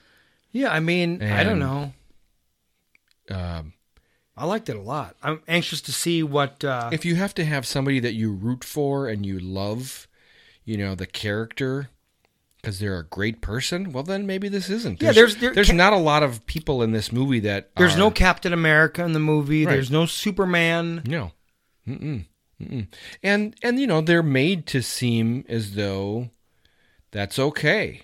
Yeah, 0.51 0.71
I 0.71 0.79
mean, 0.79 1.21
I 1.23 1.43
don't 1.43 1.59
know. 1.59 1.93
um 3.29 3.73
I 4.35 4.45
liked 4.45 4.67
it 4.67 4.75
a 4.75 4.81
lot. 4.81 5.15
I'm 5.21 5.41
anxious 5.47 5.79
to 5.81 5.91
see 5.91 6.23
what. 6.23 6.63
Uh, 6.63 6.89
if 6.91 7.05
you 7.05 7.13
have 7.15 7.35
to 7.35 7.45
have 7.45 7.67
somebody 7.67 7.99
that 7.99 8.15
you 8.15 8.31
root 8.31 8.63
for 8.63 9.07
and 9.07 9.23
you 9.23 9.37
love, 9.39 10.07
you 10.65 10.75
know, 10.75 10.95
the 10.95 11.05
character 11.05 11.89
because 12.59 12.79
they're 12.79 12.97
a 12.97 13.03
great 13.05 13.41
person, 13.41 13.91
well, 13.91 14.01
then 14.03 14.25
maybe 14.25 14.47
this 14.49 14.71
isn't. 14.71 15.01
Yeah, 15.03 15.11
there's- 15.11 15.35
there- 15.35 15.53
there's 15.53 15.67
ca- 15.69 15.75
not 15.75 15.93
a 15.93 15.97
lot 15.97 16.23
of 16.23 16.43
people 16.47 16.81
in 16.81 16.93
this 16.93 17.11
movie 17.11 17.41
that 17.41 17.75
there's 17.75 17.93
are- 17.93 17.99
no 17.99 18.09
Captain 18.09 18.53
America 18.53 19.03
in 19.03 19.13
the 19.13 19.19
movie. 19.19 19.65
Right. 19.67 19.73
There's 19.73 19.91
no 19.91 20.07
Superman. 20.07 21.03
no, 21.05 21.31
Mm-mm. 21.87 22.25
Mm-mm. 22.63 22.87
and 23.21 23.55
and 23.61 23.79
you 23.79 23.87
know 23.87 24.01
they're 24.01 24.23
made 24.23 24.65
to 24.67 24.81
seem 24.81 25.45
as 25.49 25.75
though 25.75 26.29
that's 27.11 27.37
okay, 27.37 28.03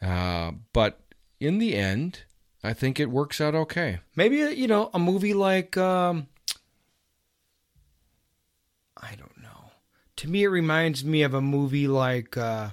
uh, 0.00 0.52
but 0.72 1.00
in 1.40 1.58
the 1.58 1.74
end, 1.76 2.24
I 2.62 2.72
think 2.72 2.98
it 2.98 3.10
works 3.10 3.40
out 3.40 3.54
okay. 3.54 4.00
Maybe 4.16 4.36
you 4.36 4.66
know 4.66 4.90
a 4.92 4.98
movie 4.98 5.34
like 5.34 5.76
um, 5.76 6.28
I 8.96 9.14
don't 9.16 9.42
know. 9.42 9.72
To 10.16 10.28
me, 10.28 10.44
it 10.44 10.48
reminds 10.48 11.04
me 11.04 11.22
of 11.22 11.34
a 11.34 11.40
movie 11.40 11.88
like 11.88 12.36
uh, 12.36 12.70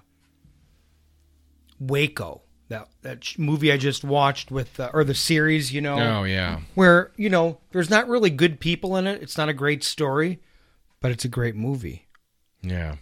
Waco. 1.79 2.41
That 2.67 2.87
that 3.01 3.39
movie 3.39 3.71
I 3.71 3.77
just 3.77 4.03
watched 4.03 4.51
with, 4.51 4.79
uh, 4.79 4.91
or 4.93 5.03
the 5.03 5.15
series, 5.15 5.73
you 5.73 5.81
know. 5.81 6.19
Oh, 6.19 6.23
yeah. 6.23 6.59
Where 6.75 7.11
you 7.17 7.29
know 7.29 7.59
there's 7.71 7.89
not 7.89 8.07
really 8.07 8.29
good 8.29 8.59
people 8.59 8.95
in 8.95 9.07
it. 9.07 9.23
It's 9.23 9.37
not 9.37 9.49
a 9.49 9.53
great 9.53 9.83
story, 9.83 10.39
but 11.01 11.11
it's 11.11 11.25
a 11.25 11.29
great 11.29 11.55
movie. 11.55 12.07
Yeah. 12.61 12.95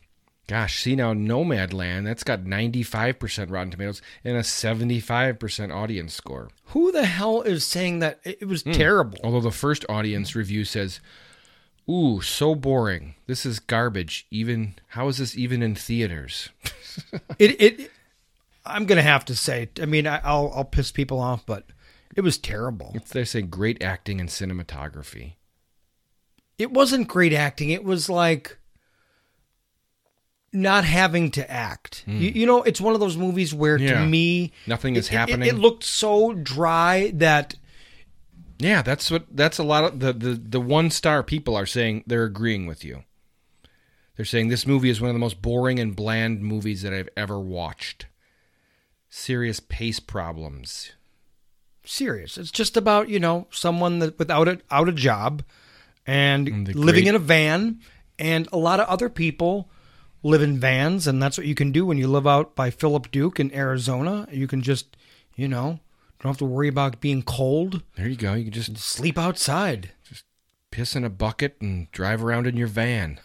Gosh, 0.47 0.81
see 0.81 0.95
now 0.95 1.13
Nomadland, 1.13 2.05
that's 2.05 2.23
got 2.23 2.45
95% 2.45 3.51
Rotten 3.51 3.71
Tomatoes 3.71 4.01
and 4.23 4.37
a 4.37 4.41
75% 4.41 5.73
audience 5.75 6.13
score. 6.13 6.49
Who 6.67 6.91
the 6.93 7.05
hell 7.05 7.41
is 7.41 7.65
saying 7.65 7.99
that 7.99 8.19
it 8.23 8.47
was 8.47 8.61
Hmm. 8.63 8.71
terrible? 8.71 9.17
Although 9.23 9.41
the 9.41 9.51
first 9.51 9.83
audience 9.89 10.35
review 10.35 10.63
says, 10.63 11.01
"Ooh, 11.89 12.21
so 12.21 12.55
boring. 12.55 13.15
This 13.25 13.45
is 13.45 13.59
garbage. 13.59 14.25
Even 14.31 14.75
how 14.89 15.07
is 15.09 15.17
this 15.17 15.37
even 15.37 15.61
in 15.61 15.75
theaters?" 15.75 16.49
it 17.39 17.59
it 17.61 17.91
I'm 18.65 18.85
gonna 18.85 19.01
have 19.01 19.25
to 19.25 19.35
say. 19.35 19.69
I 19.81 19.85
mean, 19.85 20.07
I, 20.07 20.19
I'll 20.23 20.51
I'll 20.55 20.63
piss 20.65 20.91
people 20.91 21.19
off, 21.19 21.45
but 21.45 21.65
it 22.15 22.21
was 22.21 22.37
terrible. 22.37 22.91
It's, 22.95 23.11
they 23.11 23.25
say 23.25 23.41
great 23.41 23.81
acting 23.83 24.19
and 24.21 24.29
cinematography. 24.29 25.33
It 26.57 26.71
wasn't 26.71 27.07
great 27.07 27.33
acting. 27.33 27.69
It 27.69 27.83
was 27.83 28.09
like 28.09 28.57
not 30.53 30.83
having 30.85 31.29
to 31.31 31.49
act. 31.51 32.03
You, 32.07 32.31
hmm. 32.31 32.37
you 32.37 32.45
know, 32.45 32.63
it's 32.63 32.81
one 32.81 32.93
of 32.93 32.99
those 32.99 33.17
movies 33.17 33.53
where. 33.53 33.77
Yeah. 33.77 33.99
to 33.99 34.05
me 34.05 34.51
Nothing 34.65 34.95
is 34.95 35.07
it- 35.07 35.11
it- 35.11 35.13
it- 35.13 35.17
happening. 35.17 35.49
It, 35.49 35.55
looked 35.55 35.83
so 35.83 36.33
dry 36.33 37.11
that 37.15 37.55
Yeah, 38.59 38.81
that's 38.81 39.11
what 39.11 39.25
that's 39.31 39.59
a 39.59 39.63
lot 39.63 39.83
of 39.83 39.99
the 39.99 40.13
the 40.13 40.33
the 40.33 40.61
one 40.61 40.89
star 40.89 41.21
people 41.21 41.55
are 41.55 41.65
saying 41.67 42.03
they're 42.07 42.23
agreeing 42.23 42.65
with 42.65 42.83
you. 42.83 43.03
They're 44.15 44.25
saying 44.25 44.47
this 44.47 44.65
movie 44.65 44.89
is 44.89 44.99
one 44.99 45.11
of 45.11 45.15
the 45.15 45.19
most 45.19 45.43
boring 45.43 45.77
and 45.79 45.95
bland 45.95 46.41
movies 46.41 46.81
that 46.81 46.91
I've 46.91 47.09
ever 47.15 47.39
watched. 47.39 48.07
Serious 49.09 49.59
pace 49.59 49.99
problems. 49.99 50.91
serious. 51.85 52.37
It's 52.37 52.51
just 52.51 52.75
about 52.75 53.09
you 53.09 53.19
know 53.19 53.47
someone 53.51 53.99
that 53.99 54.17
without 54.17 54.47
a 54.47 54.59
out 54.71 54.89
a 54.89 54.91
job 54.91 55.43
and, 56.07 56.73
living 56.73 57.03
great- 57.03 57.07
in 57.07 57.15
a 57.15 57.19
van, 57.19 57.79
and 58.17 58.47
a 58.51 58.57
lot 58.57 58.79
of 58.79 58.87
other 58.87 59.09
people 59.09 59.69
live 60.23 60.41
in 60.41 60.59
vans, 60.59 61.05
and 61.05 61.21
that's 61.21 61.37
what 61.37 61.45
you 61.45 61.53
can 61.55 61.71
do 61.71 61.85
when 61.85 61.97
you 61.97 62.07
live 62.07 62.25
out 62.25 62.55
by 62.55 62.71
Philip 62.71 63.11
Duke 63.11 63.39
in 63.39 63.53
Arizona. 63.53 64.27
You 64.31 64.47
can 64.47 64.61
just 64.61 64.97
you 65.35 65.47
know 65.47 65.79
don't 66.19 66.31
have 66.31 66.37
to 66.37 66.45
worry 66.45 66.67
about 66.67 66.99
being 66.99 67.21
cold. 67.21 67.83
There 67.95 68.07
you 68.07 68.15
go. 68.15 68.33
You 68.33 68.45
can 68.45 68.53
just 68.53 68.77
sleep 68.77 69.17
outside. 69.17 69.91
Just 70.03 70.23
piss 70.71 70.95
in 70.95 71.03
a 71.03 71.09
bucket 71.09 71.57
and 71.61 71.91
drive 71.91 72.23
around 72.23 72.47
in 72.47 72.57
your 72.57 72.67
van. 72.67 73.19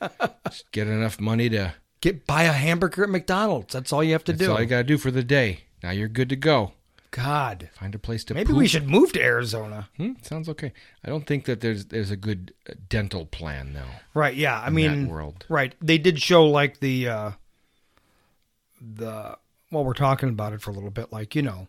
just 0.48 0.70
get 0.72 0.86
enough 0.88 1.20
money 1.20 1.50
to 1.50 1.74
Get 2.00 2.26
buy 2.26 2.44
a 2.44 2.52
hamburger 2.52 3.04
at 3.04 3.10
McDonald's. 3.10 3.74
That's 3.74 3.92
all 3.92 4.02
you 4.02 4.12
have 4.12 4.24
to 4.24 4.32
That's 4.32 4.38
do. 4.38 4.46
That's 4.46 4.56
all 4.56 4.62
you 4.62 4.66
gotta 4.68 4.84
do 4.84 4.96
for 4.96 5.10
the 5.10 5.22
day. 5.22 5.64
Now 5.82 5.90
you're 5.90 6.08
good 6.08 6.30
to 6.30 6.36
go. 6.36 6.72
God, 7.12 7.70
Find 7.74 7.94
a 7.94 7.98
place 7.98 8.22
to. 8.24 8.34
maybe 8.34 8.48
poop. 8.48 8.56
we 8.58 8.68
should 8.68 8.88
move 8.88 9.12
to 9.14 9.20
Arizona. 9.22 9.88
Hmm, 9.96 10.12
sounds 10.22 10.48
okay. 10.48 10.72
I 11.04 11.08
don't 11.08 11.26
think 11.26 11.44
that 11.46 11.60
there's 11.60 11.86
there's 11.86 12.10
a 12.12 12.16
good 12.16 12.54
uh, 12.68 12.74
dental 12.88 13.26
plan 13.26 13.72
though. 13.72 13.90
Right? 14.14 14.34
Yeah. 14.36 14.60
I 14.60 14.70
mean, 14.70 15.08
world. 15.08 15.44
right? 15.48 15.74
They 15.80 15.98
did 15.98 16.22
show 16.22 16.46
like 16.46 16.78
the 16.80 17.08
uh 17.08 17.30
the 18.80 19.36
well, 19.70 19.84
we're 19.84 19.92
talking 19.94 20.28
about 20.28 20.52
it 20.52 20.62
for 20.62 20.70
a 20.70 20.74
little 20.74 20.90
bit, 20.90 21.12
like 21.12 21.34
you 21.34 21.42
know, 21.42 21.68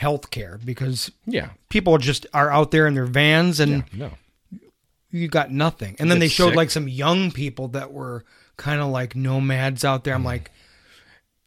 healthcare 0.00 0.62
because 0.64 1.10
Yeah. 1.26 1.50
people 1.68 1.96
just 1.98 2.26
are 2.34 2.50
out 2.50 2.70
there 2.70 2.86
in 2.86 2.94
their 2.94 3.06
vans 3.06 3.60
and 3.60 3.84
No. 3.92 4.12
you 5.10 5.28
got 5.28 5.50
nothing. 5.50 5.96
And 5.98 6.10
then 6.10 6.18
they 6.18 6.28
showed 6.28 6.48
sick. 6.50 6.56
like 6.56 6.70
some 6.70 6.88
young 6.88 7.30
people 7.32 7.68
that 7.68 7.92
were 7.92 8.24
kind 8.56 8.80
of 8.80 8.88
like 8.88 9.14
nomads 9.16 9.84
out 9.84 10.04
there. 10.04 10.14
I'm 10.14 10.22
Mm. 10.22 10.26
like, 10.26 10.50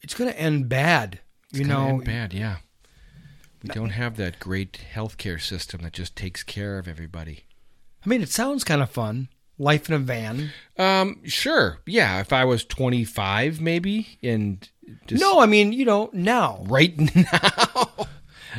it's 0.02 0.14
gonna 0.14 0.32
end 0.32 0.70
bad. 0.70 1.20
It's 1.50 1.60
you 1.60 1.66
know, 1.66 1.88
end 1.90 2.06
bad. 2.06 2.34
Yeah. 2.34 2.58
We 3.64 3.70
don't 3.70 3.92
have 3.92 4.18
that 4.18 4.40
great 4.40 4.80
healthcare 4.94 5.40
system 5.40 5.82
that 5.84 5.94
just 5.94 6.16
takes 6.16 6.44
care 6.44 6.80
of 6.80 6.88
everybody. 6.88 7.46
I 8.06 8.10
mean, 8.10 8.22
it 8.22 8.30
sounds 8.30 8.64
kind 8.64 8.82
of 8.82 8.90
fun. 8.90 9.28
Life 9.60 9.88
in 9.90 9.96
a 9.96 10.00
van. 10.00 10.50
Um, 10.80 11.22
sure. 11.26 11.80
Yeah, 11.86 12.20
if 12.20 12.34
I 12.34 12.46
was 12.46 12.64
25 12.66 13.62
maybe 13.62 14.18
and 14.24 14.68
just 15.06 15.22
no, 15.22 15.40
I 15.40 15.46
mean, 15.46 15.72
you 15.72 15.86
know, 15.86 16.10
now. 16.12 16.64
right 16.68 16.98
now. 17.16 18.08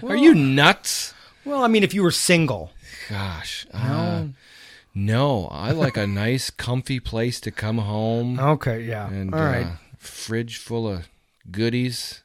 Are 0.09 0.17
you 0.17 0.35
nuts? 0.35 1.13
Well, 1.45 1.65
I 1.65 1.69
mean, 1.69 1.83
if 1.83 1.93
you 1.93 2.03
were 2.05 2.13
single. 2.13 2.71
Gosh. 3.11 3.67
Uh, 3.75 4.27
no, 4.95 5.49
I 5.51 5.73
like 5.73 5.97
a 5.97 6.07
nice 6.07 6.51
comfy 6.51 7.01
place 7.01 7.41
to 7.41 7.51
come 7.51 7.79
home. 7.79 8.39
Okay, 8.39 8.83
yeah. 8.85 9.09
And 9.09 9.35
All 9.35 9.41
right. 9.41 9.67
uh, 9.67 9.73
fridge 9.99 10.59
full 10.59 10.87
of 10.89 11.09
goodies 11.51 12.23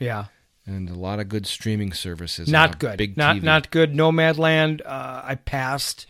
Yeah. 0.00 0.26
And 0.66 0.90
a 0.90 0.94
lot 0.94 1.20
of 1.20 1.28
good 1.28 1.46
streaming 1.46 1.92
services. 1.92 2.48
Not 2.48 2.78
good. 2.78 2.98
Big 2.98 3.16
not 3.16 3.36
TV. 3.36 3.42
not 3.42 3.70
good. 3.70 3.92
Nomadland. 3.94 4.82
Uh, 4.84 5.22
I 5.24 5.34
passed 5.36 6.06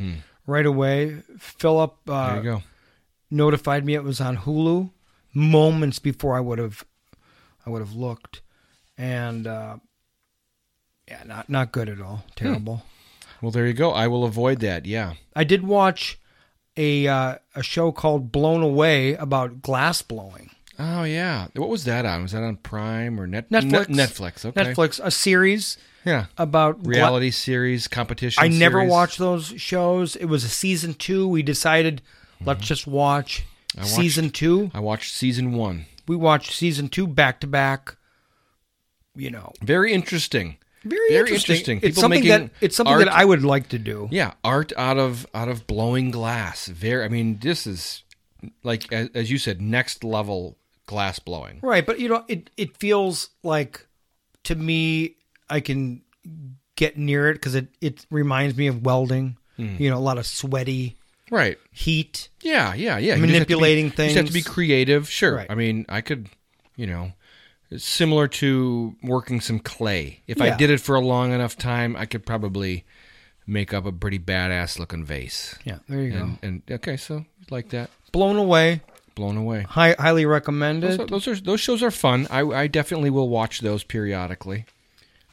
right 0.46 0.66
away. 0.66 1.18
Philip 1.38 1.96
uh, 2.08 2.26
There 2.28 2.36
you 2.36 2.42
go. 2.42 2.62
notified 3.30 3.84
me 3.84 3.94
it 3.94 4.02
was 4.04 4.20
on 4.20 4.38
Hulu 4.38 4.90
moments 5.34 5.98
before 5.98 6.36
I 6.36 6.40
would 6.40 6.58
have 6.58 6.84
I 7.66 7.70
would 7.70 7.80
have 7.80 7.94
looked, 7.94 8.40
and 8.96 9.46
uh, 9.46 9.76
yeah, 11.08 11.22
not 11.26 11.48
not 11.50 11.72
good 11.72 11.88
at 11.88 12.00
all. 12.00 12.24
Terrible. 12.36 12.82
Well, 13.42 13.50
there 13.50 13.66
you 13.66 13.74
go. 13.74 13.90
I 13.90 14.08
will 14.08 14.24
avoid 14.24 14.60
that. 14.60 14.86
Yeah. 14.86 15.14
I 15.34 15.44
did 15.44 15.62
watch 15.66 16.18
a 16.76 17.06
uh, 17.06 17.34
a 17.54 17.62
show 17.62 17.92
called 17.92 18.32
Blown 18.32 18.62
Away 18.62 19.14
about 19.14 19.60
glass 19.60 20.00
blowing. 20.00 20.50
Oh 20.78 21.04
yeah. 21.04 21.48
What 21.54 21.68
was 21.68 21.84
that 21.84 22.04
on? 22.06 22.22
Was 22.22 22.32
that 22.32 22.42
on 22.42 22.56
Prime 22.56 23.18
or 23.20 23.26
Net 23.26 23.50
Netflix. 23.50 23.70
Net- 23.70 23.88
Netflix. 23.88 24.44
Okay. 24.44 24.62
Netflix. 24.64 25.00
A 25.02 25.10
series. 25.10 25.76
Yeah. 26.04 26.26
About 26.38 26.82
gla- 26.82 26.90
Reality 26.90 27.30
series 27.30 27.88
competition. 27.88 28.42
I 28.42 28.48
never 28.48 28.78
series. 28.78 28.90
watched 28.90 29.18
those 29.18 29.46
shows. 29.56 30.14
It 30.16 30.26
was 30.26 30.44
a 30.44 30.48
season 30.48 30.94
two. 30.94 31.26
We 31.28 31.42
decided 31.42 32.02
let's 32.44 32.66
just 32.66 32.86
watch 32.86 33.44
Mm-hmm. 33.70 33.80
Watched- 33.82 33.94
season 33.96 34.30
two. 34.30 34.70
I 34.72 34.80
watched 34.80 35.12
season 35.12 35.52
one. 35.52 35.86
We 36.08 36.16
watched 36.16 36.52
season 36.52 36.88
two 36.88 37.06
back 37.06 37.40
to 37.40 37.46
back. 37.46 37.96
You 39.14 39.30
know, 39.30 39.52
Very 39.62 39.92
interesting. 39.92 40.58
very, 40.84 40.98
Very 41.08 41.20
interesting. 41.30 41.56
interesting. 41.56 41.80
It's 41.82 41.98
something 41.98 42.24
that 42.28 42.50
it's 42.60 42.76
something 42.76 42.94
art- 42.94 43.04
that 43.06 43.12
I 43.14 43.24
would 43.24 43.42
like 43.42 43.68
to 43.70 43.78
do. 43.78 44.08
Yeah, 44.10 44.32
art 44.44 44.72
out 44.76 44.98
of 44.98 45.26
out 45.34 45.48
of 45.48 45.66
blowing 45.66 46.10
glass. 46.10 46.66
Very. 46.68 47.04
I 47.04 47.08
mean, 47.08 47.38
this 47.40 47.66
is 47.66 48.04
like 48.62 48.90
as, 48.92 49.08
as 49.14 49.30
you 49.30 49.38
said, 49.38 49.60
next 49.60 50.04
level 50.04 50.56
glass 50.86 51.18
blowing. 51.18 51.58
Right, 51.62 51.84
but 51.84 51.98
you 52.00 52.08
know, 52.08 52.24
it 52.28 52.50
it 52.56 52.76
feels 52.76 53.30
like 53.42 53.86
to 54.44 54.54
me 54.54 55.16
I 55.50 55.60
can 55.60 56.02
get 56.76 56.96
near 56.98 57.30
it 57.30 57.34
because 57.34 57.54
it 57.54 57.68
it 57.80 58.06
reminds 58.10 58.56
me 58.56 58.66
of 58.66 58.84
welding. 58.84 59.36
Hmm. 59.56 59.76
You 59.78 59.90
know, 59.90 59.96
a 59.96 60.00
lot 60.00 60.18
of 60.18 60.26
sweaty 60.26 60.96
Right. 61.30 61.58
heat. 61.72 62.28
Yeah, 62.42 62.74
yeah, 62.74 62.98
yeah. 62.98 62.98
You 62.98 63.10
have 63.12 63.20
to 63.20 63.26
be- 63.26 63.32
Manipulating 63.32 63.84
You 63.86 63.90
just 63.90 64.14
have 64.16 64.26
to 64.26 64.32
be 64.32 64.42
creative. 64.42 65.08
Sure. 65.10 65.36
Right. 65.36 65.46
I 65.50 65.54
mean, 65.56 65.84
I 65.88 66.00
could, 66.02 66.28
you 66.76 66.86
know, 66.86 67.12
similar 67.76 68.28
to 68.28 68.94
working 69.02 69.40
some 69.40 69.58
clay. 69.58 70.20
If 70.28 70.40
I 70.40 70.56
did 70.56 70.70
it 70.70 70.78
for 70.80 70.94
a 70.94 71.00
long 71.00 71.32
enough 71.32 71.56
time, 71.58 71.96
I 71.96 72.06
could 72.06 72.24
probably 72.24 72.84
make 73.46 73.72
up 73.74 73.86
a 73.86 73.92
pretty 73.92 74.18
badass 74.20 74.78
looking 74.78 75.04
vase. 75.04 75.56
Yeah, 75.64 75.78
there 75.88 76.00
you 76.02 76.12
go. 76.12 76.18
and, 76.18 76.38
And 76.42 76.62
okay, 76.70 76.96
so 76.96 77.24
like 77.50 77.70
that, 77.70 77.90
Blown 78.12 78.36
away. 78.36 78.82
Blown 79.16 79.36
away. 79.36 79.62
High, 79.62 79.96
highly 79.98 80.24
recommended. 80.26 80.92
Those 80.92 81.00
are, 81.00 81.06
those 81.06 81.26
are 81.28 81.36
those 81.40 81.60
shows 81.60 81.82
are 81.82 81.90
fun. 81.90 82.28
I 82.30 82.42
I 82.42 82.66
definitely 82.68 83.10
will 83.10 83.28
watch 83.28 83.60
those 83.60 83.82
periodically. 83.82 84.64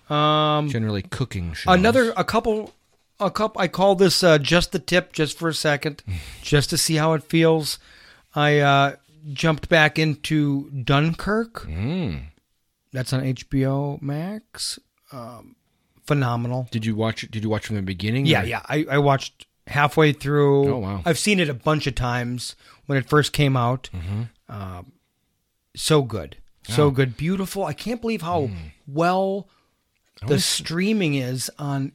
Um, 0.10 0.68
Generally, 0.70 1.04
cooking 1.04 1.54
shows. 1.54 1.74
another 1.74 2.12
a 2.18 2.24
couple 2.24 2.74
a 3.20 3.30
couple 3.32 3.62
i 3.62 3.68
call 3.70 3.96
this 3.96 4.22
uh, 4.24 4.38
just 4.38 4.72
the 4.74 4.80
tip 4.80 5.14
just 5.14 5.38
for 5.38 5.48
a 5.48 5.54
second 5.54 6.04
just 6.42 6.70
to 6.72 6.78
see 6.78 6.96
how 6.96 7.14
it 7.14 7.24
feels 7.24 7.80
i 8.36 8.58
uh, 8.60 8.96
jumped 9.32 9.70
back 9.70 9.98
into 10.00 10.70
dunkirk 10.72 11.62
Mm. 11.68 12.24
that's 12.92 13.14
on 13.14 13.22
hbo 13.24 14.02
max 14.02 14.78
um, 15.14 15.56
phenomenal 16.06 16.68
Did 16.72 16.86
you 16.86 16.96
watch? 16.96 17.22
Did 17.32 17.44
you 17.44 17.50
watch 17.50 17.68
from 17.68 17.78
the 17.78 17.82
beginning? 17.82 18.26
yeah 18.26 18.42
or- 18.42 18.46
yeah 18.46 18.62
I, 18.68 18.86
I 18.92 18.98
watched 18.98 19.46
halfway 19.68 20.12
through 20.14 20.74
Oh, 20.74 20.78
wow. 20.80 21.02
i've 21.06 21.18
seen 21.20 21.40
it 21.40 21.48
a 21.50 21.54
bunch 21.54 21.88
of 21.88 21.96
times 21.96 22.56
when 22.86 22.98
it 22.98 23.08
first 23.08 23.32
came 23.34 23.56
out 23.56 23.90
um, 24.50 24.92
so 25.76 26.02
good 26.02 26.38
so 26.68 26.88
Oh. 26.88 26.92
good 26.92 27.16
beautiful 27.18 27.64
i 27.66 27.74
can't 27.74 28.02
believe 28.02 28.22
how 28.22 28.50
well 28.88 29.48
the 30.28 30.40
streaming 30.40 31.16
is 31.16 31.50
on 31.60 31.92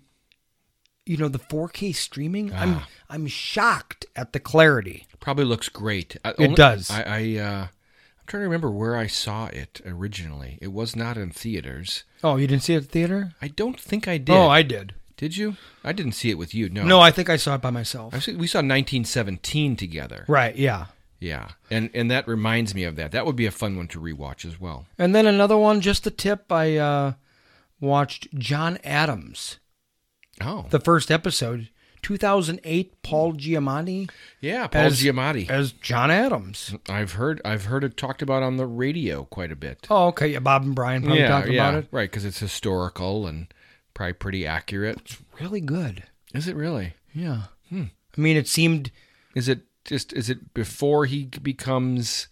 you 1.07 1.17
know 1.17 1.29
the 1.29 1.39
4K 1.39 1.95
streaming. 1.95 2.53
I'm 2.53 2.75
Ah. 2.77 2.89
I'm 3.09 3.27
shocked 3.27 4.05
at 4.15 4.35
the 4.35 4.41
clarity. 4.41 5.07
Probably 5.21 5.47
looks 5.47 5.71
great. 5.71 6.19
I- 6.23 6.35
It 6.39 6.55
does. 6.55 6.91
I, 6.91 7.03
I 7.03 7.37
uh, 7.39 7.63
I'm 7.63 8.27
trying 8.27 8.41
to 8.43 8.45
remember 8.45 8.71
where 8.71 8.95
I 8.95 9.07
saw 9.07 9.47
it 9.47 9.81
originally. 9.87 10.59
It 10.61 10.71
was 10.71 10.95
not 10.95 11.17
in 11.17 11.31
theaters. 11.31 12.05
Oh, 12.23 12.37
you 12.37 12.47
didn't 12.47 12.63
see 12.65 12.75
it 12.75 12.79
at 12.79 12.83
the 12.83 12.89
theater? 12.91 13.33
I 13.41 13.49
don't 13.49 13.81
think 13.81 14.07
I 14.07 14.19
did. 14.19 14.35
Oh, 14.35 14.49
I 14.51 14.61
did. 14.61 14.93
Did 15.19 15.37
you? 15.37 15.57
I 15.83 15.93
didn't 15.93 16.13
see 16.13 16.31
it 16.31 16.39
with 16.39 16.55
you. 16.55 16.71
No. 16.71 16.85
No, 16.85 17.01
I 17.01 17.11
think 17.11 17.29
I 17.29 17.37
saw 17.37 17.57
it 17.57 17.61
by 17.61 17.71
myself. 17.71 18.15
I 18.15 18.21
see, 18.21 18.37
we 18.37 18.47
saw 18.47 18.59
1917 18.59 19.75
together. 19.75 20.25
Right, 20.29 20.55
yeah. 20.57 20.87
Yeah, 21.21 21.49
and 21.69 21.91
and 21.93 22.09
that 22.13 22.29
reminds 22.29 22.77
me 22.77 22.85
of 22.85 22.95
that. 22.95 23.11
That 23.11 23.27
would 23.27 23.35
be 23.35 23.47
a 23.47 23.51
fun 23.51 23.77
one 23.77 23.89
to 23.89 24.01
rewatch 24.01 24.45
as 24.45 24.61
well. 24.61 24.87
And 24.97 25.17
then 25.17 25.27
another 25.27 25.59
one, 25.59 25.81
just 25.81 26.07
a 26.07 26.13
tip. 26.13 26.53
I 26.53 26.77
uh, 26.77 27.13
watched 27.81 28.33
John 28.39 28.79
Adams. 28.85 29.59
Oh, 30.41 30.67
the 30.71 30.79
first 30.79 31.11
episode, 31.11 31.71
2008. 32.03 33.03
Paul 33.03 33.33
Giamatti. 33.33 34.09
Yeah, 34.41 34.69
Paul 34.69 34.83
as- 34.83 35.03
Giamatti 35.03 35.51
as 35.51 35.73
John 35.73 36.13
Adams. 36.13 36.77
I've 36.89 37.15
heard 37.15 37.41
I've 37.45 37.65
heard 37.65 37.83
it 37.83 37.97
talked 37.97 38.23
about 38.23 38.45
on 38.45 38.57
the 38.57 38.67
radio 38.67 39.25
quite 39.25 39.51
a 39.51 39.57
bit. 39.57 39.89
Oh, 39.91 40.07
okay. 40.09 40.29
Yeah, 40.29 40.39
Bob 40.39 40.63
and 40.63 40.77
Brian 40.77 41.03
probably 41.03 41.23
yeah, 41.23 41.29
talked 41.29 41.49
yeah, 41.49 41.69
about 41.69 41.83
it. 41.83 41.89
right, 41.91 42.09
because 42.09 42.25
it's 42.25 42.39
historical 42.39 43.27
and 43.27 43.53
probably 43.99 44.13
pretty 44.13 44.47
accurate. 44.47 44.97
It's 45.01 45.19
really 45.41 45.61
good. 45.61 46.05
Is 46.33 46.47
it 46.47 46.55
really? 46.55 46.95
Yeah. 47.13 47.43
Hmm. 47.69 47.85
I 48.17 48.21
mean, 48.21 48.37
it 48.37 48.47
seemed. 48.47 48.93
Is 49.35 49.49
it 49.49 49.63
just 49.85 50.13
is 50.13 50.31
it 50.31 50.55
before 50.55 51.05
he 51.07 51.25
becomes 51.25 52.29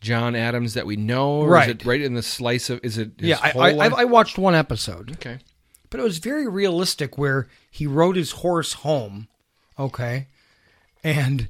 John 0.00 0.36
Adams 0.36 0.74
that 0.74 0.86
we 0.86 0.94
know, 0.94 1.40
or 1.40 1.48
Right. 1.48 1.68
Is 1.68 1.74
it 1.74 1.84
right 1.84 2.00
in 2.00 2.14
the 2.14 2.22
slice 2.22 2.70
of? 2.70 2.78
Is 2.84 2.96
it? 2.96 3.10
his 3.18 3.30
Yeah, 3.30 3.40
I, 3.42 3.50
whole 3.50 3.62
I, 3.82 3.88
I, 3.88 4.04
watched 4.04 4.38
one 4.38 4.54
episode. 4.54 5.10
Okay. 5.16 5.38
But 5.90 5.98
it 5.98 6.04
was 6.04 6.18
very 6.18 6.46
realistic 6.46 7.18
where 7.18 7.48
he 7.72 7.88
rode 7.88 8.14
his 8.14 8.30
horse 8.30 8.74
home, 8.74 9.26
okay, 9.76 10.28
and 11.02 11.48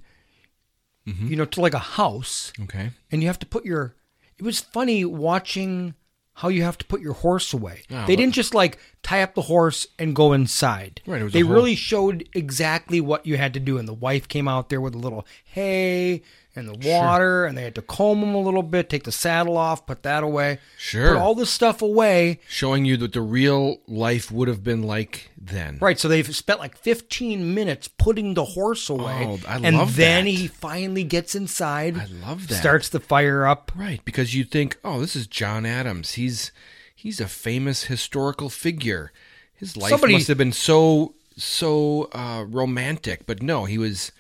you 1.05 1.37
know 1.37 1.45
to 1.45 1.61
like 1.61 1.75
a 1.75 1.79
house, 2.01 2.53
Okay. 2.63 2.93
and 3.13 3.21
you 3.21 3.29
have 3.29 3.39
to 3.41 3.47
put 3.47 3.67
your. 3.67 3.95
It 4.39 4.43
was 4.45 4.61
funny 4.61 5.05
watching 5.05 5.95
how 6.35 6.49
you 6.49 6.63
have 6.63 6.79
to 6.79 6.87
put 6.87 7.01
your 7.01 7.13
horse 7.15 7.53
away. 7.53 7.83
Oh, 7.91 8.07
they 8.07 8.17
didn't 8.17 8.35
just 8.35 8.55
like 8.55 8.79
tie 9.03 9.23
up 9.23 9.35
the 9.35 9.43
horse 9.43 9.87
and 9.99 10.15
go 10.15 10.33
inside. 10.33 11.01
Right, 11.07 11.31
they 11.31 11.43
really 11.43 11.75
showed 11.75 12.29
exactly 12.33 13.01
what 13.01 13.27
you 13.27 13.37
had 13.37 13.55
to 13.55 13.61
do, 13.61 13.79
and 13.79 13.87
the 13.87 13.95
wife 13.95 14.29
came 14.29 14.49
out 14.49 14.69
there 14.69 14.81
with 14.81 14.95
a 14.95 14.99
little 14.99 15.27
hay 15.45 16.23
and 16.61 16.69
the 16.69 16.89
water, 16.89 17.45
and 17.45 17.59
they 17.59 17.63
had 17.65 17.75
to 17.75 17.83
comb 17.83 18.23
him 18.23 18.35
a 18.35 18.41
little 18.41 18.63
bit, 18.63 18.89
take 18.89 19.03
the 19.05 19.11
saddle 19.13 19.57
off, 19.57 19.85
put 19.87 20.05
that 20.05 20.23
away, 20.23 20.59
Sure. 20.79 21.15
put 21.15 21.17
all 21.21 21.35
this 21.35 21.51
stuff 21.51 21.83
away. 21.83 22.39
Showing 22.49 22.85
you 22.85 22.97
that 22.99 23.13
the 23.13 23.21
real 23.23 23.79
life 23.89 24.31
would 24.31 24.47
have 24.47 24.63
been 24.63 24.83
like 24.85 25.31
then. 25.37 25.79
Right, 25.81 25.99
so 25.99 26.07
they've 26.07 26.33
spent 26.37 26.61
like 26.61 26.77
15 26.79 27.53
minutes 27.55 27.89
putting 27.89 28.35
the 28.35 28.45
horse 28.45 28.89
away. 28.89 29.27
Oh, 29.27 29.41
I 29.49 29.57
and 29.65 29.77
love 29.79 29.97
then 29.97 30.27
that. 30.27 30.31
he 30.31 30.47
finally 30.47 31.03
gets 31.03 31.35
inside. 31.35 31.99
I 31.99 32.07
love 32.27 32.47
that. 32.49 32.55
Starts 32.61 32.89
the 32.89 33.01
fire 33.01 33.47
up. 33.47 33.73
Right, 33.75 34.01
because 34.05 34.35
you 34.35 34.45
think, 34.45 34.79
oh, 34.85 35.01
this 35.01 35.17
is 35.17 35.27
John 35.27 35.67
Adams. 35.67 36.13
He's 36.13 36.53
he's 36.95 37.21
a 37.21 37.27
famous 37.29 37.85
historical 37.85 38.51
figure. 38.51 39.11
His 39.55 39.77
life 39.77 39.91
Somebody- 39.91 40.13
must 40.13 40.29
have 40.29 40.39
been 40.39 40.53
so 40.53 41.15
so 41.37 42.11
uh, 42.13 42.45
romantic, 42.47 43.25
but 43.25 43.43
no, 43.43 43.65
he 43.65 43.79
was, 43.79 44.13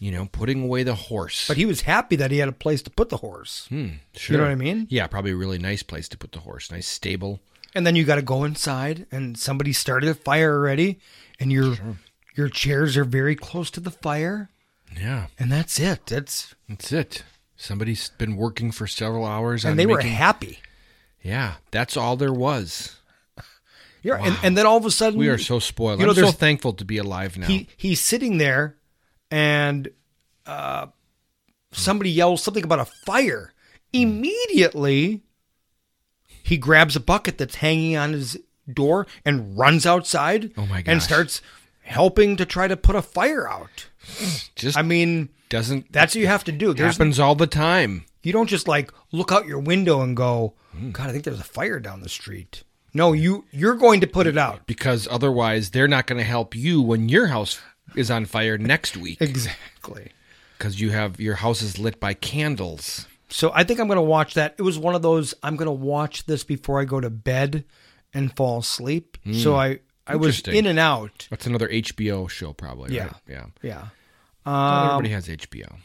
you 0.00 0.10
know, 0.10 0.26
putting 0.32 0.64
away 0.64 0.82
the 0.82 0.94
horse. 0.94 1.46
But 1.46 1.58
he 1.58 1.66
was 1.66 1.82
happy 1.82 2.16
that 2.16 2.30
he 2.30 2.38
had 2.38 2.48
a 2.48 2.52
place 2.52 2.82
to 2.82 2.90
put 2.90 3.10
the 3.10 3.18
horse. 3.18 3.66
Hmm, 3.68 3.88
sure. 4.16 4.34
You 4.34 4.38
know 4.38 4.44
what 4.48 4.52
I 4.52 4.56
mean? 4.56 4.86
Yeah, 4.90 5.06
probably 5.06 5.32
a 5.32 5.36
really 5.36 5.58
nice 5.58 5.82
place 5.82 6.08
to 6.08 6.18
put 6.18 6.32
the 6.32 6.40
horse. 6.40 6.72
Nice 6.72 6.88
stable. 6.88 7.40
And 7.74 7.86
then 7.86 7.94
you 7.94 8.04
got 8.04 8.16
to 8.16 8.22
go 8.22 8.42
inside, 8.42 9.06
and 9.12 9.38
somebody 9.38 9.72
started 9.72 10.08
a 10.08 10.14
fire 10.14 10.54
already, 10.58 10.98
and 11.38 11.52
your 11.52 11.76
your 12.34 12.48
chairs 12.48 12.96
are 12.96 13.04
very 13.04 13.36
close 13.36 13.70
to 13.72 13.80
the 13.80 13.90
fire, 13.92 14.50
Yeah, 14.98 15.26
and 15.38 15.52
that's 15.52 15.78
it. 15.78 16.06
That's 16.06 16.54
that's 16.68 16.90
it. 16.90 17.22
Somebody's 17.56 18.10
been 18.16 18.36
working 18.36 18.72
for 18.72 18.86
several 18.86 19.24
hours, 19.24 19.64
and 19.64 19.78
they 19.78 19.86
were 19.86 20.00
happy. 20.00 20.58
Yeah, 21.22 21.56
that's 21.70 21.96
all 21.96 22.16
there 22.16 22.32
was. 22.32 22.96
Yeah, 24.02 24.16
and, 24.16 24.36
and 24.42 24.56
then 24.56 24.64
all 24.64 24.78
of 24.78 24.86
a 24.86 24.90
sudden 24.90 25.18
We 25.18 25.28
are 25.28 25.36
so 25.36 25.58
spoiled. 25.58 26.00
You 26.00 26.06
know, 26.06 26.12
I'm 26.12 26.16
so 26.16 26.30
thankful 26.32 26.72
to 26.72 26.84
be 26.86 26.96
alive 26.96 27.36
now. 27.36 27.46
He 27.46 27.68
he's 27.76 28.00
sitting 28.00 28.38
there, 28.38 28.76
and 29.30 29.88
uh, 30.46 30.86
somebody 31.72 32.10
yells 32.10 32.42
something 32.42 32.64
about 32.64 32.80
a 32.80 32.84
fire. 32.84 33.52
Immediately, 33.92 35.22
he 36.42 36.56
grabs 36.56 36.96
a 36.96 37.00
bucket 37.00 37.38
that's 37.38 37.56
hanging 37.56 37.96
on 37.96 38.12
his 38.12 38.38
door 38.72 39.06
and 39.24 39.56
runs 39.58 39.86
outside. 39.86 40.52
Oh 40.56 40.66
my 40.66 40.82
And 40.86 41.02
starts 41.02 41.42
helping 41.82 42.36
to 42.36 42.44
try 42.44 42.68
to 42.68 42.76
put 42.76 42.94
a 42.96 43.02
fire 43.02 43.48
out. 43.48 43.88
Just 44.54 44.76
I 44.78 44.82
mean, 44.82 45.28
doesn't 45.48 45.92
that's 45.92 46.14
what 46.14 46.20
you 46.20 46.26
have 46.28 46.44
to 46.44 46.52
do. 46.52 46.72
There's 46.74 46.96
happens 46.96 47.18
all 47.18 47.34
the 47.34 47.46
time. 47.46 48.04
you 48.22 48.32
don't 48.32 48.48
just 48.48 48.68
like 48.68 48.92
look 49.12 49.32
out 49.32 49.46
your 49.46 49.58
window 49.60 50.00
and 50.02 50.16
go, 50.16 50.54
Hmm. 50.72 50.92
God, 50.92 51.08
I 51.08 51.12
think 51.12 51.24
there's 51.24 51.40
a 51.40 51.44
fire 51.44 51.80
down 51.80 52.00
the 52.02 52.08
street. 52.08 52.62
No, 52.94 53.12
you 53.12 53.44
you're 53.50 53.74
going 53.74 54.00
to 54.02 54.06
put 54.06 54.26
it 54.28 54.38
out. 54.38 54.66
because 54.66 55.08
otherwise 55.10 55.70
they're 55.70 55.88
not 55.88 56.06
going 56.06 56.18
to 56.18 56.24
help 56.24 56.54
you 56.54 56.80
when 56.80 57.08
your 57.08 57.26
house 57.28 57.60
is 57.96 58.10
on 58.10 58.24
fire 58.24 58.56
next 58.58 58.96
week 58.96 59.20
Exactly. 59.20 60.12
because 60.58 60.80
you 60.80 60.90
have 60.90 61.20
your 61.20 61.36
house 61.36 61.62
is 61.62 61.78
lit 61.78 61.98
by 62.00 62.14
candles. 62.14 63.06
So 63.28 63.52
I 63.54 63.62
think 63.64 63.78
I'm 63.80 63.86
going 63.86 63.96
to 63.96 64.02
watch 64.02 64.34
that. 64.34 64.54
It 64.58 64.62
was 64.62 64.78
one 64.78 64.94
of 64.94 65.02
those 65.02 65.34
I'm 65.42 65.56
going 65.56 65.66
to 65.66 65.72
watch 65.72 66.26
this 66.26 66.42
before 66.44 66.80
I 66.80 66.84
go 66.84 67.00
to 67.00 67.10
bed 67.10 67.64
and 68.12 68.34
fall 68.34 68.58
asleep. 68.58 69.16
So 69.32 69.54
I 69.56 69.78
I 70.06 70.16
was 70.16 70.40
in 70.48 70.66
and 70.66 70.78
out. 70.78 71.28
That's 71.30 71.46
another 71.46 71.68
HBO 71.68 72.28
show, 72.28 72.52
probably. 72.52 72.94
Yeah. 72.96 73.04
right? 73.04 73.14
yeah. 73.28 73.44
Yeah. 73.62 73.84
Um, 74.46 74.86
everybody 74.90 75.10
has 75.10 75.28
HBO. 75.28 75.76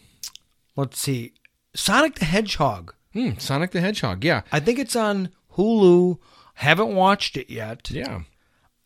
let's 0.75 0.97
see. 0.99 1.33
Sonic 1.75 2.15
the 2.15 2.25
Hedgehog. 2.25 2.93
Hmm, 3.13 3.31
Sonic 3.37 3.71
the 3.71 3.81
Hedgehog. 3.81 4.23
Yeah, 4.23 4.41
I 4.51 4.59
think 4.59 4.79
it's 4.79 4.95
on 4.95 5.29
Hulu. 5.55 6.17
Haven't 6.55 6.95
watched 6.95 7.37
it 7.37 7.49
yet. 7.49 7.91
yeah. 7.91 8.21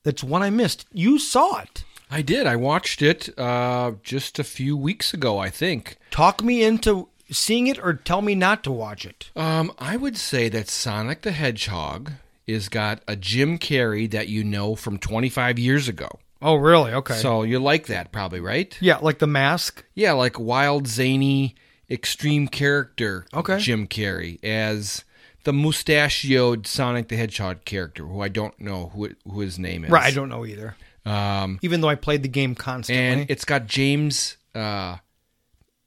That's 0.03 0.23
one 0.23 0.41
I 0.41 0.49
missed. 0.49 0.85
You 0.91 1.19
saw 1.19 1.59
it. 1.59 1.83
I 2.09 2.21
did. 2.21 2.47
I 2.47 2.55
watched 2.55 3.01
it 3.01 3.37
uh, 3.37 3.93
just 4.03 4.39
a 4.39 4.43
few 4.43 4.75
weeks 4.75 5.13
ago. 5.13 5.37
I 5.37 5.49
think. 5.49 5.97
Talk 6.11 6.43
me 6.43 6.63
into 6.63 7.09
seeing 7.31 7.67
it 7.67 7.77
or 7.79 7.93
tell 7.93 8.21
me 8.21 8.35
not 8.35 8.63
to 8.63 8.71
watch 8.71 9.05
it. 9.05 9.29
Um, 9.35 9.71
I 9.77 9.97
would 9.97 10.17
say 10.17 10.49
that 10.49 10.67
Sonic 10.67 11.21
the 11.21 11.31
Hedgehog 11.31 12.13
is 12.47 12.69
got 12.69 13.01
a 13.07 13.15
Jim 13.15 13.59
Carrey 13.59 14.09
that 14.09 14.27
you 14.27 14.43
know 14.43 14.75
from 14.75 14.97
25 14.97 15.59
years 15.59 15.87
ago. 15.87 16.09
Oh, 16.41 16.55
really? 16.55 16.91
Okay. 16.91 17.15
So 17.15 17.43
you 17.43 17.59
like 17.59 17.87
that, 17.87 18.11
probably, 18.11 18.39
right? 18.39 18.75
yeah, 18.81 18.97
like 18.97 19.19
the 19.19 19.27
mask. 19.27 19.83
Yeah, 19.93 20.13
like 20.13 20.39
wild, 20.39 20.87
zany, 20.87 21.55
extreme 21.89 22.47
character. 22.47 23.25
Okay. 23.33 23.59
Jim 23.59 23.87
Carrey 23.87 24.43
as 24.43 25.03
the 25.43 25.53
mustachioed 25.53 26.65
Sonic 26.65 27.09
the 27.09 27.17
Hedgehog 27.17 27.65
character, 27.65 28.05
who 28.05 28.21
I 28.21 28.29
don't 28.29 28.59
know 28.59 28.91
who 28.93 29.09
who 29.29 29.41
his 29.41 29.59
name 29.59 29.83
is. 29.83 29.91
Right, 29.91 30.05
I 30.05 30.11
don't 30.11 30.29
know 30.29 30.45
either. 30.45 30.75
Um, 31.09 31.59
Even 31.61 31.81
though 31.81 31.89
I 31.89 31.95
played 31.95 32.21
the 32.23 32.29
game 32.29 32.55
constantly. 32.55 33.03
and 33.21 33.29
it's 33.31 33.45
got 33.45 33.65
James 33.67 34.37
uh, 34.53 34.97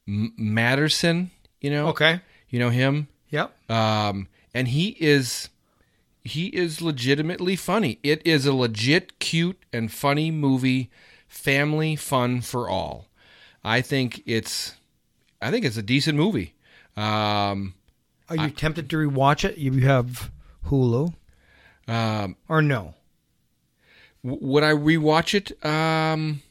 M- 0.08 0.32
Matterson. 0.36 1.30
You 1.60 1.70
know. 1.70 1.88
okay. 1.88 2.20
You 2.48 2.58
know 2.58 2.70
him. 2.70 3.08
Yep. 3.30 3.70
Um, 3.70 4.28
and 4.52 4.68
he 4.68 4.96
is 5.00 5.48
he 6.24 6.46
is 6.48 6.82
legitimately 6.82 7.56
funny. 7.56 7.98
It 8.02 8.20
is 8.26 8.46
a 8.46 8.52
legit 8.52 9.18
cute 9.18 9.62
and 9.72 9.90
funny 9.92 10.30
movie, 10.30 10.90
family 11.28 11.96
fun 11.96 12.40
for 12.40 12.68
all. 12.68 13.08
I 13.64 13.80
think 13.80 14.22
it's 14.26 14.74
I 15.40 15.50
think 15.50 15.64
it's 15.64 15.76
a 15.76 15.82
decent 15.82 16.18
movie. 16.18 16.54
Um, 16.96 17.74
Are 18.28 18.36
you 18.36 18.50
tempted 18.50 18.90
to 18.90 18.96
rewatch 18.96 19.44
it? 19.48 19.56
You 19.56 19.72
have 19.86 20.30
Hulu 20.66 21.14
um, 21.88 22.36
or 22.48 22.60
no? 22.60 22.94
W- 24.24 24.38
would 24.46 24.62
I 24.62 24.72
rewatch 24.72 25.34
it? 25.34 25.64
Um, 25.64 26.42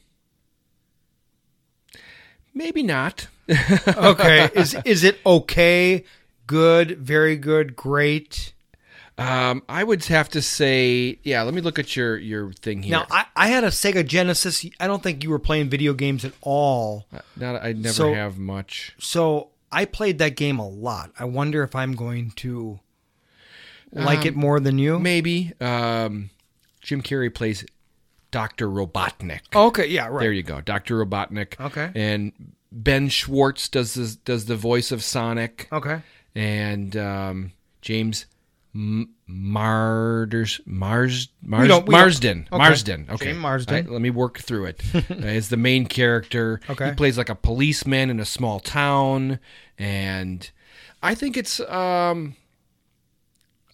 maybe 2.54 2.82
not. 2.82 3.28
Okay. 3.88 4.48
is 4.54 4.76
is 4.84 5.04
it 5.04 5.18
okay? 5.26 6.04
Good, 6.46 6.98
very 6.98 7.36
good, 7.36 7.74
great. 7.76 8.52
Um, 9.18 9.62
I 9.68 9.84
would 9.84 10.04
have 10.06 10.28
to 10.30 10.40
say, 10.42 11.18
yeah. 11.22 11.42
Let 11.42 11.52
me 11.52 11.60
look 11.60 11.78
at 11.78 11.94
your 11.96 12.16
your 12.16 12.52
thing 12.52 12.82
here. 12.82 12.92
Now, 12.92 13.06
I, 13.10 13.26
I 13.36 13.48
had 13.48 13.62
a 13.64 13.68
Sega 13.68 14.06
Genesis. 14.06 14.64
I 14.80 14.86
don't 14.86 15.02
think 15.02 15.22
you 15.22 15.30
were 15.30 15.38
playing 15.38 15.68
video 15.70 15.92
games 15.92 16.24
at 16.24 16.32
all. 16.40 17.06
Not, 17.36 17.62
I 17.62 17.72
never 17.72 17.92
So- 17.92 18.14
have 18.14 18.38
much. 18.38 18.94
So 18.98 19.48
I 19.70 19.84
played 19.84 20.18
that 20.18 20.36
game 20.36 20.58
a 20.58 20.68
lot. 20.68 21.10
I 21.18 21.24
wonder 21.24 21.62
if 21.62 21.74
I'm 21.74 21.92
going 21.94 22.30
to 22.36 22.80
like 23.92 24.20
Um, 24.20 24.26
it 24.26 24.36
more 24.36 24.60
than 24.60 24.78
you. 24.78 24.98
Maybe. 24.98 25.52
Um, 25.60 26.30
Jim 26.82 27.00
Carrey 27.00 27.32
plays 27.32 27.64
Doctor 28.30 28.68
Robotnik. 28.68 29.54
Okay, 29.54 29.86
yeah, 29.86 30.08
right. 30.08 30.20
There 30.20 30.32
you 30.32 30.42
go, 30.42 30.60
Doctor 30.60 31.04
Robotnik. 31.04 31.58
Okay. 31.60 31.90
And 31.94 32.32
Ben 32.72 33.08
Schwartz 33.08 33.68
does 33.68 33.94
the 33.94 34.16
does 34.24 34.46
the 34.46 34.56
voice 34.56 34.90
of 34.92 35.02
Sonic. 35.02 35.68
Okay. 35.72 36.00
And 36.34 36.96
um, 36.96 37.52
James 37.82 38.26
M- 38.74 39.10
Marders 39.28 40.60
Mars 40.66 41.28
Mars 41.42 41.68
don't- 41.68 41.88
Marsden 41.88 42.48
okay. 42.50 42.58
Marsden. 42.58 43.06
Okay. 43.10 43.24
James 43.26 43.38
Marsden. 43.38 43.74
Right, 43.74 43.88
let 43.88 44.00
me 44.00 44.10
work 44.10 44.38
through 44.38 44.66
it. 44.66 44.82
uh, 44.94 45.00
the 45.48 45.56
main 45.58 45.86
character. 45.86 46.60
Okay. 46.68 46.88
He 46.88 46.94
plays 46.94 47.18
like 47.18 47.28
a 47.28 47.34
policeman 47.34 48.08
in 48.10 48.18
a 48.18 48.24
small 48.24 48.60
town, 48.60 49.38
and 49.78 50.50
I 51.02 51.14
think 51.14 51.36
it's 51.36 51.60
um 51.60 52.34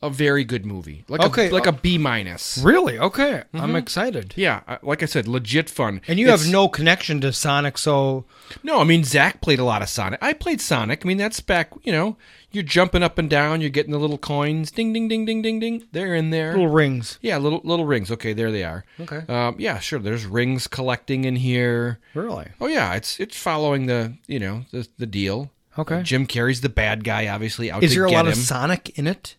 a 0.03 0.11
very 0.11 0.45
good 0.45 0.65
movie. 0.65 1.05
Like 1.09 1.23
Okay. 1.23 1.49
a, 1.49 1.53
like 1.53 1.67
a 1.67 1.73
B 1.73 1.99
minus. 1.99 2.59
Really? 2.59 2.99
Okay. 2.99 3.43
I'm 3.53 3.73
Mhm. 3.73 3.79
excited. 3.79 4.33
Yeah, 4.37 4.61
uh, 4.69 4.77
like 4.83 5.03
I 5.03 5.07
said, 5.07 5.27
legit 5.27 5.69
fun. 5.69 6.01
And 6.07 6.19
you 6.19 6.27
It's- 6.27 6.43
have 6.45 6.53
no 6.53 6.69
connection 6.69 7.21
to 7.23 7.33
Sonic, 7.33 7.77
so 7.79 8.25
no. 8.63 8.81
I 8.81 8.85
mean, 8.85 9.03
Zach 9.05 9.41
played 9.41 9.59
a 9.59 9.65
lot 9.65 9.83
of 9.83 9.89
Sonic. 9.89 10.19
I 10.23 10.33
played 10.33 10.61
Sonic. 10.61 11.05
I 11.05 11.09
mean, 11.09 11.17
that's 11.19 11.41
back. 11.41 11.71
You 11.83 11.93
know, 11.93 12.17
you're 12.53 12.63
jumping 12.65 13.03
up 13.03 13.19
and 13.19 13.29
down. 13.29 13.61
You're 13.61 13.71
getting 13.71 13.93
the 13.93 13.99
little 13.99 14.19
coins. 14.19 14.71
Ding, 14.71 14.93
ding, 14.93 15.09
ding, 15.09 15.25
ding, 15.25 15.43
ding, 15.43 15.59
ding. 15.61 15.83
They're 15.93 16.15
in 16.15 16.31
there. 16.31 16.53
little 16.53 16.69
rings. 16.69 17.19
Yeah, 17.21 17.39
little 17.39 17.61
little 17.65 17.85
rings. 17.85 18.11
Okay, 18.11 18.33
there 18.33 18.53
they 18.53 18.65
are. 18.65 18.85
Okay. 19.01 19.23
Um, 19.29 19.57
yeah, 19.59 19.79
sure. 19.81 19.99
There's 19.99 20.25
rings 20.27 20.67
collecting 20.69 21.25
in 21.25 21.37
here. 21.37 21.99
Really? 22.15 22.47
Oh 22.61 22.67
yeah, 22.69 22.95
it's 22.95 23.19
it's 23.19 23.37
following 23.37 23.87
the 23.87 24.15
you 24.29 24.39
know 24.39 24.65
the 24.71 24.87
the 24.99 25.07
deal. 25.07 25.51
Okay. 25.77 26.03
Jim 26.03 26.27
Carrey's 26.27 26.61
the 26.61 26.69
bad 26.69 27.05
guy, 27.05 27.29
obviously. 27.29 27.71
Out 27.71 27.85
Is 27.85 27.95
there 27.95 28.05
a 28.05 28.11
lot 28.11 28.27
him. 28.27 28.33
of 28.33 28.39
Sonic 28.39 28.99
in 28.99 29.07
it? 29.07 29.37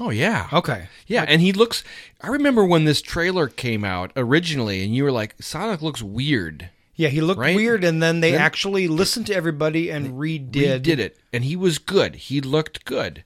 Oh 0.00 0.10
yeah. 0.10 0.48
Okay. 0.52 0.88
Yeah, 1.06 1.24
and 1.28 1.42
he 1.42 1.52
looks. 1.52 1.84
I 2.22 2.28
remember 2.28 2.64
when 2.64 2.84
this 2.86 3.02
trailer 3.02 3.48
came 3.48 3.84
out 3.84 4.12
originally, 4.16 4.82
and 4.82 4.94
you 4.94 5.04
were 5.04 5.12
like, 5.12 5.34
"Sonic 5.40 5.82
looks 5.82 6.02
weird." 6.02 6.70
Yeah, 6.96 7.08
he 7.08 7.20
looked 7.20 7.40
Right? 7.40 7.54
weird, 7.56 7.84
and 7.84 8.02
then 8.02 8.20
they 8.20 8.32
Then- 8.32 8.40
actually 8.40 8.88
listened 8.88 9.26
to 9.26 9.34
everybody 9.34 9.90
and 9.90 10.14
redid. 10.18 10.82
Did 10.82 10.98
it, 11.00 11.18
and 11.32 11.44
he 11.44 11.54
was 11.56 11.78
good. 11.78 12.14
He 12.16 12.40
looked 12.40 12.84
good, 12.84 13.24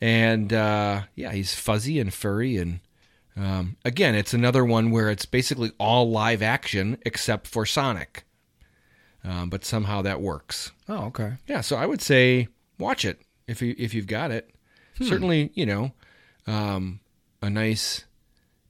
and 0.00 0.52
uh, 0.52 1.02
yeah, 1.14 1.32
he's 1.32 1.54
fuzzy 1.54 1.98
and 2.00 2.12
furry, 2.12 2.56
and 2.56 2.80
um, 3.36 3.76
again, 3.84 4.14
it's 4.14 4.34
another 4.34 4.64
one 4.64 4.90
where 4.90 5.10
it's 5.10 5.26
basically 5.26 5.70
all 5.78 6.10
live 6.10 6.42
action 6.42 6.98
except 7.04 7.46
for 7.46 7.66
Sonic, 7.66 8.24
um, 9.24 9.48
but 9.50 9.64
somehow 9.64 10.02
that 10.02 10.20
works. 10.20 10.72
Oh, 10.88 11.06
okay. 11.06 11.34
Yeah, 11.46 11.60
so 11.60 11.76
I 11.76 11.86
would 11.86 12.00
say 12.02 12.48
watch 12.78 13.04
it 13.04 13.20
if 13.46 13.60
you 13.62 13.74
if 13.78 13.92
you've 13.94 14.06
got 14.06 14.30
it. 14.30 14.50
Hmm. 14.98 15.04
Certainly, 15.04 15.50
you 15.54 15.66
know, 15.66 15.92
um, 16.46 17.00
a 17.42 17.50
nice 17.50 18.04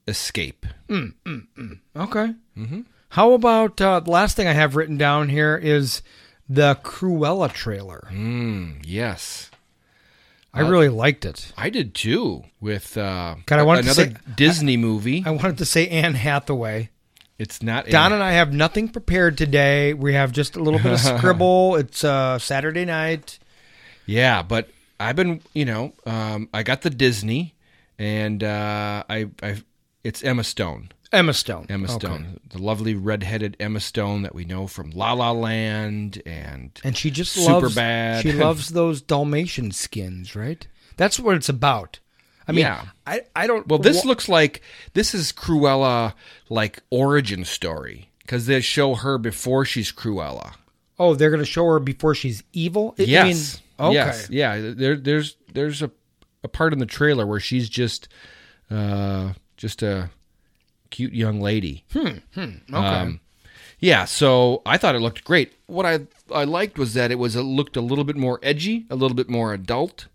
escape. 0.09 0.67
Mm, 0.89 1.15
mm, 1.25 1.47
mm. 1.57 1.79
Okay. 1.97 2.35
Mm-hmm. 2.57 2.81
How 3.11 3.33
about 3.33 3.81
uh, 3.81 4.01
the 4.01 4.11
last 4.11 4.37
thing 4.37 4.47
I 4.47 4.53
have 4.53 4.77
written 4.77 4.97
down 4.97 5.29
here 5.29 5.57
is 5.57 6.03
the 6.49 6.79
Cruella 6.83 7.53
trailer. 7.53 8.09
Mm, 8.13 8.83
yes. 8.85 9.51
I 10.55 10.61
really 10.61 10.89
liked 10.89 11.27
it. 11.27 11.53
I 11.57 11.69
did 11.69 11.95
too. 11.95 12.45
With 12.63 12.97
uh, 12.97 13.35
God, 13.45 13.59
I 13.59 13.63
wanted 13.63 13.83
to 13.85 13.91
another 13.91 14.05
say- 14.15 14.33
Disney 14.37 14.79
movie. 14.79 15.23
I 15.27 15.31
wanted 15.31 15.59
to 15.59 15.67
say 15.67 15.87
Anne 15.89 16.15
Hathaway. 16.15 16.89
It's 17.39 17.63
not 17.63 17.87
Don 17.89 18.15
and 18.15 18.23
I 18.23 18.33
have 18.33 18.55
nothing 18.55 18.89
prepared 18.89 19.37
today. 19.37 19.93
We 19.93 20.15
have 20.15 20.33
just 20.33 20.57
a 20.57 20.63
little 20.63 20.81
bit 20.81 20.93
of 20.93 21.01
scribble. 21.19 21.77
It's 21.77 22.03
uh, 22.03 22.39
Saturday 22.39 22.87
night. 22.87 23.39
Yeah, 24.07 24.41
but 24.41 24.71
I've 24.99 25.17
been, 25.17 25.43
you 25.53 25.67
know, 25.67 25.93
um, 26.07 26.49
I 26.55 26.63
got 26.63 26.81
the 26.81 26.89
Disney, 26.89 27.55
and 27.99 28.43
uh, 28.43 29.05
I, 29.09 29.29
I, 29.43 29.63
it's 30.05 30.23
Emma 30.23 30.45
Stone. 30.45 30.91
Emma 31.13 31.33
Stone. 31.33 31.67
Emma 31.69 31.85
Okay. 31.85 31.95
Stone, 32.07 32.41
the 32.51 32.59
lovely 32.59 32.95
redheaded 32.95 33.57
Emma 33.61 33.81
Stone 33.81 34.23
that 34.23 34.35
we 34.35 34.45
know 34.45 34.67
from 34.67 34.91
La 34.91 35.13
La 35.13 35.31
Land 35.31 36.21
and 36.27 36.79
And 36.83 36.97
she 36.97 37.11
just 37.11 37.33
Super 37.33 37.53
loves 37.61 37.75
Bad. 37.75 38.23
She 38.23 38.33
loves 38.47 38.71
those 38.71 39.03
Dalmatian 39.03 39.71
skins, 39.71 40.35
right? 40.35 40.67
That's 40.97 41.21
what 41.21 41.37
it's 41.37 41.49
about. 41.49 42.01
I 42.49 42.53
mean, 42.53 42.63
Yeah. 42.65 42.87
I 43.07 43.23
I 43.37 43.47
don't. 43.47 43.67
Well, 43.69 43.79
this 43.79 44.05
wha- 44.05 44.09
looks 44.09 44.29
like 44.29 44.63
this 44.95 45.15
is 45.15 45.33
Cruella 45.33 46.15
like 46.49 46.83
origin 46.91 47.45
story 47.45 48.11
because 48.19 48.47
they 48.47 48.61
show 48.61 48.95
her 48.95 49.17
before 49.19 49.65
she's 49.65 49.93
Cruella. 49.93 50.55
Oh, 50.99 51.15
they're 51.15 51.31
going 51.31 51.41
to 51.43 51.45
show 51.51 51.67
her 51.67 51.79
before 51.79 52.15
she's 52.15 52.43
evil. 52.53 52.95
I- 52.99 53.03
I 53.03 53.07
yes. 53.07 53.61
mean, 53.79 53.87
okay. 53.89 53.95
Yes. 53.95 54.31
Yeah. 54.31 54.73
There, 54.75 54.97
there's 54.97 55.37
there's 55.53 55.83
a, 55.83 55.91
a 56.47 56.49
part 56.49 56.73
in 56.73 56.79
the 56.79 56.87
trailer 56.87 57.27
where 57.27 57.41
she's 57.41 57.69
just 57.69 58.09
uh, 58.71 59.33
just 59.57 59.83
a 59.83 60.11
cute 60.91 61.13
young 61.13 61.41
lady. 61.41 61.85
Hmm. 61.93 62.19
Hmm. 62.35 62.75
Okay. 62.75 63.21
yeah. 63.81 64.05
So 64.05 64.63
I 64.65 64.79
thought 64.79 64.95
it 64.95 65.01
looked 65.01 65.25
great. 65.25 65.53
What 65.67 65.85
I 65.85 66.07
I 66.33 66.45
liked 66.45 66.79
was 66.79 66.95
that 66.95 67.11
it 67.11 67.19
was 67.19 67.37
it 67.37 67.43
looked 67.43 67.77
a 67.77 67.81
little 67.83 68.05
bit 68.05 68.17
more 68.17 68.39
edgy, 68.43 68.87
a 68.89 68.97
little 68.97 69.17
bit 69.17 69.29
more 69.29 69.53
adult, 69.53 70.07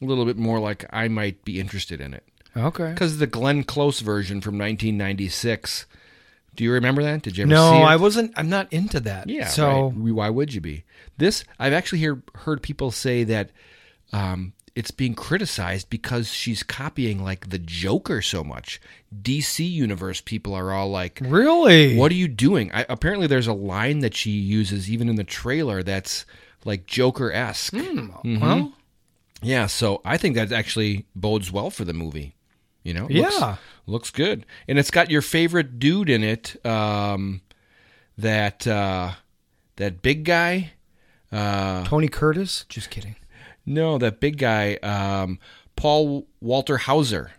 a 0.00 0.04
little 0.04 0.24
bit 0.24 0.38
more 0.38 0.58
like 0.58 0.86
I 0.90 1.08
might 1.08 1.44
be 1.44 1.60
interested 1.60 2.00
in 2.00 2.14
it. 2.14 2.24
Okay. 2.56 2.90
Because 2.90 3.18
the 3.18 3.26
Glenn 3.26 3.62
Close 3.64 4.00
version 4.00 4.40
from 4.40 4.54
1996. 4.54 5.86
Do 6.54 6.62
you 6.62 6.70
remember 6.70 7.02
that? 7.02 7.22
Did 7.22 7.36
you 7.36 7.42
ever 7.42 7.50
no, 7.50 7.72
see 7.72 7.78
it? 7.78 7.84
I 7.84 7.96
wasn't. 7.96 8.32
I'm 8.36 8.48
not 8.48 8.72
into 8.72 9.00
that. 9.00 9.28
Yeah. 9.28 9.48
So 9.48 9.92
right. 9.96 10.14
why 10.14 10.30
would 10.30 10.54
you 10.54 10.60
be? 10.60 10.84
This 11.18 11.44
I've 11.58 11.72
actually 11.72 11.98
hear, 11.98 12.22
heard 12.36 12.62
people 12.62 12.92
say 12.92 13.24
that 13.24 13.50
um, 14.12 14.52
it's 14.76 14.90
being 14.90 15.14
criticized 15.14 15.88
because 15.88 16.32
she's 16.32 16.62
copying 16.62 17.22
like 17.22 17.50
the 17.50 17.58
Joker 17.58 18.20
so 18.20 18.42
much. 18.42 18.80
DC 19.22 19.68
universe 19.70 20.20
people 20.20 20.52
are 20.54 20.72
all 20.72 20.90
like, 20.90 21.20
Really? 21.22 21.96
What 21.96 22.10
are 22.10 22.16
you 22.16 22.26
doing?" 22.28 22.70
I, 22.72 22.84
apparently, 22.88 23.26
there's 23.28 23.46
a 23.46 23.52
line 23.52 24.00
that 24.00 24.14
she 24.16 24.30
uses 24.30 24.90
even 24.90 25.08
in 25.08 25.16
the 25.16 25.24
trailer 25.24 25.82
that's 25.82 26.26
like 26.64 26.86
Joker 26.86 27.30
esque. 27.32 27.74
Hmm, 27.74 28.08
well. 28.40 28.72
yeah. 29.42 29.66
So 29.66 30.00
I 30.04 30.16
think 30.16 30.34
that 30.34 30.50
actually 30.50 31.06
bodes 31.14 31.52
well 31.52 31.70
for 31.70 31.84
the 31.84 31.92
movie. 31.92 32.34
You 32.82 32.92
know, 32.94 33.06
looks, 33.06 33.34
Yeah. 33.40 33.56
looks 33.86 34.10
good, 34.10 34.44
and 34.68 34.78
it's 34.78 34.90
got 34.90 35.10
your 35.10 35.22
favorite 35.22 35.78
dude 35.78 36.10
in 36.10 36.22
it. 36.22 36.56
Um, 36.66 37.40
that 38.18 38.66
uh, 38.66 39.12
that 39.76 40.02
big 40.02 40.24
guy. 40.24 40.72
Uh, 41.32 41.84
Tony 41.84 42.08
Curtis. 42.08 42.64
Just 42.68 42.90
kidding. 42.90 43.16
No, 43.66 43.98
that 43.98 44.20
big 44.20 44.38
guy, 44.38 44.74
um, 44.82 45.38
Paul 45.76 46.26
Walter 46.40 46.78
Hauser. 46.78 47.32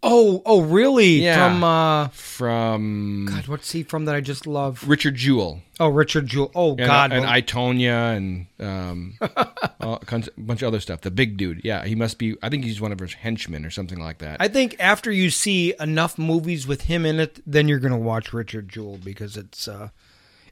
Oh, 0.00 0.42
oh, 0.46 0.60
really? 0.62 1.24
Yeah. 1.24 1.48
From 1.48 1.64
uh, 1.64 2.08
from 2.08 3.26
God, 3.28 3.48
what's 3.48 3.72
he 3.72 3.82
from 3.82 4.04
that 4.04 4.14
I 4.14 4.20
just 4.20 4.46
love? 4.46 4.84
Richard 4.86 5.16
Jewell. 5.16 5.60
Oh, 5.80 5.88
Richard 5.88 6.28
Jewell. 6.28 6.52
Oh 6.54 6.70
And, 6.70 6.78
God, 6.78 7.12
and 7.12 7.22
well- 7.22 7.30
I 7.32 7.42
Tonya 7.42 8.16
and 8.16 8.46
um, 8.60 9.14
a 9.20 9.98
bunch 10.38 10.62
of 10.62 10.68
other 10.68 10.78
stuff. 10.78 11.00
The 11.00 11.10
big 11.10 11.36
dude, 11.36 11.62
yeah, 11.64 11.84
he 11.84 11.96
must 11.96 12.18
be. 12.18 12.36
I 12.44 12.48
think 12.48 12.62
he's 12.64 12.80
one 12.80 12.92
of 12.92 13.00
his 13.00 13.14
henchmen 13.14 13.64
or 13.64 13.70
something 13.70 13.98
like 13.98 14.18
that. 14.18 14.36
I 14.40 14.46
think 14.46 14.76
after 14.78 15.10
you 15.10 15.30
see 15.30 15.74
enough 15.80 16.16
movies 16.16 16.64
with 16.64 16.82
him 16.82 17.04
in 17.04 17.18
it, 17.18 17.40
then 17.44 17.66
you're 17.66 17.80
going 17.80 17.92
to 17.92 17.98
watch 17.98 18.32
Richard 18.32 18.68
Jewell 18.68 18.98
because 19.02 19.36
it's 19.36 19.66
uh, 19.66 19.88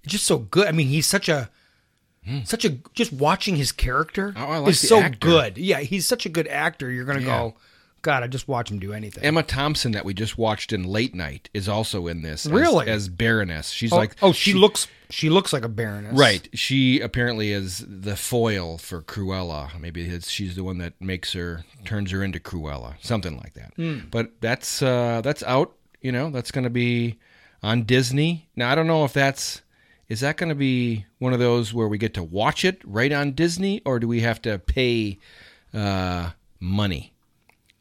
it's 0.03 0.13
just 0.13 0.27
so 0.27 0.39
good. 0.39 0.67
I 0.67 0.73
mean, 0.73 0.89
he's 0.89 1.07
such 1.07 1.29
a 1.29 1.51
such 2.45 2.65
a 2.65 2.71
just 2.95 3.13
watching 3.13 3.57
his 3.57 3.73
character. 3.73 4.33
Oh, 4.37 4.45
I 4.45 4.59
like 4.59 4.71
is 4.71 4.89
so 4.89 5.01
actor. 5.01 5.19
good. 5.19 5.59
Yeah, 5.59 5.81
he's 5.81 6.07
such 6.07 6.27
a 6.27 6.29
good 6.29 6.49
actor. 6.49 6.91
You're 6.91 7.05
going 7.05 7.19
to 7.19 7.25
Yeah. 7.25 7.39
go, 7.39 7.55
God, 8.03 8.23
I 8.23 8.29
just 8.29 8.47
watch 8.47 8.71
him 8.71 8.79
do 8.79 8.93
anything. 8.93 9.25
Emma 9.25 9.43
Thompson 9.43 9.93
that 9.93 10.05
we 10.05 10.15
just 10.15 10.39
watched 10.39 10.73
in 10.73 10.85
Late 10.85 11.15
Night 11.15 11.49
is 11.53 11.69
also 11.69 12.07
in 12.07 12.23
this. 12.23 12.47
as- 12.47 12.53
Really? 12.53 12.89
as, 12.89 13.09
Baroness. 13.09 13.71
She's 13.71 13.93
oh, 13.93 13.97
like 13.97 14.15
oh, 14.23 14.33
she, 14.33 14.53
looks 14.53 14.87
she 15.11 15.29
looks 15.29 15.53
like 15.53 15.65
a 15.65 15.69
baroness, 15.69 16.17
Right. 16.19 16.49
She 16.53 17.01
apparently 17.01 17.53
is 17.53 17.85
the 17.89 18.17
foil 18.17 18.79
for 18.79 19.03
Cruella. 19.03 19.79
Maybe 19.81 20.03
it's, 20.07 20.29
she's 20.31 20.55
the 20.57 20.65
one 20.65 20.79
that 20.79 20.93
makes 21.01 21.33
her 21.33 21.65
turns 21.85 22.11
her 22.13 22.23
into 22.23 22.39
Cruella, 22.39 22.95
something 23.03 23.37
like 23.37 23.55
that. 23.55 23.73
Hmm. 23.77 23.99
But 24.11 24.33
that's 24.41 24.83
uh, 24.83 25.21
that's 25.23 25.43
out. 25.43 25.75
You 26.01 26.13
know, 26.13 26.31
that's 26.31 26.51
going 26.53 26.65
to 26.65 26.71
be 26.71 27.19
on 27.63 27.83
Disney. 27.85 28.49
Now 28.55 28.71
I 28.71 28.75
don't 28.77 28.87
know 28.87 29.05
if 29.05 29.13
that's 29.13 29.63
is 30.09 30.21
that 30.21 30.37
going 30.37 30.49
to 30.51 30.55
be 30.55 31.05
one 31.19 31.33
of 31.33 31.39
those 31.39 31.75
where 31.75 31.89
we 31.89 31.99
get 31.99 32.15
to 32.15 32.23
watch 32.23 32.65
it 32.65 32.81
right 32.85 33.13
on 33.13 33.33
Disney, 33.33 33.83
or 33.85 33.99
do 33.99 34.07
we 34.09 34.21
have 34.21 34.41
to 34.43 34.59
pay 34.59 35.19
uh, 35.75 36.31
money 36.61 37.13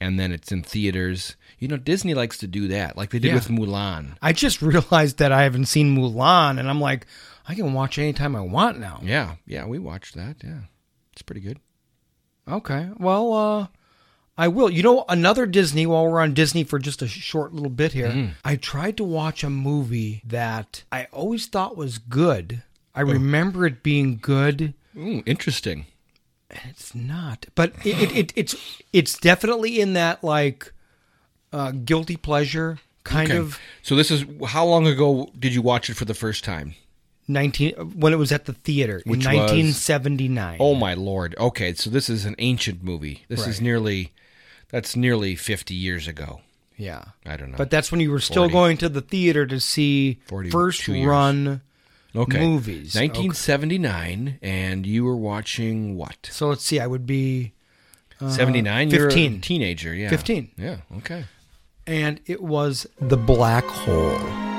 and 0.02 0.20
then 0.20 0.32
it's 0.32 0.52
in 0.52 0.64
theaters? 0.64 1.36
You 1.60 1.68
know, 1.68 1.78
Disney 1.78 2.14
likes 2.14 2.38
to 2.40 2.48
do 2.48 2.68
that, 2.70 2.98
like 2.98 3.12
they 3.12 3.20
did 3.20 3.30
Yeah. 3.30 3.36
with 3.36 3.48
Mulan. 3.48 4.18
I 4.22 4.34
just 4.34 4.62
realized 4.74 5.18
that 5.20 5.32
I 5.32 5.44
haven't 5.44 5.66
seen 5.68 5.96
Mulan, 5.96 6.60
and 6.60 6.70
I'm 6.70 6.82
like, 6.82 7.06
I 7.48 7.54
can 7.56 7.74
watch 7.74 7.98
anytime 8.00 8.36
I 8.36 8.42
want 8.42 8.80
now. 8.80 9.00
Yeah, 9.04 9.36
yeah, 9.46 9.66
we 9.68 9.78
watched 9.80 10.16
that. 10.16 10.38
Yeah, 10.44 10.62
it's 11.14 11.22
pretty 11.22 11.42
good. 11.42 11.60
Okay. 12.48 12.90
Well, 13.00 13.34
uh, 13.34 13.68
I 14.38 14.48
will. 14.50 14.70
You 14.70 14.84
know, 14.84 15.06
another 15.08 15.46
Disney, 15.46 15.86
while 15.86 16.06
we're 16.08 16.20
on 16.22 16.34
Disney 16.34 16.64
for 16.64 16.78
just 16.80 17.02
a 17.02 17.08
short 17.08 17.54
little 17.54 17.70
bit 17.70 17.94
here, 17.94 18.10
Mm. 18.10 18.32
I 18.44 18.56
tried 18.58 18.98
to 18.98 19.04
watch 19.04 19.44
a 19.44 19.50
movie 19.50 20.22
that 20.26 20.84
I 20.92 21.08
always 21.12 21.46
thought 21.46 21.78
was 21.78 21.98
good. 21.98 22.62
I 22.94 23.02
remember 23.02 23.66
it 23.66 23.82
being 23.84 24.18
good. 24.22 24.74
Ooh, 24.98 25.22
interesting. 25.26 25.86
It's 26.50 26.94
not, 26.96 27.46
but 27.56 27.74
it, 27.86 28.02
it, 28.02 28.16
it 28.18 28.34
it's 28.36 28.56
it's 28.94 29.18
definitely 29.18 29.82
in 29.82 29.94
that 29.94 30.24
like 30.24 30.72
uh, 31.52 31.72
guilty 31.72 32.16
pleasure 32.18 32.80
kind 33.04 33.30
Okay. 33.30 33.38
of 33.38 33.60
So 33.82 33.96
this 33.96 34.10
is 34.12 34.24
how 34.48 34.66
long 34.66 34.88
ago 34.88 35.32
did 35.38 35.54
you 35.54 35.62
watch 35.62 35.90
it 35.90 35.96
for 35.96 36.06
the 36.06 36.14
first 36.14 36.44
time? 36.44 36.76
nineteen 37.28 37.74
when 37.74 38.14
it 38.14 38.18
was 38.18 38.32
at 38.32 38.46
the 38.46 38.54
theater 38.54 39.02
Which 39.06 39.26
in 39.26 39.32
was- 39.32 39.52
nineteen 39.52 39.74
seventy 39.74 40.28
nine. 40.30 40.58
Oh 40.60 40.76
my 40.76 40.94
lord. 40.94 41.36
Okay, 41.40 41.74
so 41.74 41.90
this 41.90 42.10
is 42.10 42.24
an 42.26 42.36
ancient 42.38 42.84
movie. 42.84 43.26
This 43.28 43.48
is 43.48 43.60
nearly 43.60 44.12
that's 44.70 44.96
nearly 44.96 45.36
50 45.36 45.74
years 45.74 46.08
ago. 46.08 46.42
Yeah. 46.78 47.04
I 47.26 47.38
don't 47.38 47.52
know. 47.52 47.58
But 47.58 47.70
that's 47.70 47.92
when 47.92 48.02
you 48.02 48.12
were 48.12 48.20
still 48.20 48.44
40. 48.44 48.54
going 48.54 48.78
to 48.78 48.90
the 48.90 49.02
theater 49.02 49.46
to 49.46 49.60
see 49.60 50.20
first 50.52 50.88
years. 50.88 51.08
run 51.08 51.62
okay. 52.16 52.40
movies. 52.40 52.96
1979 52.96 54.40
and 54.42 54.86
you 54.86 55.04
were 55.04 55.16
watching 55.16 55.96
what? 55.96 56.30
So 56.32 56.50
let's 56.50 56.64
see. 56.64 56.80
I 56.80 56.88
would 56.88 57.06
be 57.06 57.54
uh, 58.20 58.30
79 58.30 58.90
you're 58.90 59.08
a 59.08 59.12
15. 59.12 59.42
teenager, 59.42 59.94
yeah. 59.94 60.10
15. 60.10 60.52
Yeah, 60.58 60.78
okay. 60.98 61.26
and 61.86 62.20
it 62.26 62.42
was 62.42 62.88
the 63.00 63.18
black 63.18 63.66
hole. 63.66 64.55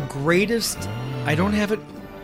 The 0.00 0.06
greatest. 0.06 0.78
I 1.24 1.34
don't 1.34 1.52
have 1.52 1.72
it 1.72 1.80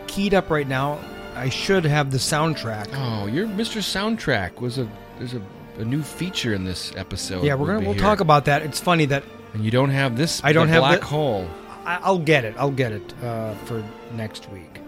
keyed 0.07 0.33
up 0.33 0.49
right 0.49 0.67
now. 0.67 0.99
I 1.35 1.49
should 1.49 1.85
have 1.85 2.11
the 2.11 2.17
soundtrack. 2.17 2.89
Oh, 2.93 3.25
your 3.27 3.47
Mr. 3.47 3.81
Soundtrack 3.81 4.59
was 4.61 4.77
a 4.77 4.87
there's 5.17 5.33
a, 5.33 5.41
a 5.79 5.85
new 5.85 6.01
feature 6.03 6.53
in 6.53 6.63
this 6.63 6.93
episode. 6.95 7.43
yeah, 7.43 7.55
we're 7.55 7.67
gonna 7.67 7.79
we'll 7.81 7.93
here. 7.93 8.01
talk 8.01 8.19
about 8.19 8.45
that. 8.45 8.61
It's 8.61 8.79
funny 8.79 9.05
that 9.05 9.23
And 9.53 9.63
you 9.65 9.71
don't 9.71 9.89
have 9.89 10.15
this 10.17 10.41
I 10.43 10.53
don't 10.53 10.67
have 10.69 10.81
black 10.81 10.99
the- 10.99 11.05
hole. 11.07 11.47
I, 11.85 11.99
I'll 12.01 12.19
get 12.19 12.45
it. 12.45 12.55
I'll 12.57 12.71
get 12.71 12.91
it 12.93 13.13
uh, 13.23 13.55
for 13.65 13.83
next 14.13 14.49
week. 14.51 14.79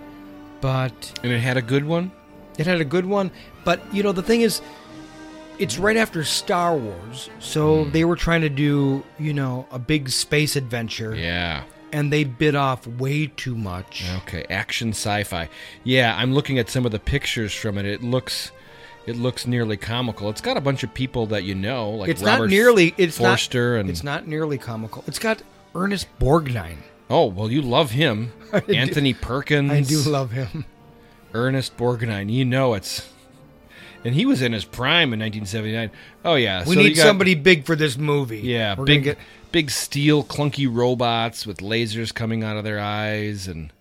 But 0.61 1.19
And 1.23 1.31
it 1.31 1.39
had 1.39 1.57
a 1.57 1.61
good 1.61 1.83
one? 1.85 2.11
It 2.57 2.65
had 2.67 2.79
a 2.79 2.85
good 2.85 3.05
one, 3.05 3.31
but 3.65 3.81
you 3.93 4.01
know 4.03 4.13
the 4.13 4.23
thing 4.23 4.41
is, 4.41 4.61
it's 5.59 5.77
right 5.77 5.97
after 5.97 6.23
Star 6.23 6.75
Wars, 6.77 7.29
so 7.39 7.83
Hmm. 7.85 7.91
they 7.91 8.05
were 8.05 8.15
trying 8.15 8.41
to 8.41 8.49
do 8.49 9.03
you 9.19 9.33
know 9.33 9.65
a 9.71 9.79
big 9.79 10.09
space 10.09 10.55
adventure. 10.55 11.15
Yeah. 11.15 11.63
And 11.91 12.11
they 12.11 12.23
bit 12.23 12.55
off 12.55 12.85
way 12.87 13.27
too 13.27 13.55
much. 13.55 14.03
Okay, 14.23 14.45
action 14.49 14.89
sci-fi. 14.89 15.49
Yeah, 15.83 16.15
I'm 16.17 16.33
looking 16.33 16.59
at 16.59 16.69
some 16.69 16.85
of 16.85 16.91
the 16.91 16.99
pictures 16.99 17.53
from 17.53 17.77
it. 17.77 17.85
It 17.85 18.03
looks 18.03 18.51
it 19.05 19.15
looks 19.15 19.45
nearly 19.45 19.77
comical. 19.77 20.29
It's 20.29 20.41
got 20.41 20.57
a 20.57 20.61
bunch 20.61 20.83
of 20.83 20.93
people 20.93 21.27
that 21.27 21.43
you 21.43 21.53
know, 21.55 21.91
like 21.91 22.09
it's 22.09 22.21
Robert 22.23 22.45
not 22.45 22.49
nearly. 22.49 22.93
It's 22.97 23.17
Forster 23.17 23.73
not. 23.75 23.79
and 23.81 23.89
It's 23.89 24.03
not 24.03 24.27
nearly 24.27 24.57
comical. 24.57 25.03
It's 25.07 25.19
got 25.19 25.41
Ernest 25.75 26.07
Borgnine. 26.19 26.77
Oh, 27.09 27.25
well, 27.27 27.51
you 27.51 27.61
love 27.61 27.91
him. 27.91 28.31
I 28.53 28.61
do- 28.61 28.73
Anthony 28.73 29.13
Perkins. 29.13 29.71
I 29.71 29.81
do 29.81 29.99
love 29.99 30.31
him. 30.31 30.65
Ernest 31.33 31.77
Borgnine. 31.77 32.31
You 32.31 32.45
know 32.45 32.73
it's 32.73 33.07
and 34.03 34.13
he 34.15 34.25
was 34.25 34.41
in 34.41 34.53
his 34.53 34.65
prime 34.65 35.13
in 35.13 35.19
1979. 35.19 35.91
Oh 36.23 36.35
yeah, 36.35 36.63
We 36.65 36.75
so 36.75 36.81
need 36.81 36.95
got- 36.95 37.03
somebody 37.03 37.35
big 37.35 37.65
for 37.65 37.75
this 37.75 37.97
movie. 37.97 38.39
Yeah, 38.39 38.75
We're 38.77 38.85
big 38.85 39.03
get 39.03 39.17
big 39.55 39.71
steel 39.71 40.21
clunky 40.21 40.67
robots 40.69 41.47
with 41.47 41.59
lasers 41.59 42.13
coming 42.13 42.43
out 42.43 42.57
of 42.57 42.65
their 42.65 42.77
eyes 42.77 43.47
and 43.47 43.71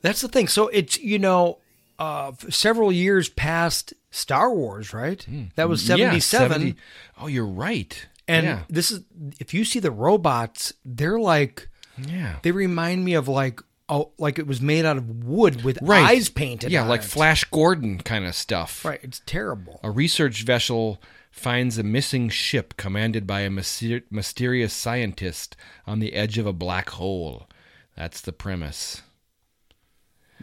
That's 0.00 0.22
the 0.22 0.28
thing. 0.28 0.48
So 0.48 0.68
it's 0.68 0.98
you 0.98 1.18
know 1.18 1.58
uh, 1.98 2.32
several 2.48 2.90
years 2.90 3.28
past 3.28 3.92
Star 4.10 4.50
Wars, 4.54 4.94
right? 4.94 5.26
That 5.56 5.68
was 5.68 5.86
Yeah, 5.86 5.96
seventy 5.96 6.20
seven. 6.20 6.52
70 6.52 6.74
Oh, 7.20 7.26
you're 7.26 7.44
right. 7.44 8.06
And 8.26 8.46
yeah. 8.46 8.60
this 8.70 8.90
is 8.90 9.00
if 9.38 9.52
you 9.52 9.66
see 9.66 9.78
the 9.78 9.90
robots, 9.90 10.72
they're 10.86 11.20
like 11.20 11.68
Yeah. 11.98 12.36
they 12.42 12.52
remind 12.52 13.04
me 13.04 13.12
of 13.12 13.28
like 13.28 13.60
oh 13.90 14.12
like 14.16 14.38
it 14.38 14.46
was 14.46 14.62
made 14.62 14.86
out 14.86 14.96
of 14.96 15.24
wood 15.24 15.64
with 15.64 15.78
Right. 15.82 16.02
eyes 16.16 16.30
painted. 16.30 16.70
Yeah, 16.72 16.84
like 16.86 17.02
it. 17.02 17.08
Flash 17.08 17.44
Gordon 17.44 17.98
kind 17.98 18.24
of 18.24 18.34
stuff. 18.34 18.86
Right, 18.86 19.00
it's 19.02 19.20
terrible. 19.26 19.80
A 19.82 19.90
research 19.90 20.44
vessel 20.44 20.98
finds 21.38 21.78
a 21.78 21.82
missing 21.82 22.28
ship 22.28 22.76
commanded 22.76 23.26
by 23.26 23.40
a 23.40 23.50
myster- 23.50 24.02
mysterious 24.10 24.72
scientist 24.72 25.56
on 25.86 26.00
the 26.00 26.12
edge 26.14 26.36
of 26.38 26.46
a 26.46 26.52
black 26.52 26.90
hole. 26.90 27.48
That's 27.96 28.20
the 28.20 28.32
premise. 28.32 29.02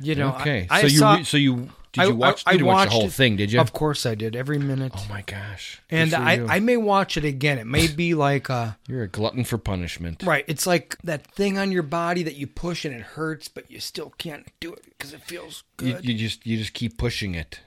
You 0.02 0.16
know, 0.16 0.36
okay. 0.36 0.68
I, 0.70 0.80
I 0.80 0.82
so 0.82 0.88
you 0.88 0.98
saw, 1.00 1.16
re- 1.16 1.24
so 1.24 1.38
you 1.38 1.70
did 1.94 2.02
I- 2.02 2.06
you 2.08 2.16
watch 2.16 2.44
I, 2.46 2.52
you 2.52 2.58
didn't 2.58 2.68
watch 2.68 2.90
the 2.90 2.94
whole 2.96 3.06
it. 3.06 3.14
thing, 3.14 3.38
did 3.38 3.52
you? 3.54 3.62
Of 3.62 3.72
course 3.72 4.06
I 4.06 4.14
did. 4.16 4.36
Every 4.36 4.60
minute. 4.60 4.92
Oh 4.94 5.06
my 5.10 5.22
gosh. 5.22 5.82
And 5.90 6.14
I, 6.14 6.34
you. 6.34 6.48
I 6.50 6.60
may 6.60 6.76
watch 6.76 7.16
it 7.16 7.24
again. 7.24 7.58
It 7.60 7.66
may 7.68 7.88
be 7.88 8.14
like 8.14 8.50
a 8.50 8.78
You're 8.90 9.04
a 9.04 9.08
glutton 9.08 9.46
for 9.46 9.58
punishment. 9.58 10.22
right. 10.24 10.44
It's 10.50 10.68
like 10.68 10.98
that 11.06 11.26
thing 11.28 11.58
on 11.58 11.72
your 11.72 11.84
body 11.84 12.24
that 12.24 12.36
you 12.36 12.46
push 12.48 12.84
and 12.84 12.94
it 12.94 13.02
hurts, 13.02 13.48
but 13.48 13.72
you 13.72 13.80
still 13.80 14.10
can't 14.18 14.46
do 14.60 14.74
it 14.74 14.84
because 14.98 15.14
it 15.14 15.22
feels 15.22 15.64
You, 15.82 15.94
good. 15.94 16.06
you 16.06 16.14
just 16.16 16.46
you 16.46 16.58
just 16.58 16.74
keep 16.74 16.98
pushing 16.98 17.34
it. 17.36 17.62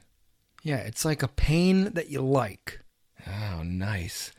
yeah, 0.62 0.76
it's 0.78 1.06
like 1.06 1.22
a 1.22 1.28
pain 1.28 1.84
that 1.94 2.10
you 2.10 2.20
like. 2.20 2.80
Oh, 3.26 3.62
nice. 3.62 4.32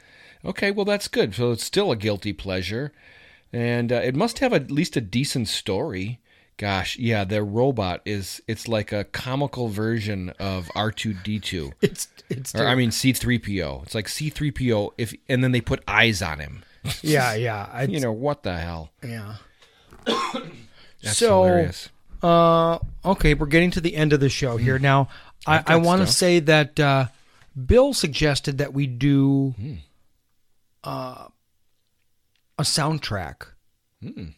Okay, 0.44 0.72
well 0.72 0.86
that's 0.86 1.08
good. 1.08 1.36
So 1.36 1.52
it's 1.52 1.64
still 1.64 1.92
a 1.92 1.96
guilty 1.96 2.34
pleasure, 2.34 2.94
and 3.52 3.92
uh, 3.92 3.96
it 3.96 4.16
must 4.16 4.40
have 4.40 4.54
at 4.54 4.72
least 4.72 4.96
a 4.96 5.02
decent 5.02 5.48
story. 5.48 6.20
Gosh, 6.58 6.98
yeah, 6.98 7.24
their 7.24 7.44
robot 7.44 8.02
is 8.06 8.42
it's 8.48 8.68
like 8.68 8.92
a 8.92 9.06
comical 9.06 9.70
version 9.70 10.30
of 10.40 10.70
R 10.76 10.92
two 10.92 11.14
D 11.14 11.40
two. 11.40 11.74
It's 11.82 12.08
it's. 12.30 12.56
Or 12.56 12.68
I 12.68 12.76
mean 12.76 12.92
C 12.92 13.12
three 13.12 13.40
PO. 13.40 13.82
It's 13.86 13.96
like 13.96 14.08
C 14.08 14.30
three 14.30 14.52
PO 14.52 14.94
if 14.98 15.14
and 15.28 15.44
then 15.44 15.52
they 15.52 15.62
put 15.62 15.84
eyes 15.88 16.22
on 16.22 16.40
him. 16.40 16.64
yeah, 17.02 17.34
yeah. 17.36 17.82
you 17.84 18.00
know 18.00 18.12
what 18.14 18.44
the 18.44 18.58
hell? 18.58 18.92
Yeah. 19.04 19.36
That's 21.02 21.18
so, 21.18 21.44
hilarious. 21.44 21.90
uh, 22.22 22.80
okay, 23.06 23.34
we're 23.34 23.48
getting 23.48 23.72
to 23.72 23.82
the 23.82 23.96
end 23.96 24.12
of 24.14 24.20
the 24.20 24.30
show 24.30 24.58
here. 24.58 24.80
Now, 24.80 25.10
I, 25.48 25.64
I 25.66 25.76
want 25.78 26.02
to 26.02 26.08
say 26.08 26.40
that 26.42 26.80
uh, 26.80 27.08
Bill 27.66 27.93
suggested 27.93 28.58
that 28.58 28.74
we 28.74 28.88
do 28.88 29.54
Hmm. 29.58 29.74
uh, 30.84 31.28
a 32.58 32.64
soundtrack 32.64 33.47
Hmm. 34.02 34.30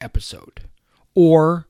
episode 0.00 0.62
or 1.14 1.66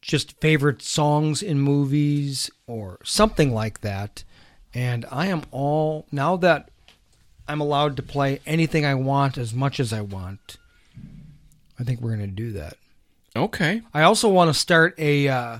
just 0.00 0.38
favorite 0.40 0.80
songs 0.82 1.42
in 1.42 1.60
movies 1.60 2.50
or 2.66 2.98
something 3.04 3.52
like 3.52 3.80
that. 3.80 4.24
And 4.72 5.04
I 5.10 5.26
am 5.26 5.42
all 5.50 6.06
now 6.12 6.36
that 6.36 6.70
I'm 7.46 7.60
allowed 7.60 7.96
to 7.96 8.02
play 8.02 8.40
anything 8.46 8.84
I 8.84 8.94
want 8.94 9.36
as 9.38 9.52
much 9.54 9.80
as 9.80 9.92
I 9.92 10.00
want. 10.02 10.56
I 11.78 11.84
think 11.84 12.00
we're 12.00 12.16
going 12.16 12.28
to 12.28 12.34
do 12.34 12.52
that. 12.52 12.76
Okay. 13.34 13.82
I 13.94 14.02
also 14.02 14.28
want 14.28 14.48
to 14.52 14.58
start 14.58 14.94
a 14.98 15.28
uh, 15.28 15.58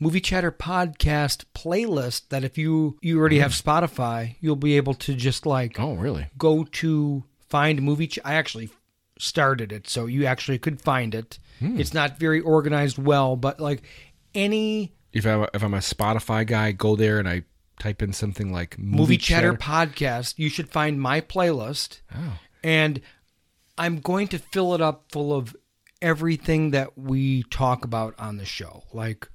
movie 0.00 0.20
chatter 0.20 0.50
podcast 0.52 1.44
playlist 1.54 2.28
that 2.28 2.44
if 2.44 2.58
you 2.58 2.98
you 3.02 3.18
already 3.18 3.38
have 3.38 3.52
Spotify, 3.52 4.36
you'll 4.40 4.56
be 4.56 4.76
able 4.76 4.94
to 4.94 5.14
just 5.14 5.46
like 5.46 5.78
Oh, 5.78 5.94
really? 5.94 6.26
go 6.38 6.64
to 6.64 7.24
find 7.48 7.82
movie. 7.82 8.06
Ch- 8.08 8.18
I 8.24 8.34
actually 8.34 8.70
started 9.18 9.72
it, 9.72 9.88
so 9.88 10.06
you 10.06 10.26
actually 10.26 10.58
could 10.58 10.80
find 10.80 11.14
it. 11.14 11.38
Hmm. 11.60 11.78
It's 11.78 11.94
not 11.94 12.18
very 12.18 12.40
organized 12.40 12.98
well, 12.98 13.36
but 13.36 13.60
like 13.60 13.82
any 14.34 14.92
If 15.12 15.26
I'm 15.26 15.46
if 15.54 15.62
I'm 15.62 15.74
a 15.74 15.78
Spotify 15.78 16.46
guy, 16.46 16.72
go 16.72 16.96
there 16.96 17.18
and 17.18 17.28
I 17.28 17.44
type 17.78 18.02
in 18.02 18.12
something 18.12 18.52
like 18.52 18.78
movie, 18.78 18.96
movie 18.98 19.16
chatter, 19.16 19.52
podcast, 19.54 20.34
you 20.38 20.48
should 20.48 20.68
find 20.70 21.00
my 21.00 21.20
playlist. 21.20 22.00
Oh. 22.14 22.38
And 22.62 23.00
I'm 23.76 23.98
going 24.00 24.28
to 24.28 24.38
fill 24.38 24.74
it 24.74 24.80
up 24.80 25.06
full 25.10 25.32
of 25.32 25.54
everything 26.00 26.70
that 26.72 26.96
we 26.98 27.42
talk 27.44 27.84
about 27.84 28.14
on 28.18 28.36
the 28.36 28.44
show. 28.44 28.84
Like 28.92 29.28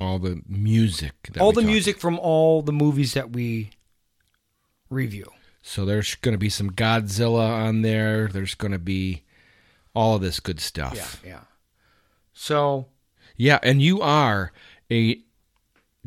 all 0.00 0.18
the 0.18 0.42
music. 0.48 1.14
That 1.32 1.42
all 1.42 1.52
the 1.52 1.62
music 1.62 1.98
from 1.98 2.18
all 2.18 2.62
the 2.62 2.72
movies 2.72 3.14
that 3.14 3.30
we 3.30 3.70
review. 4.90 5.30
So 5.62 5.84
there's 5.84 6.14
going 6.16 6.34
to 6.34 6.38
be 6.38 6.50
some 6.50 6.70
Godzilla 6.70 7.48
on 7.48 7.82
there. 7.82 8.28
There's 8.28 8.54
going 8.54 8.72
to 8.72 8.78
be 8.78 9.22
all 9.94 10.16
of 10.16 10.22
this 10.22 10.40
good 10.40 10.60
stuff. 10.60 11.20
Yeah, 11.24 11.30
yeah. 11.30 11.40
So 12.32 12.86
Yeah, 13.36 13.58
and 13.62 13.80
you 13.80 14.00
are 14.00 14.52
a 14.90 15.20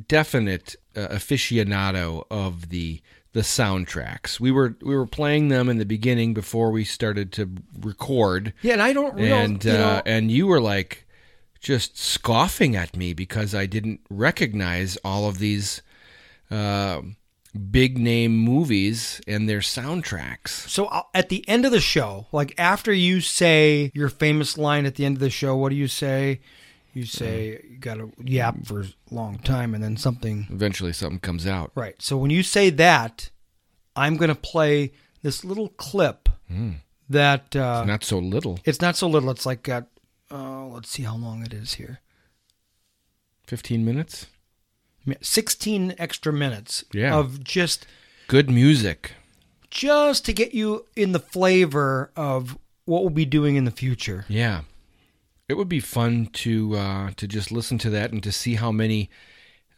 definite 0.07 0.75
uh, 0.95 1.07
aficionado 1.07 2.25
of 2.29 2.69
the 2.69 3.01
the 3.33 3.41
soundtracks. 3.41 4.39
We 4.39 4.51
were 4.51 4.75
we 4.81 4.95
were 4.95 5.07
playing 5.07 5.47
them 5.49 5.69
in 5.69 5.77
the 5.77 5.85
beginning 5.85 6.33
before 6.33 6.71
we 6.71 6.83
started 6.83 7.31
to 7.33 7.49
record. 7.79 8.53
Yeah, 8.61 8.73
and 8.73 8.81
I 8.81 8.93
don't 8.93 9.19
and 9.19 9.63
you 9.63 9.71
uh, 9.71 10.01
and 10.05 10.31
you 10.31 10.47
were 10.47 10.61
like 10.61 11.06
just 11.59 11.97
scoffing 11.97 12.75
at 12.75 12.95
me 12.95 13.13
because 13.13 13.53
I 13.55 13.65
didn't 13.65 14.01
recognize 14.09 14.97
all 15.03 15.27
of 15.27 15.39
these 15.39 15.81
uh, 16.51 17.01
big 17.71 17.97
name 17.97 18.37
movies 18.37 19.21
and 19.27 19.49
their 19.49 19.59
soundtracks. 19.59 20.49
So 20.69 20.85
uh, 20.85 21.03
at 21.13 21.29
the 21.29 21.47
end 21.47 21.65
of 21.65 21.71
the 21.71 21.79
show, 21.81 22.27
like 22.31 22.53
after 22.57 22.93
you 22.93 23.21
say 23.21 23.91
your 23.93 24.09
famous 24.09 24.57
line 24.57 24.85
at 24.85 24.95
the 24.95 25.05
end 25.05 25.17
of 25.17 25.21
the 25.21 25.29
show, 25.29 25.55
what 25.55 25.69
do 25.69 25.75
you 25.75 25.87
say? 25.87 26.39
You 26.93 27.05
say 27.05 27.61
you 27.69 27.77
got 27.77 27.95
to 27.95 28.11
yap 28.23 28.65
for 28.65 28.81
a 28.81 28.85
long 29.11 29.37
time 29.39 29.75
and 29.75 29.83
then 29.83 29.97
something. 29.97 30.47
Eventually, 30.49 30.93
something 30.93 31.19
comes 31.19 31.45
out. 31.45 31.71
Right. 31.75 31.95
So 32.01 32.17
when 32.17 32.31
you 32.31 32.41
say 32.41 32.71
that, 32.71 33.29
I'm 33.95 34.17
going 34.17 34.29
to 34.29 34.35
play 34.35 34.93
this 35.21 35.43
little 35.43 35.69
clip 35.69 36.29
Mm. 36.51 36.75
that 37.09 37.55
uh, 37.57 37.79
It's 37.81 37.87
not 37.87 38.03
so 38.05 38.19
little. 38.19 38.57
It's 38.63 38.79
not 38.79 38.95
so 38.95 39.07
little. 39.09 39.29
It's 39.31 39.45
like 39.45 39.61
got. 39.63 39.87
Let's 40.77 40.91
see 40.91 41.01
how 41.01 41.15
long 41.17 41.43
it 41.43 41.55
is 41.55 41.73
here. 41.73 42.01
Fifteen 43.47 43.83
minutes. 43.83 44.27
16 45.21 45.95
extra 45.97 46.31
minutes 46.31 46.83
Yeah. 46.93 47.15
of 47.15 47.43
just 47.43 47.87
Good 48.27 48.47
music. 48.51 49.13
just 49.71 50.23
to 50.25 50.33
get 50.33 50.53
you 50.53 50.85
in 50.95 51.13
the 51.13 51.19
flavor 51.19 52.11
of 52.15 52.59
what 52.85 53.01
we'll 53.01 53.09
be 53.09 53.25
doing 53.25 53.55
in 53.55 53.63
the 53.65 53.71
future. 53.71 54.25
Yeah, 54.29 54.61
it 55.49 55.55
would 55.55 55.67
be 55.69 55.79
fun 55.79 56.27
to 56.33 56.75
uh, 56.77 57.11
to 57.15 57.27
just 57.27 57.51
listen 57.51 57.79
to 57.79 57.89
that 57.89 58.11
and 58.11 58.21
to 58.21 58.31
see 58.31 58.53
how 58.55 58.71
many 58.71 59.09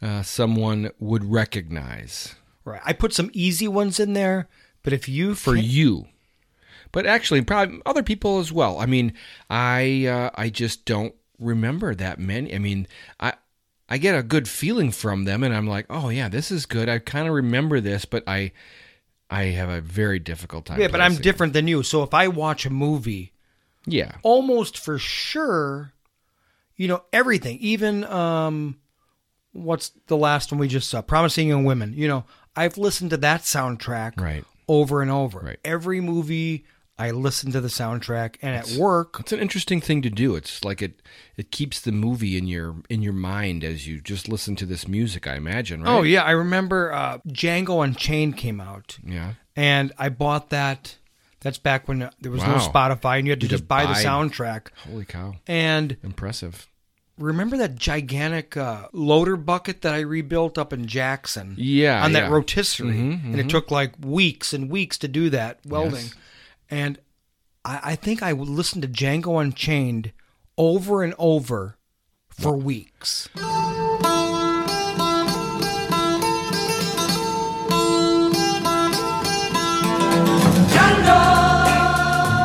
uh, 0.02 0.20
someone 0.22 0.90
would 0.98 1.24
recognize 1.32 2.34
Right. 2.62 2.82
I 2.84 2.92
put 2.92 3.14
some 3.14 3.30
easy 3.32 3.66
ones 3.66 3.98
in 3.98 4.12
there, 4.12 4.46
but 4.82 4.92
if 4.92 5.08
you 5.08 5.34
for 5.34 5.54
can't- 5.54 5.66
you. 5.66 6.08
But 6.92 7.06
actually, 7.06 7.42
probably 7.42 7.80
other 7.86 8.02
people 8.02 8.38
as 8.38 8.50
well. 8.52 8.78
I 8.78 8.86
mean, 8.86 9.12
I 9.48 10.06
uh, 10.06 10.30
I 10.34 10.50
just 10.50 10.84
don't 10.84 11.14
remember 11.38 11.94
that 11.94 12.18
many. 12.18 12.54
I 12.54 12.58
mean, 12.58 12.86
I 13.18 13.34
I 13.88 13.98
get 13.98 14.18
a 14.18 14.22
good 14.22 14.48
feeling 14.48 14.90
from 14.90 15.24
them, 15.24 15.42
and 15.42 15.54
I'm 15.54 15.66
like, 15.66 15.86
oh 15.88 16.08
yeah, 16.08 16.28
this 16.28 16.50
is 16.50 16.66
good. 16.66 16.88
I 16.88 16.98
kind 16.98 17.28
of 17.28 17.34
remember 17.34 17.80
this, 17.80 18.04
but 18.04 18.24
I 18.26 18.52
I 19.30 19.44
have 19.44 19.68
a 19.68 19.80
very 19.80 20.18
difficult 20.18 20.66
time. 20.66 20.80
Yeah, 20.80 20.88
but 20.88 21.00
I'm 21.00 21.12
placing 21.12 21.20
it. 21.20 21.24
different 21.24 21.52
than 21.52 21.68
you. 21.68 21.82
So 21.82 22.02
if 22.02 22.12
I 22.12 22.28
watch 22.28 22.66
a 22.66 22.70
movie, 22.70 23.32
Yeah, 23.86 24.12
almost 24.22 24.76
for 24.78 24.98
sure, 24.98 25.92
you 26.76 26.88
know 26.88 27.04
everything. 27.12 27.58
Even 27.60 28.02
um, 28.04 28.78
what's 29.52 29.90
the 30.08 30.16
last 30.16 30.50
one 30.50 30.58
we 30.58 30.66
just 30.68 30.90
saw? 30.90 31.02
Promising 31.02 31.48
Young 31.48 31.64
Women. 31.64 31.94
You 31.94 32.08
know, 32.08 32.24
I've 32.56 32.76
listened 32.78 33.10
to 33.10 33.16
that 33.18 33.42
soundtrack 33.42 34.20
right 34.20 34.44
over 34.68 35.02
and 35.02 35.10
over. 35.10 35.40
Right. 35.40 35.58
Every 35.64 36.00
movie, 36.00 36.64
I 37.00 37.10
listen 37.12 37.50
to 37.52 37.60
the 37.60 37.68
soundtrack, 37.68 38.36
and 38.42 38.54
at 38.54 38.70
work, 38.72 39.16
It's 39.20 39.32
an 39.32 39.40
interesting 39.40 39.80
thing 39.80 40.02
to 40.02 40.10
do. 40.10 40.36
It's 40.36 40.64
like 40.64 40.82
it 40.82 41.00
it 41.36 41.50
keeps 41.50 41.80
the 41.80 41.92
movie 41.92 42.36
in 42.36 42.46
your 42.46 42.76
in 42.90 43.00
your 43.02 43.14
mind 43.14 43.64
as 43.64 43.86
you 43.86 44.00
just 44.00 44.28
listen 44.28 44.54
to 44.56 44.66
this 44.66 44.86
music. 44.86 45.26
I 45.26 45.36
imagine, 45.36 45.82
right? 45.82 45.90
Oh 45.90 46.02
yeah, 46.02 46.22
I 46.24 46.32
remember 46.32 46.92
uh, 46.92 47.18
Django 47.28 47.82
Unchained 47.84 48.36
came 48.36 48.60
out. 48.60 48.98
Yeah. 49.04 49.34
and 49.56 49.92
I 49.98 50.10
bought 50.10 50.50
that. 50.50 50.96
That's 51.42 51.56
back 51.58 51.88
when 51.88 52.10
there 52.20 52.30
was 52.30 52.42
no 52.42 52.56
Spotify, 52.56 53.16
and 53.16 53.26
you 53.26 53.32
had 53.32 53.40
to 53.40 53.46
You 53.46 53.50
just 53.50 53.62
to 53.62 53.66
buy, 53.66 53.86
the 53.86 53.94
soundtrack. 53.94 54.66
Holy 54.86 55.06
cow! 55.06 55.36
And 55.46 55.96
Impressive. 56.04 56.68
remember 57.16 57.56
that 57.56 57.76
gigantic 57.76 58.58
uh, 58.58 58.88
loader 58.92 59.36
bucket 59.38 59.80
that 59.80 59.94
I 59.94 60.00
rebuilt 60.00 60.58
up 60.58 60.74
in 60.74 60.84
Jackson? 60.86 61.54
Yeah, 61.56 62.04
on 62.04 62.12
that 62.12 62.24
yeah. 62.24 62.28
rotisserie, 62.30 62.90
Mhm, 62.94 63.24
and 63.24 63.40
it 63.40 63.46
mhm. 63.46 63.50
took 63.50 63.70
like 63.70 63.92
weeks 64.04 64.52
and 64.52 64.68
weeks 64.68 64.98
to 64.98 65.08
do 65.08 65.30
that 65.30 65.60
welding. 65.64 66.04
Yes. 66.12 66.14
And 66.70 66.98
I, 67.64 67.80
I 67.82 67.96
think 67.96 68.22
I 68.22 68.32
listened 68.32 68.82
to 68.82 68.88
Django 68.88 69.40
Unchained 69.40 70.12
over 70.56 71.02
and 71.02 71.14
over 71.18 71.76
for 72.28 72.56
weeks. 72.56 73.28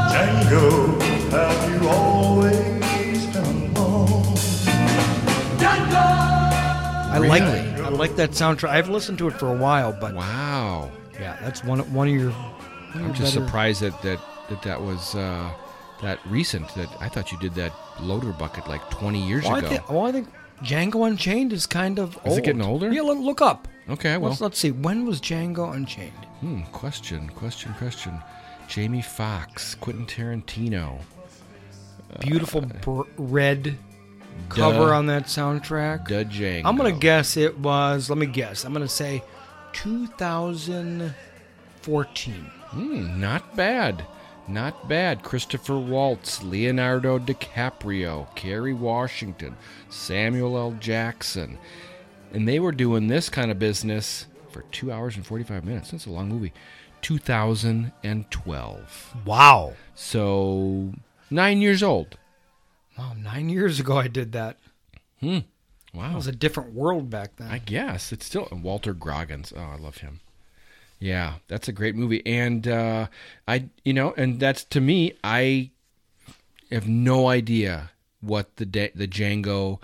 Django, 0.05 1.01
have 1.31 1.81
you 1.81 1.89
always 1.89 3.25
been 3.27 3.75
alone? 3.75 4.37
I 7.11 7.17
like 7.19 7.43
it. 7.43 7.79
I 7.79 7.89
like 7.89 8.15
that 8.15 8.31
soundtrack. 8.31 8.69
I've 8.69 8.89
listened 8.89 9.17
to 9.19 9.27
it 9.27 9.33
for 9.33 9.47
a 9.53 9.55
while, 9.57 9.91
but 9.93 10.13
wow, 10.13 10.91
yeah, 11.13 11.37
that's 11.41 11.63
one 11.63 11.79
one 11.93 12.07
of 12.07 12.13
your. 12.13 12.33
I'm 13.03 13.13
just 13.13 13.33
better- 13.35 13.45
surprised 13.45 13.81
that 13.81 13.99
that 14.03 14.19
that, 14.49 14.61
that 14.63 14.81
was 14.81 15.15
uh, 15.15 15.49
that 16.01 16.19
recent. 16.27 16.73
That 16.75 16.89
I 16.99 17.09
thought 17.09 17.31
you 17.31 17.37
did 17.39 17.53
that 17.55 17.73
loader 17.99 18.31
bucket 18.31 18.67
like 18.67 18.87
20 18.91 19.25
years 19.27 19.43
Well, 19.45 19.55
I 19.55 19.59
ago. 19.59 19.69
think, 19.69 19.89
well, 19.89 20.05
I 20.05 20.11
think 20.11 20.27
Django 20.61 21.07
Unchained 21.07 21.51
is 21.53 21.65
kind 21.65 21.97
of. 21.99 22.17
Is 22.25 22.37
it 22.37 22.43
getting 22.43 22.61
older? 22.61 22.91
Yeah, 22.91 23.01
look, 23.01 23.17
look 23.19 23.41
up. 23.41 23.67
Okay, 23.89 24.17
well. 24.17 24.29
let's, 24.29 24.41
let's 24.41 24.59
see. 24.59 24.71
When 24.71 25.05
was 25.05 25.19
Django 25.21 25.73
Unchained? 25.73 26.11
Hmm, 26.41 26.61
question, 26.71 27.29
question, 27.29 27.73
question. 27.75 28.21
Jamie 28.67 29.01
Foxx, 29.03 29.75
Quentin 29.75 30.05
Tarantino. 30.07 30.99
Beautiful 32.19 32.61
br- 32.61 33.01
red 33.17 33.77
cover 34.49 34.93
on 34.93 35.05
that 35.07 35.25
soundtrack. 35.25 36.07
Duh 36.07 36.23
Django. 36.23 36.61
I'm 36.65 36.75
gonna 36.77 36.91
guess 36.91 37.37
it 37.37 37.59
was. 37.59 38.09
Let 38.09 38.17
me 38.17 38.25
guess. 38.25 38.63
I'm 38.65 38.73
gonna 38.73 38.87
say 38.87 39.21
2014. 39.73 42.51
Hmm, 42.75 43.19
not 43.21 43.55
bad. 43.55 44.05
Not 44.49 44.89
bad. 44.89 45.23
Christopher 45.23 45.79
Waltz, 45.79 46.43
Leonardo 46.43 47.17
DiCaprio, 47.17 48.27
Kerry 48.35 48.73
Washington, 48.73 49.55
Samuel 49.89 50.57
L. 50.57 50.73
Jackson. 50.73 51.57
And 52.33 52.45
they 52.47 52.59
were 52.59 52.73
doing 52.73 53.07
this 53.07 53.29
kind 53.29 53.49
of 53.49 53.57
business 53.57 54.25
for 54.51 54.63
two 54.71 54.91
hours 54.91 55.15
and 55.15 55.25
45 55.25 55.63
minutes. 55.63 55.91
That's 55.91 56.05
a 56.05 56.11
long 56.11 56.27
movie. 56.27 56.51
2012. 57.01 59.15
Wow. 59.25 59.73
So, 59.93 60.91
nine 61.29 61.61
years 61.61 61.81
old. 61.81 62.17
Wow, 62.97 63.13
nine 63.17 63.47
years 63.47 63.79
ago 63.79 63.97
I 63.97 64.09
did 64.09 64.33
that. 64.33 64.57
Hmm. 65.21 65.39
Wow. 65.93 66.11
It 66.11 66.15
was 66.15 66.27
a 66.27 66.33
different 66.33 66.73
world 66.73 67.09
back 67.09 67.37
then. 67.37 67.49
I 67.49 67.59
guess 67.59 68.11
it's 68.11 68.25
still 68.25 68.49
Walter 68.51 68.93
Groggins. 68.93 69.53
Oh, 69.55 69.61
I 69.61 69.77
love 69.77 69.99
him. 69.99 70.19
Yeah, 70.99 71.35
that's 71.47 71.67
a 71.67 71.71
great 71.73 71.95
movie, 71.95 72.25
and 72.25 72.67
uh, 72.67 73.07
I, 73.47 73.65
you 73.83 73.93
know, 73.93 74.13
and 74.17 74.39
that's 74.39 74.63
to 74.65 74.79
me, 74.81 75.13
I 75.23 75.71
have 76.71 76.87
no 76.87 77.27
idea 77.27 77.91
what 78.21 78.55
the 78.55 78.65
da- 78.65 78.91
the 78.95 79.07
Django 79.07 79.79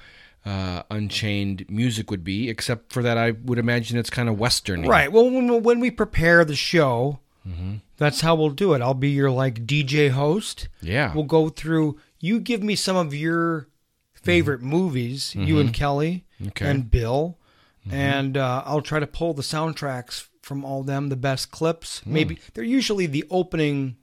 uh, 0.46 0.84
Unchained 0.90 1.66
music 1.70 2.10
would 2.10 2.24
be, 2.24 2.50
except 2.50 2.92
for 2.94 3.04
that 3.04 3.18
I 3.18 3.32
would 3.32 3.60
imagine 3.60 3.98
it's 3.98 4.10
kind 4.10 4.30
of 4.30 4.40
western. 4.40 4.84
Right. 4.84 5.12
Well, 5.12 5.26
when, 5.30 5.62
when 5.64 5.80
we 5.80 5.92
prepare 5.92 6.44
the 6.46 6.56
show, 6.56 7.20
Mm-hmm. 7.48 7.78
that's 7.98 8.22
how 8.22 8.36
we'll 8.36 8.52
do 8.52 8.74
it. 8.76 8.84
I'll 8.84 8.94
be 8.94 9.10
your 9.10 9.32
like 9.32 9.66
DJ 9.66 10.12
host. 10.12 10.68
Yeah. 10.80 11.12
We'll 11.14 11.24
go 11.24 11.50
through. 11.50 11.98
You 12.20 12.40
give 12.40 12.62
me 12.62 12.76
some 12.76 12.96
of 12.96 13.16
your 13.16 13.68
favorite 14.14 14.62
movies, 14.62 15.34
you 15.34 15.56
Mhm. 15.56 15.60
and 15.62 15.74
Kelly 15.74 16.26
Okay. 16.50 16.70
and 16.70 16.90
Bill, 16.92 17.40
Mm-hmm. 17.88 17.96
and 17.96 18.38
uh, 18.38 18.62
I'll 18.64 18.82
try 18.84 19.00
to 19.00 19.08
pull 19.08 19.34
the 19.34 19.42
soundtracks 19.42 20.28
from 20.42 20.66
all 20.66 20.84
them, 20.84 21.10
the 21.10 21.16
best 21.16 21.52
clips. 21.52 22.00
Hmm. 22.00 22.14
Maybe 22.14 22.40
they're 22.54 22.64
usually 22.64 23.06
the 23.06 23.26
opening 23.30 23.98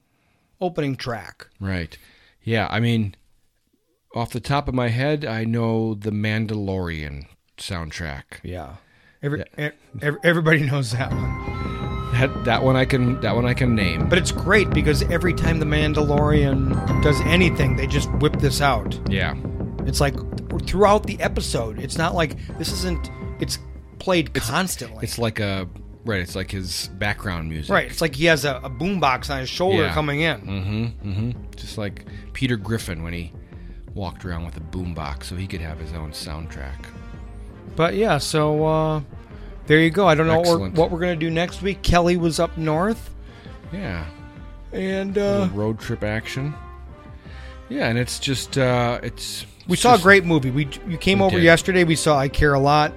opening 0.61 0.97
track. 0.97 1.49
Right. 1.61 1.97
Yeah. 2.43 2.67
I 2.71 2.81
mean, 2.81 3.15
off 4.15 4.31
the 4.33 4.41
top 4.41 4.69
of 4.69 4.75
my 4.75 4.89
head, 4.89 5.25
I 5.25 5.45
know 5.45 5.95
The 5.95 6.11
Mandalorian 6.11 7.27
soundtrack. 7.57 8.41
Yeah. 8.43 8.77
Every, 9.23 9.43
e- 9.59 9.71
ev- 10.01 10.19
everybody 10.23 10.65
knows 10.65 10.93
that 10.93 11.11
one. 11.11 12.13
That 12.13 12.45
that 12.45 12.63
one 12.63 12.75
I 12.77 12.85
can 12.85 13.21
that 13.21 13.35
one 13.35 13.45
I 13.45 13.53
can 13.53 13.75
name. 13.75 14.09
But 14.09 14.19
it's 14.19 14.33
great 14.33 14.71
because 14.71 15.03
every 15.11 15.35
time 15.35 15.59
the 15.59 15.67
Mandalorian 15.67 17.03
does 17.03 17.21
anything, 17.23 17.77
they 17.77 17.87
just 17.87 18.11
whip 18.15 18.39
this 18.39 18.61
out. 18.61 18.99
Yeah. 19.11 19.37
It's 19.87 20.01
like 20.01 20.15
throughout 20.67 21.05
the 21.07 21.21
episode. 21.21 21.79
It's 21.79 21.99
not 21.99 22.15
like 22.15 22.37
this 22.59 22.73
isn't. 22.73 23.11
It's 23.41 23.59
played 23.99 24.33
constantly. 24.35 25.05
It's 25.05 25.19
like 25.19 25.39
a 25.39 25.69
right. 26.09 26.21
It's 26.21 26.35
like 26.35 26.51
his 26.51 26.89
background 26.99 27.49
music. 27.51 27.71
right. 27.73 27.91
It's 27.91 28.01
like 28.01 28.15
he 28.17 28.25
has 28.27 28.45
a, 28.45 28.57
a 28.65 28.71
boombox 28.71 29.31
on 29.31 29.41
his 29.41 29.49
shoulder 29.49 29.83
Yeah. 29.85 29.95
coming 29.95 30.21
in. 30.21 30.41
Mm-hmm. 30.41 31.09
Mm-hmm. 31.11 31.31
Just 31.57 31.79
like 31.79 32.07
Peter 32.33 32.57
Griffin 32.57 33.03
when 33.03 33.13
he 33.13 33.33
walked 33.95 34.25
around 34.25 34.45
with 34.47 34.57
a 34.57 34.61
boombox, 34.61 35.25
so 35.25 35.37
he 35.37 35.47
could 35.47 35.61
have 35.61 35.79
his 35.79 35.93
own 35.93 36.13
soundtrack. 36.13 36.87
But 37.77 37.95
yeah, 37.95 38.19
so 38.19 38.65
uh, 38.67 39.01
there 39.67 39.81
you 39.81 39.91
go. 39.91 40.07
I 40.09 40.15
don't 40.15 40.27
know 40.27 40.39
what 40.39 40.47
we're, 40.47 40.53
Excellent. 40.55 40.75
what 40.77 40.91
we're 40.91 41.01
gonna 41.01 41.17
do 41.17 41.31
next 41.31 41.63
week. 41.63 41.83
Kelly 41.83 42.17
was 42.17 42.41
up 42.41 42.57
north, 42.57 43.15
Yeah. 43.73 44.05
and 44.73 45.17
uh, 45.19 45.49
road 45.53 45.79
trip 45.79 46.03
action. 46.03 46.55
Yeah, 47.69 47.89
and 47.89 47.99
it's 47.99 48.19
just 48.19 48.57
uh 48.57 48.99
it's 49.03 49.45
we 49.67 49.75
it's 49.75 49.83
saw 49.83 49.93
just- 49.93 50.03
a 50.03 50.05
great 50.05 50.25
movie. 50.25 50.51
We 50.51 50.69
you 50.89 50.97
came 50.97 51.21
over 51.21 51.37
did. 51.37 51.45
yesterday. 51.45 51.85
We 51.85 51.97
saw 51.97 52.19
I 52.19 52.29
Care 52.29 52.55
a 52.55 52.59
Lot. 52.61 52.93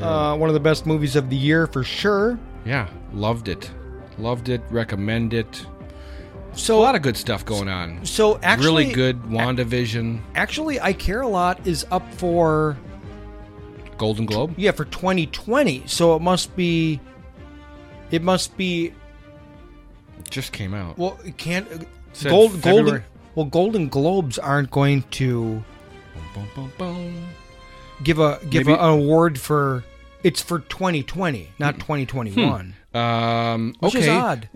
Uh, 0.00 0.36
one 0.36 0.48
of 0.50 0.54
the 0.54 0.60
best 0.60 0.86
movies 0.86 1.16
of 1.16 1.30
the 1.30 1.36
year 1.36 1.66
for 1.66 1.84
sure. 1.84 2.38
Yeah, 2.64 2.88
loved 3.12 3.48
it. 3.48 3.70
Loved 4.18 4.48
it, 4.48 4.60
recommend 4.70 5.34
it. 5.34 5.66
So 6.54 6.78
a 6.78 6.82
lot 6.82 6.94
of 6.94 7.02
good 7.02 7.16
stuff 7.16 7.44
going 7.44 7.68
on. 7.68 8.04
So 8.06 8.38
actually, 8.42 8.84
really 8.84 8.92
good 8.92 9.22
WandaVision, 9.24 10.20
Actually, 10.36 10.80
I 10.80 10.92
Care 10.92 11.22
a 11.22 11.28
Lot 11.28 11.66
is 11.66 11.84
up 11.90 12.08
for 12.14 12.76
Golden 13.98 14.24
Globe. 14.24 14.54
yeah 14.56 14.70
for 14.70 14.84
2020. 14.84 15.82
So 15.86 16.14
it 16.16 16.22
must 16.22 16.54
be. 16.56 17.00
It 18.10 18.22
must 18.22 18.56
be 18.56 18.92
Just 20.30 20.52
came 20.52 20.74
out. 20.74 20.96
well. 20.96 21.18
It 21.24 21.36
can't. 21.36 21.66
uh, 21.72 22.28
Gold, 22.28 22.62
golden. 22.62 23.02
Well, 23.34 23.46
Golden 23.46 23.88
Globes 23.88 24.38
aren't 24.38 24.70
going 24.70 25.02
to 25.12 25.62
Boom, 26.34 26.46
boom, 26.54 26.72
boom. 26.78 27.28
Give 28.02 28.18
a 28.18 28.40
give 28.50 28.68
a, 28.68 28.74
an 28.74 28.80
award 29.00 29.38
for. 29.38 29.84
It's 30.22 30.40
for 30.40 30.60
2020, 30.60 31.50
not 31.58 31.74
2021. 31.80 32.74
Um, 32.94 33.74
Which 33.80 33.94
okay. 33.94 34.04
is 34.04 34.08
odd. 34.08 34.48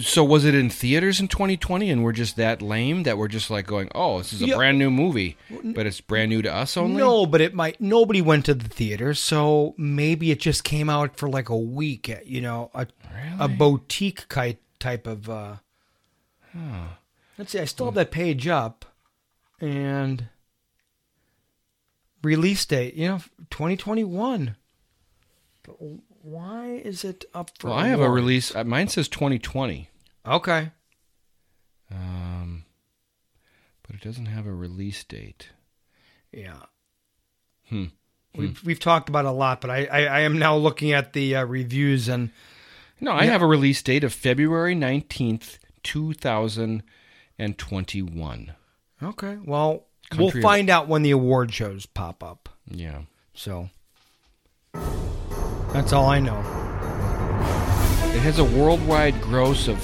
So 0.00 0.24
was 0.24 0.44
it 0.46 0.54
in 0.54 0.68
theaters 0.70 1.20
in 1.20 1.28
2020, 1.28 1.90
and 1.90 2.02
we're 2.02 2.12
just 2.12 2.36
that 2.36 2.60
lame 2.62 3.02
that 3.02 3.18
we're 3.18 3.28
just 3.28 3.50
like 3.50 3.66
going, 3.66 3.88
"Oh, 3.94 4.18
this 4.18 4.32
is 4.32 4.42
a 4.42 4.46
Yeah. 4.46 4.56
brand 4.56 4.78
new 4.78 4.90
movie," 4.90 5.36
but 5.62 5.86
it's 5.86 6.00
brand 6.00 6.30
new 6.30 6.40
to 6.42 6.52
us 6.52 6.76
only. 6.78 6.96
No, 6.96 7.26
but 7.26 7.40
it 7.42 7.54
might. 7.54 7.80
Nobody 7.80 8.20
went 8.22 8.46
to 8.46 8.54
the 8.54 8.68
theater, 8.68 9.12
so 9.14 9.74
maybe 9.76 10.30
it 10.30 10.40
just 10.40 10.64
came 10.64 10.88
out 10.90 11.16
for 11.18 11.28
like 11.28 11.50
a 11.50 11.56
week. 11.56 12.08
at, 12.08 12.26
You 12.26 12.40
know, 12.40 12.70
a 12.74 12.86
a 13.38 13.46
boutique 13.48 14.24
type 14.80 15.06
of. 15.06 15.28
uh 15.30 15.56
Let's 17.38 17.52
see. 17.52 17.60
I 17.60 17.64
still 17.66 17.86
have 17.86 17.94
that 17.94 18.10
page 18.10 18.46
up, 18.48 18.84
and 19.60 20.26
release 22.22 22.64
date. 22.66 22.94
You 22.94 23.08
know, 23.08 23.18
2021. 23.50 24.56
But 25.64 25.76
why 26.22 26.80
is 26.84 27.04
it 27.04 27.24
up 27.34 27.50
for? 27.58 27.68
Well, 27.68 27.76
I 27.78 27.88
have 27.88 28.00
a 28.00 28.10
release. 28.10 28.54
Uh, 28.54 28.64
mine 28.64 28.88
says 28.88 29.08
2020, 29.08 29.88
Okay. 30.26 30.70
um, 31.90 32.64
but 33.86 33.96
it 33.96 34.02
doesn't 34.02 34.26
have 34.26 34.46
a 34.46 34.52
release 34.54 35.02
date. 35.04 35.48
Yeah. 36.32 36.62
Hmm. 37.68 37.84
We've 38.34 38.62
we've 38.64 38.80
talked 38.80 39.08
about 39.10 39.26
it 39.26 39.28
a 39.28 39.32
lot, 39.32 39.60
but 39.60 39.70
I 39.70 39.84
I, 39.86 40.00
I 40.04 40.20
am 40.20 40.38
now 40.38 40.56
looking 40.56 40.92
at 40.92 41.12
the 41.12 41.36
uh, 41.36 41.44
reviews 41.44 42.08
and 42.08 42.30
No, 43.00 43.12
I 43.12 43.24
Yeah. 43.24 43.32
have 43.32 43.42
a 43.42 43.46
release 43.46 43.82
date 43.82 44.04
of 44.04 44.12
February 44.14 44.74
19th, 44.74 45.58
2021. 45.82 48.52
Okay. 49.02 49.38
Well, 49.44 49.86
Country 50.16 50.40
we'll 50.40 50.42
find 50.42 50.70
out 50.70 50.88
when 50.88 51.02
the 51.02 51.10
award 51.10 51.52
shows 51.52 51.84
pop 51.86 52.22
up. 52.24 52.48
Yeah. 52.70 53.02
So 53.34 53.68
that's 55.72 55.92
all 55.92 56.06
I 56.06 56.20
know. 56.20 56.38
It 58.14 58.20
has 58.20 58.38
a 58.38 58.44
worldwide 58.44 59.20
gross 59.22 59.68
of 59.68 59.76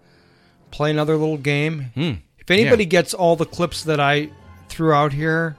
play 0.75 0.91
another 0.91 1.17
little 1.17 1.37
game. 1.39 1.91
Hmm. 1.95 2.13
If 2.39 2.51
anybody 2.51 2.83
Yeah. 2.85 2.89
gets 2.91 3.15
all 3.15 3.37
the 3.37 3.47
clips 3.47 3.85
that 3.85 4.01
I 4.01 4.29
threw 4.69 4.93
out 4.93 5.13
here, 5.13 5.57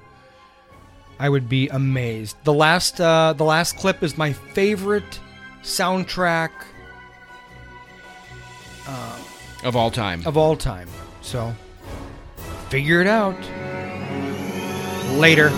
I 1.19 1.29
would 1.29 1.47
be 1.47 1.69
amazed. 1.69 2.35
The 2.43 2.53
last, 2.53 2.99
uh, 2.99 3.33
the 3.33 3.45
last 3.45 3.77
clip 3.77 4.03
is 4.03 4.17
my 4.17 4.33
favorite 4.33 5.19
soundtrack 5.63 6.49
Of 9.63 9.75
all 9.75 9.89
time. 9.89 10.21
of 10.25 10.37
all 10.37 10.55
time. 10.55 10.87
So, 11.21 11.55
figure 12.69 12.99
it 13.01 13.07
out. 13.07 13.35
Later. 15.17 15.49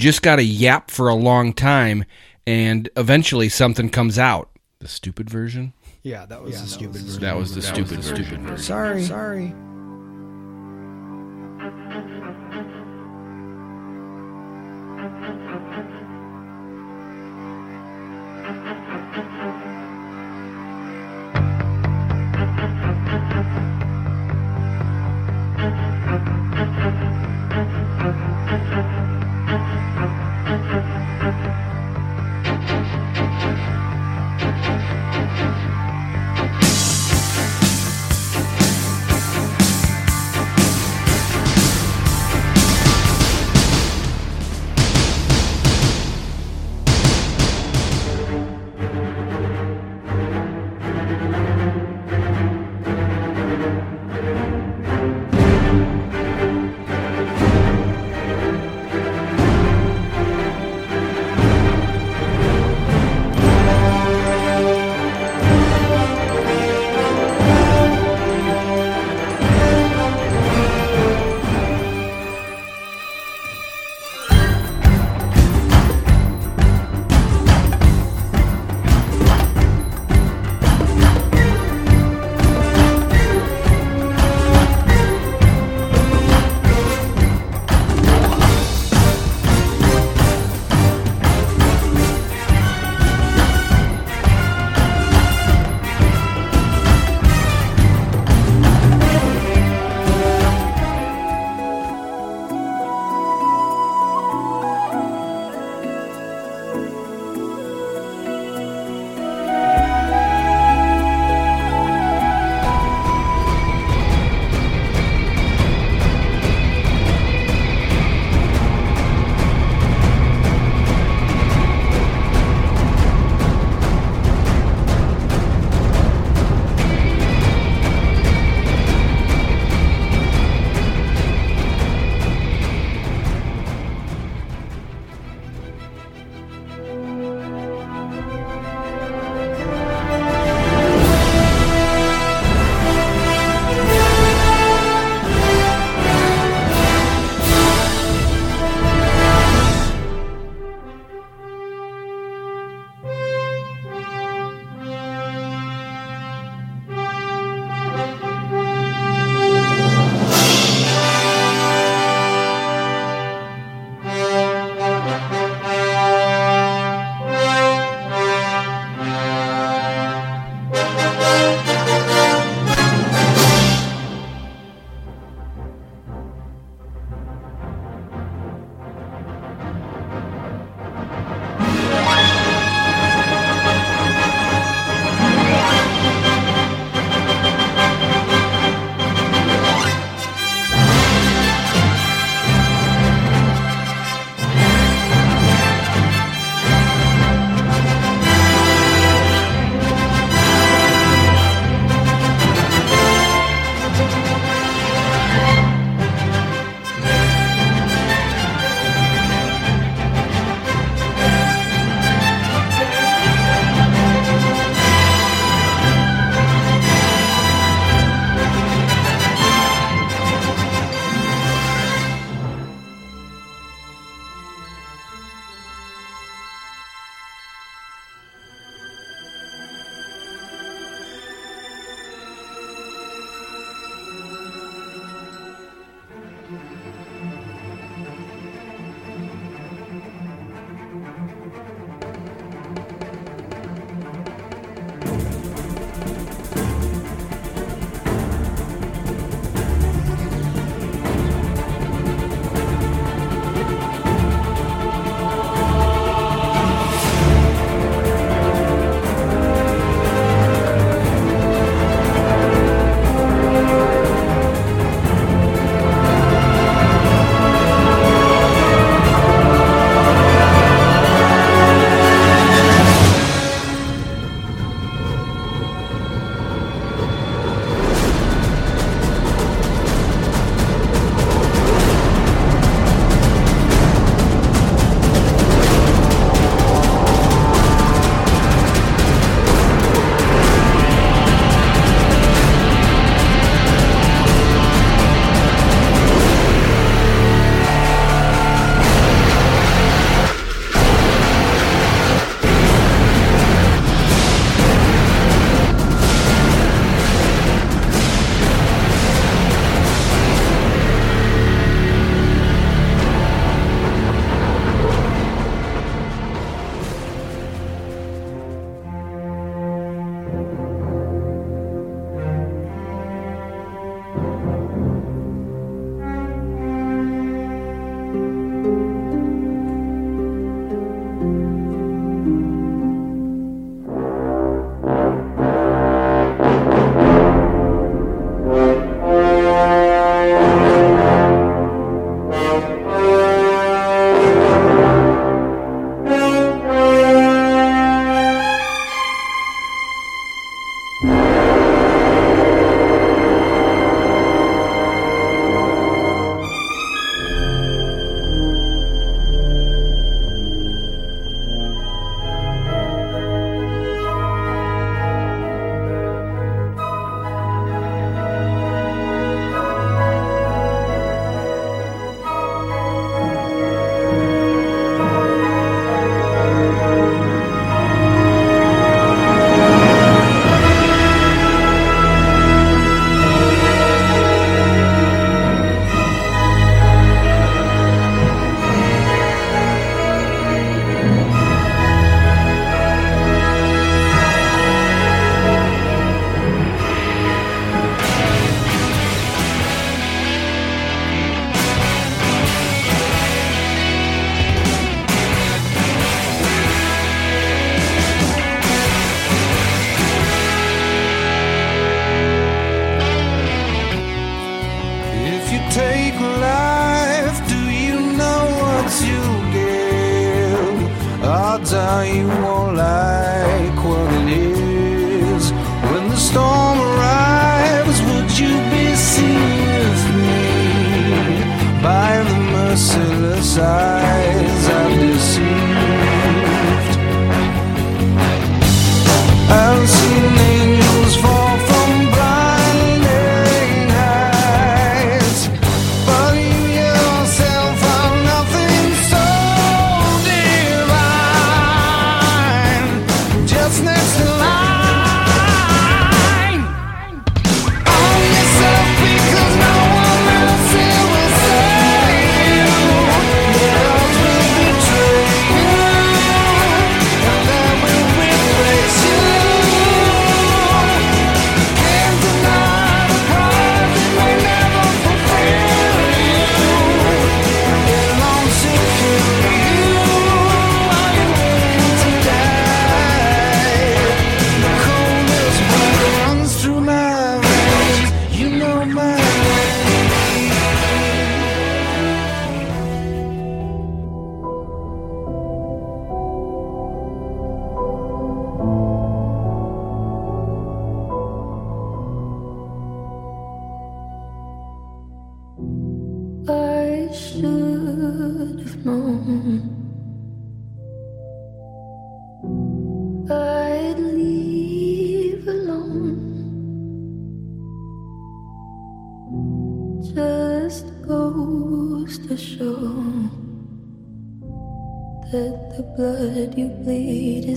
Just 0.00 0.22
got 0.22 0.36
to 0.36 0.42
yap 0.42 0.90
for 0.90 1.08
a 1.08 1.14
long 1.14 1.52
time, 1.52 2.04
and 2.46 2.88
eventually 2.96 3.48
something 3.48 3.88
comes 3.88 4.18
out. 4.18 4.50
The 4.80 4.88
stupid 4.88 5.30
version. 5.30 5.74
Yeah, 6.02 6.24
that 6.26 6.42
was 6.42 6.60
the 6.60 6.66
stupid 6.66 7.02
version. 7.02 7.20
That 7.20 7.36
was 7.36 7.54
the 7.54 7.62
stupid, 7.62 8.02
stupid 8.02 8.40
version. 8.40 8.58
Sorry, 8.58 9.02
sorry. 9.04 9.54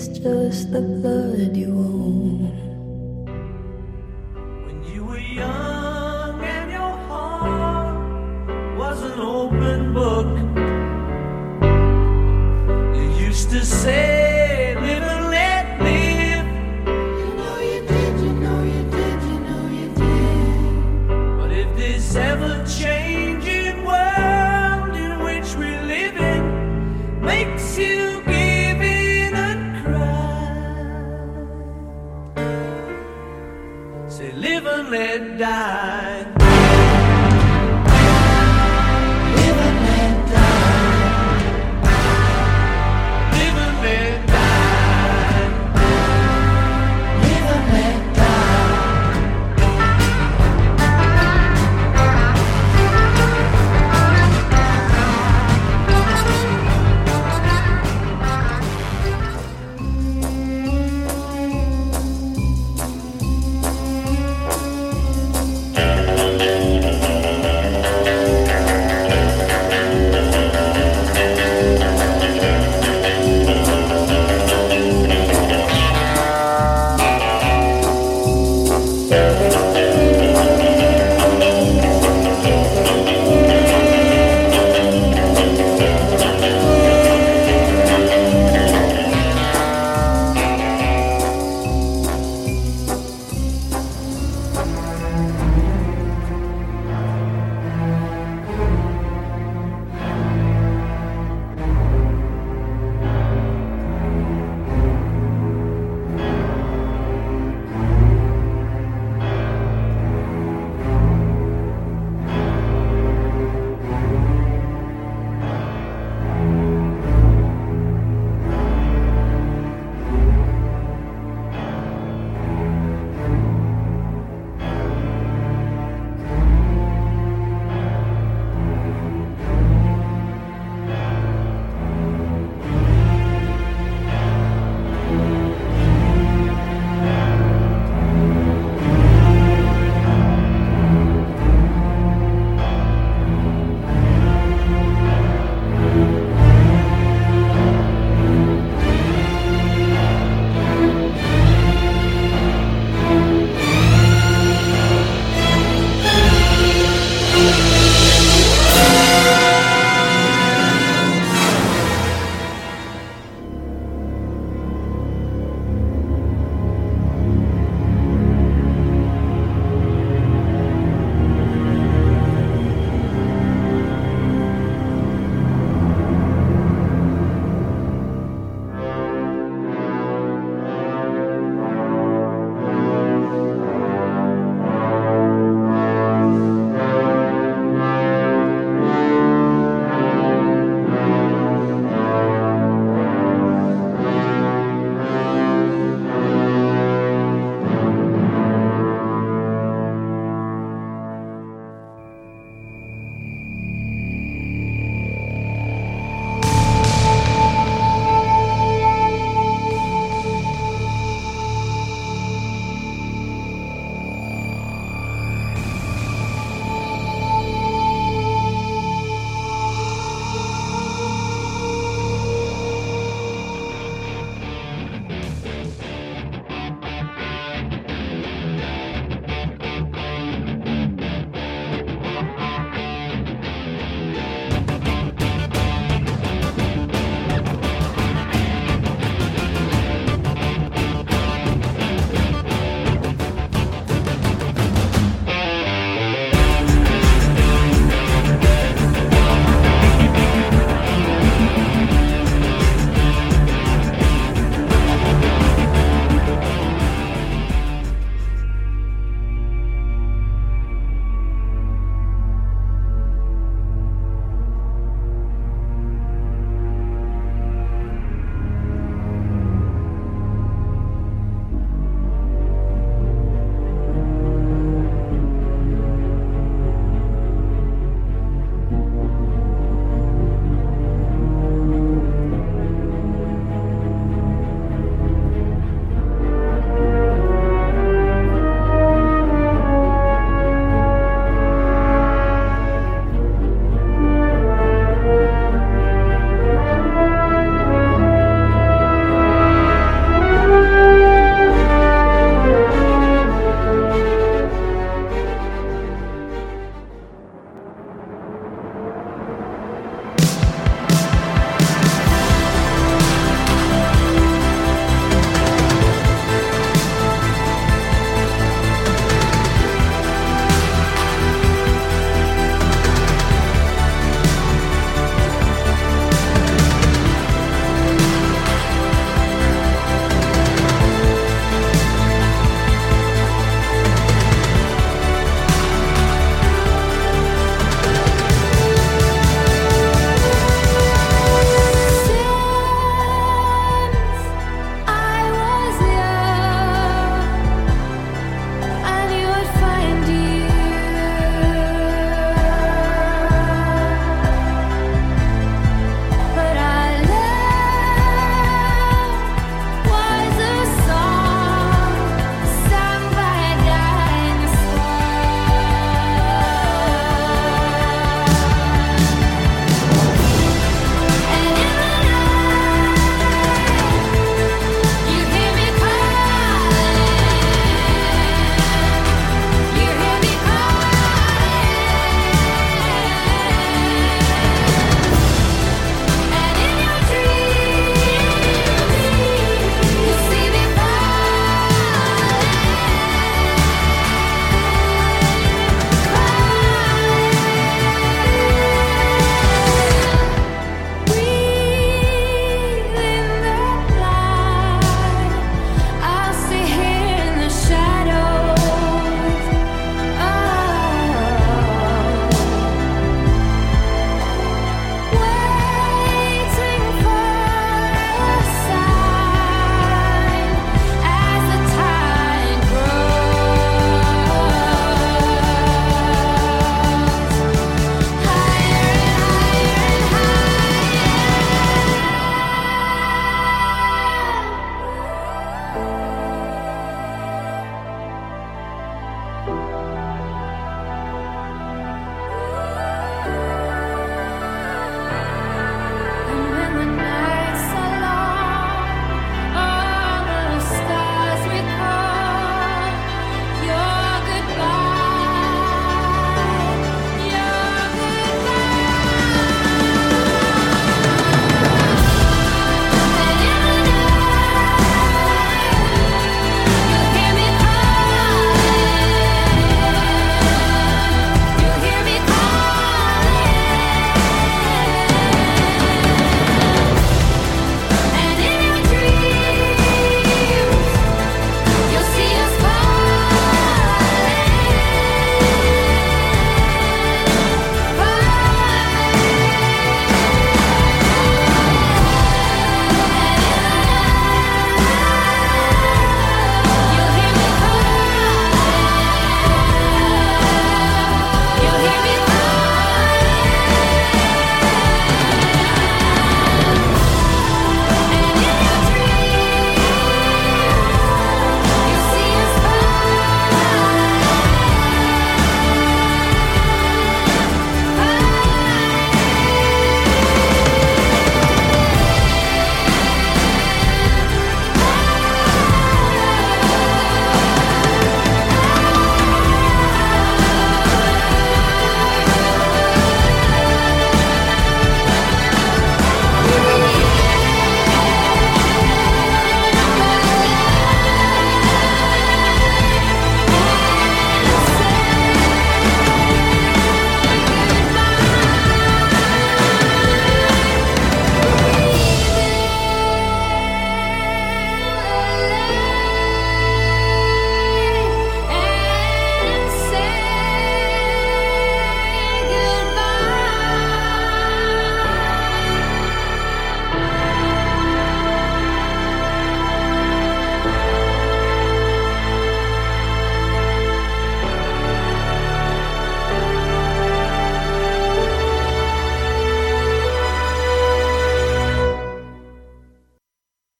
Just 0.07 0.71
the 0.71 0.81
blood 0.81 1.55
you 1.55 1.69
own. 1.69 1.92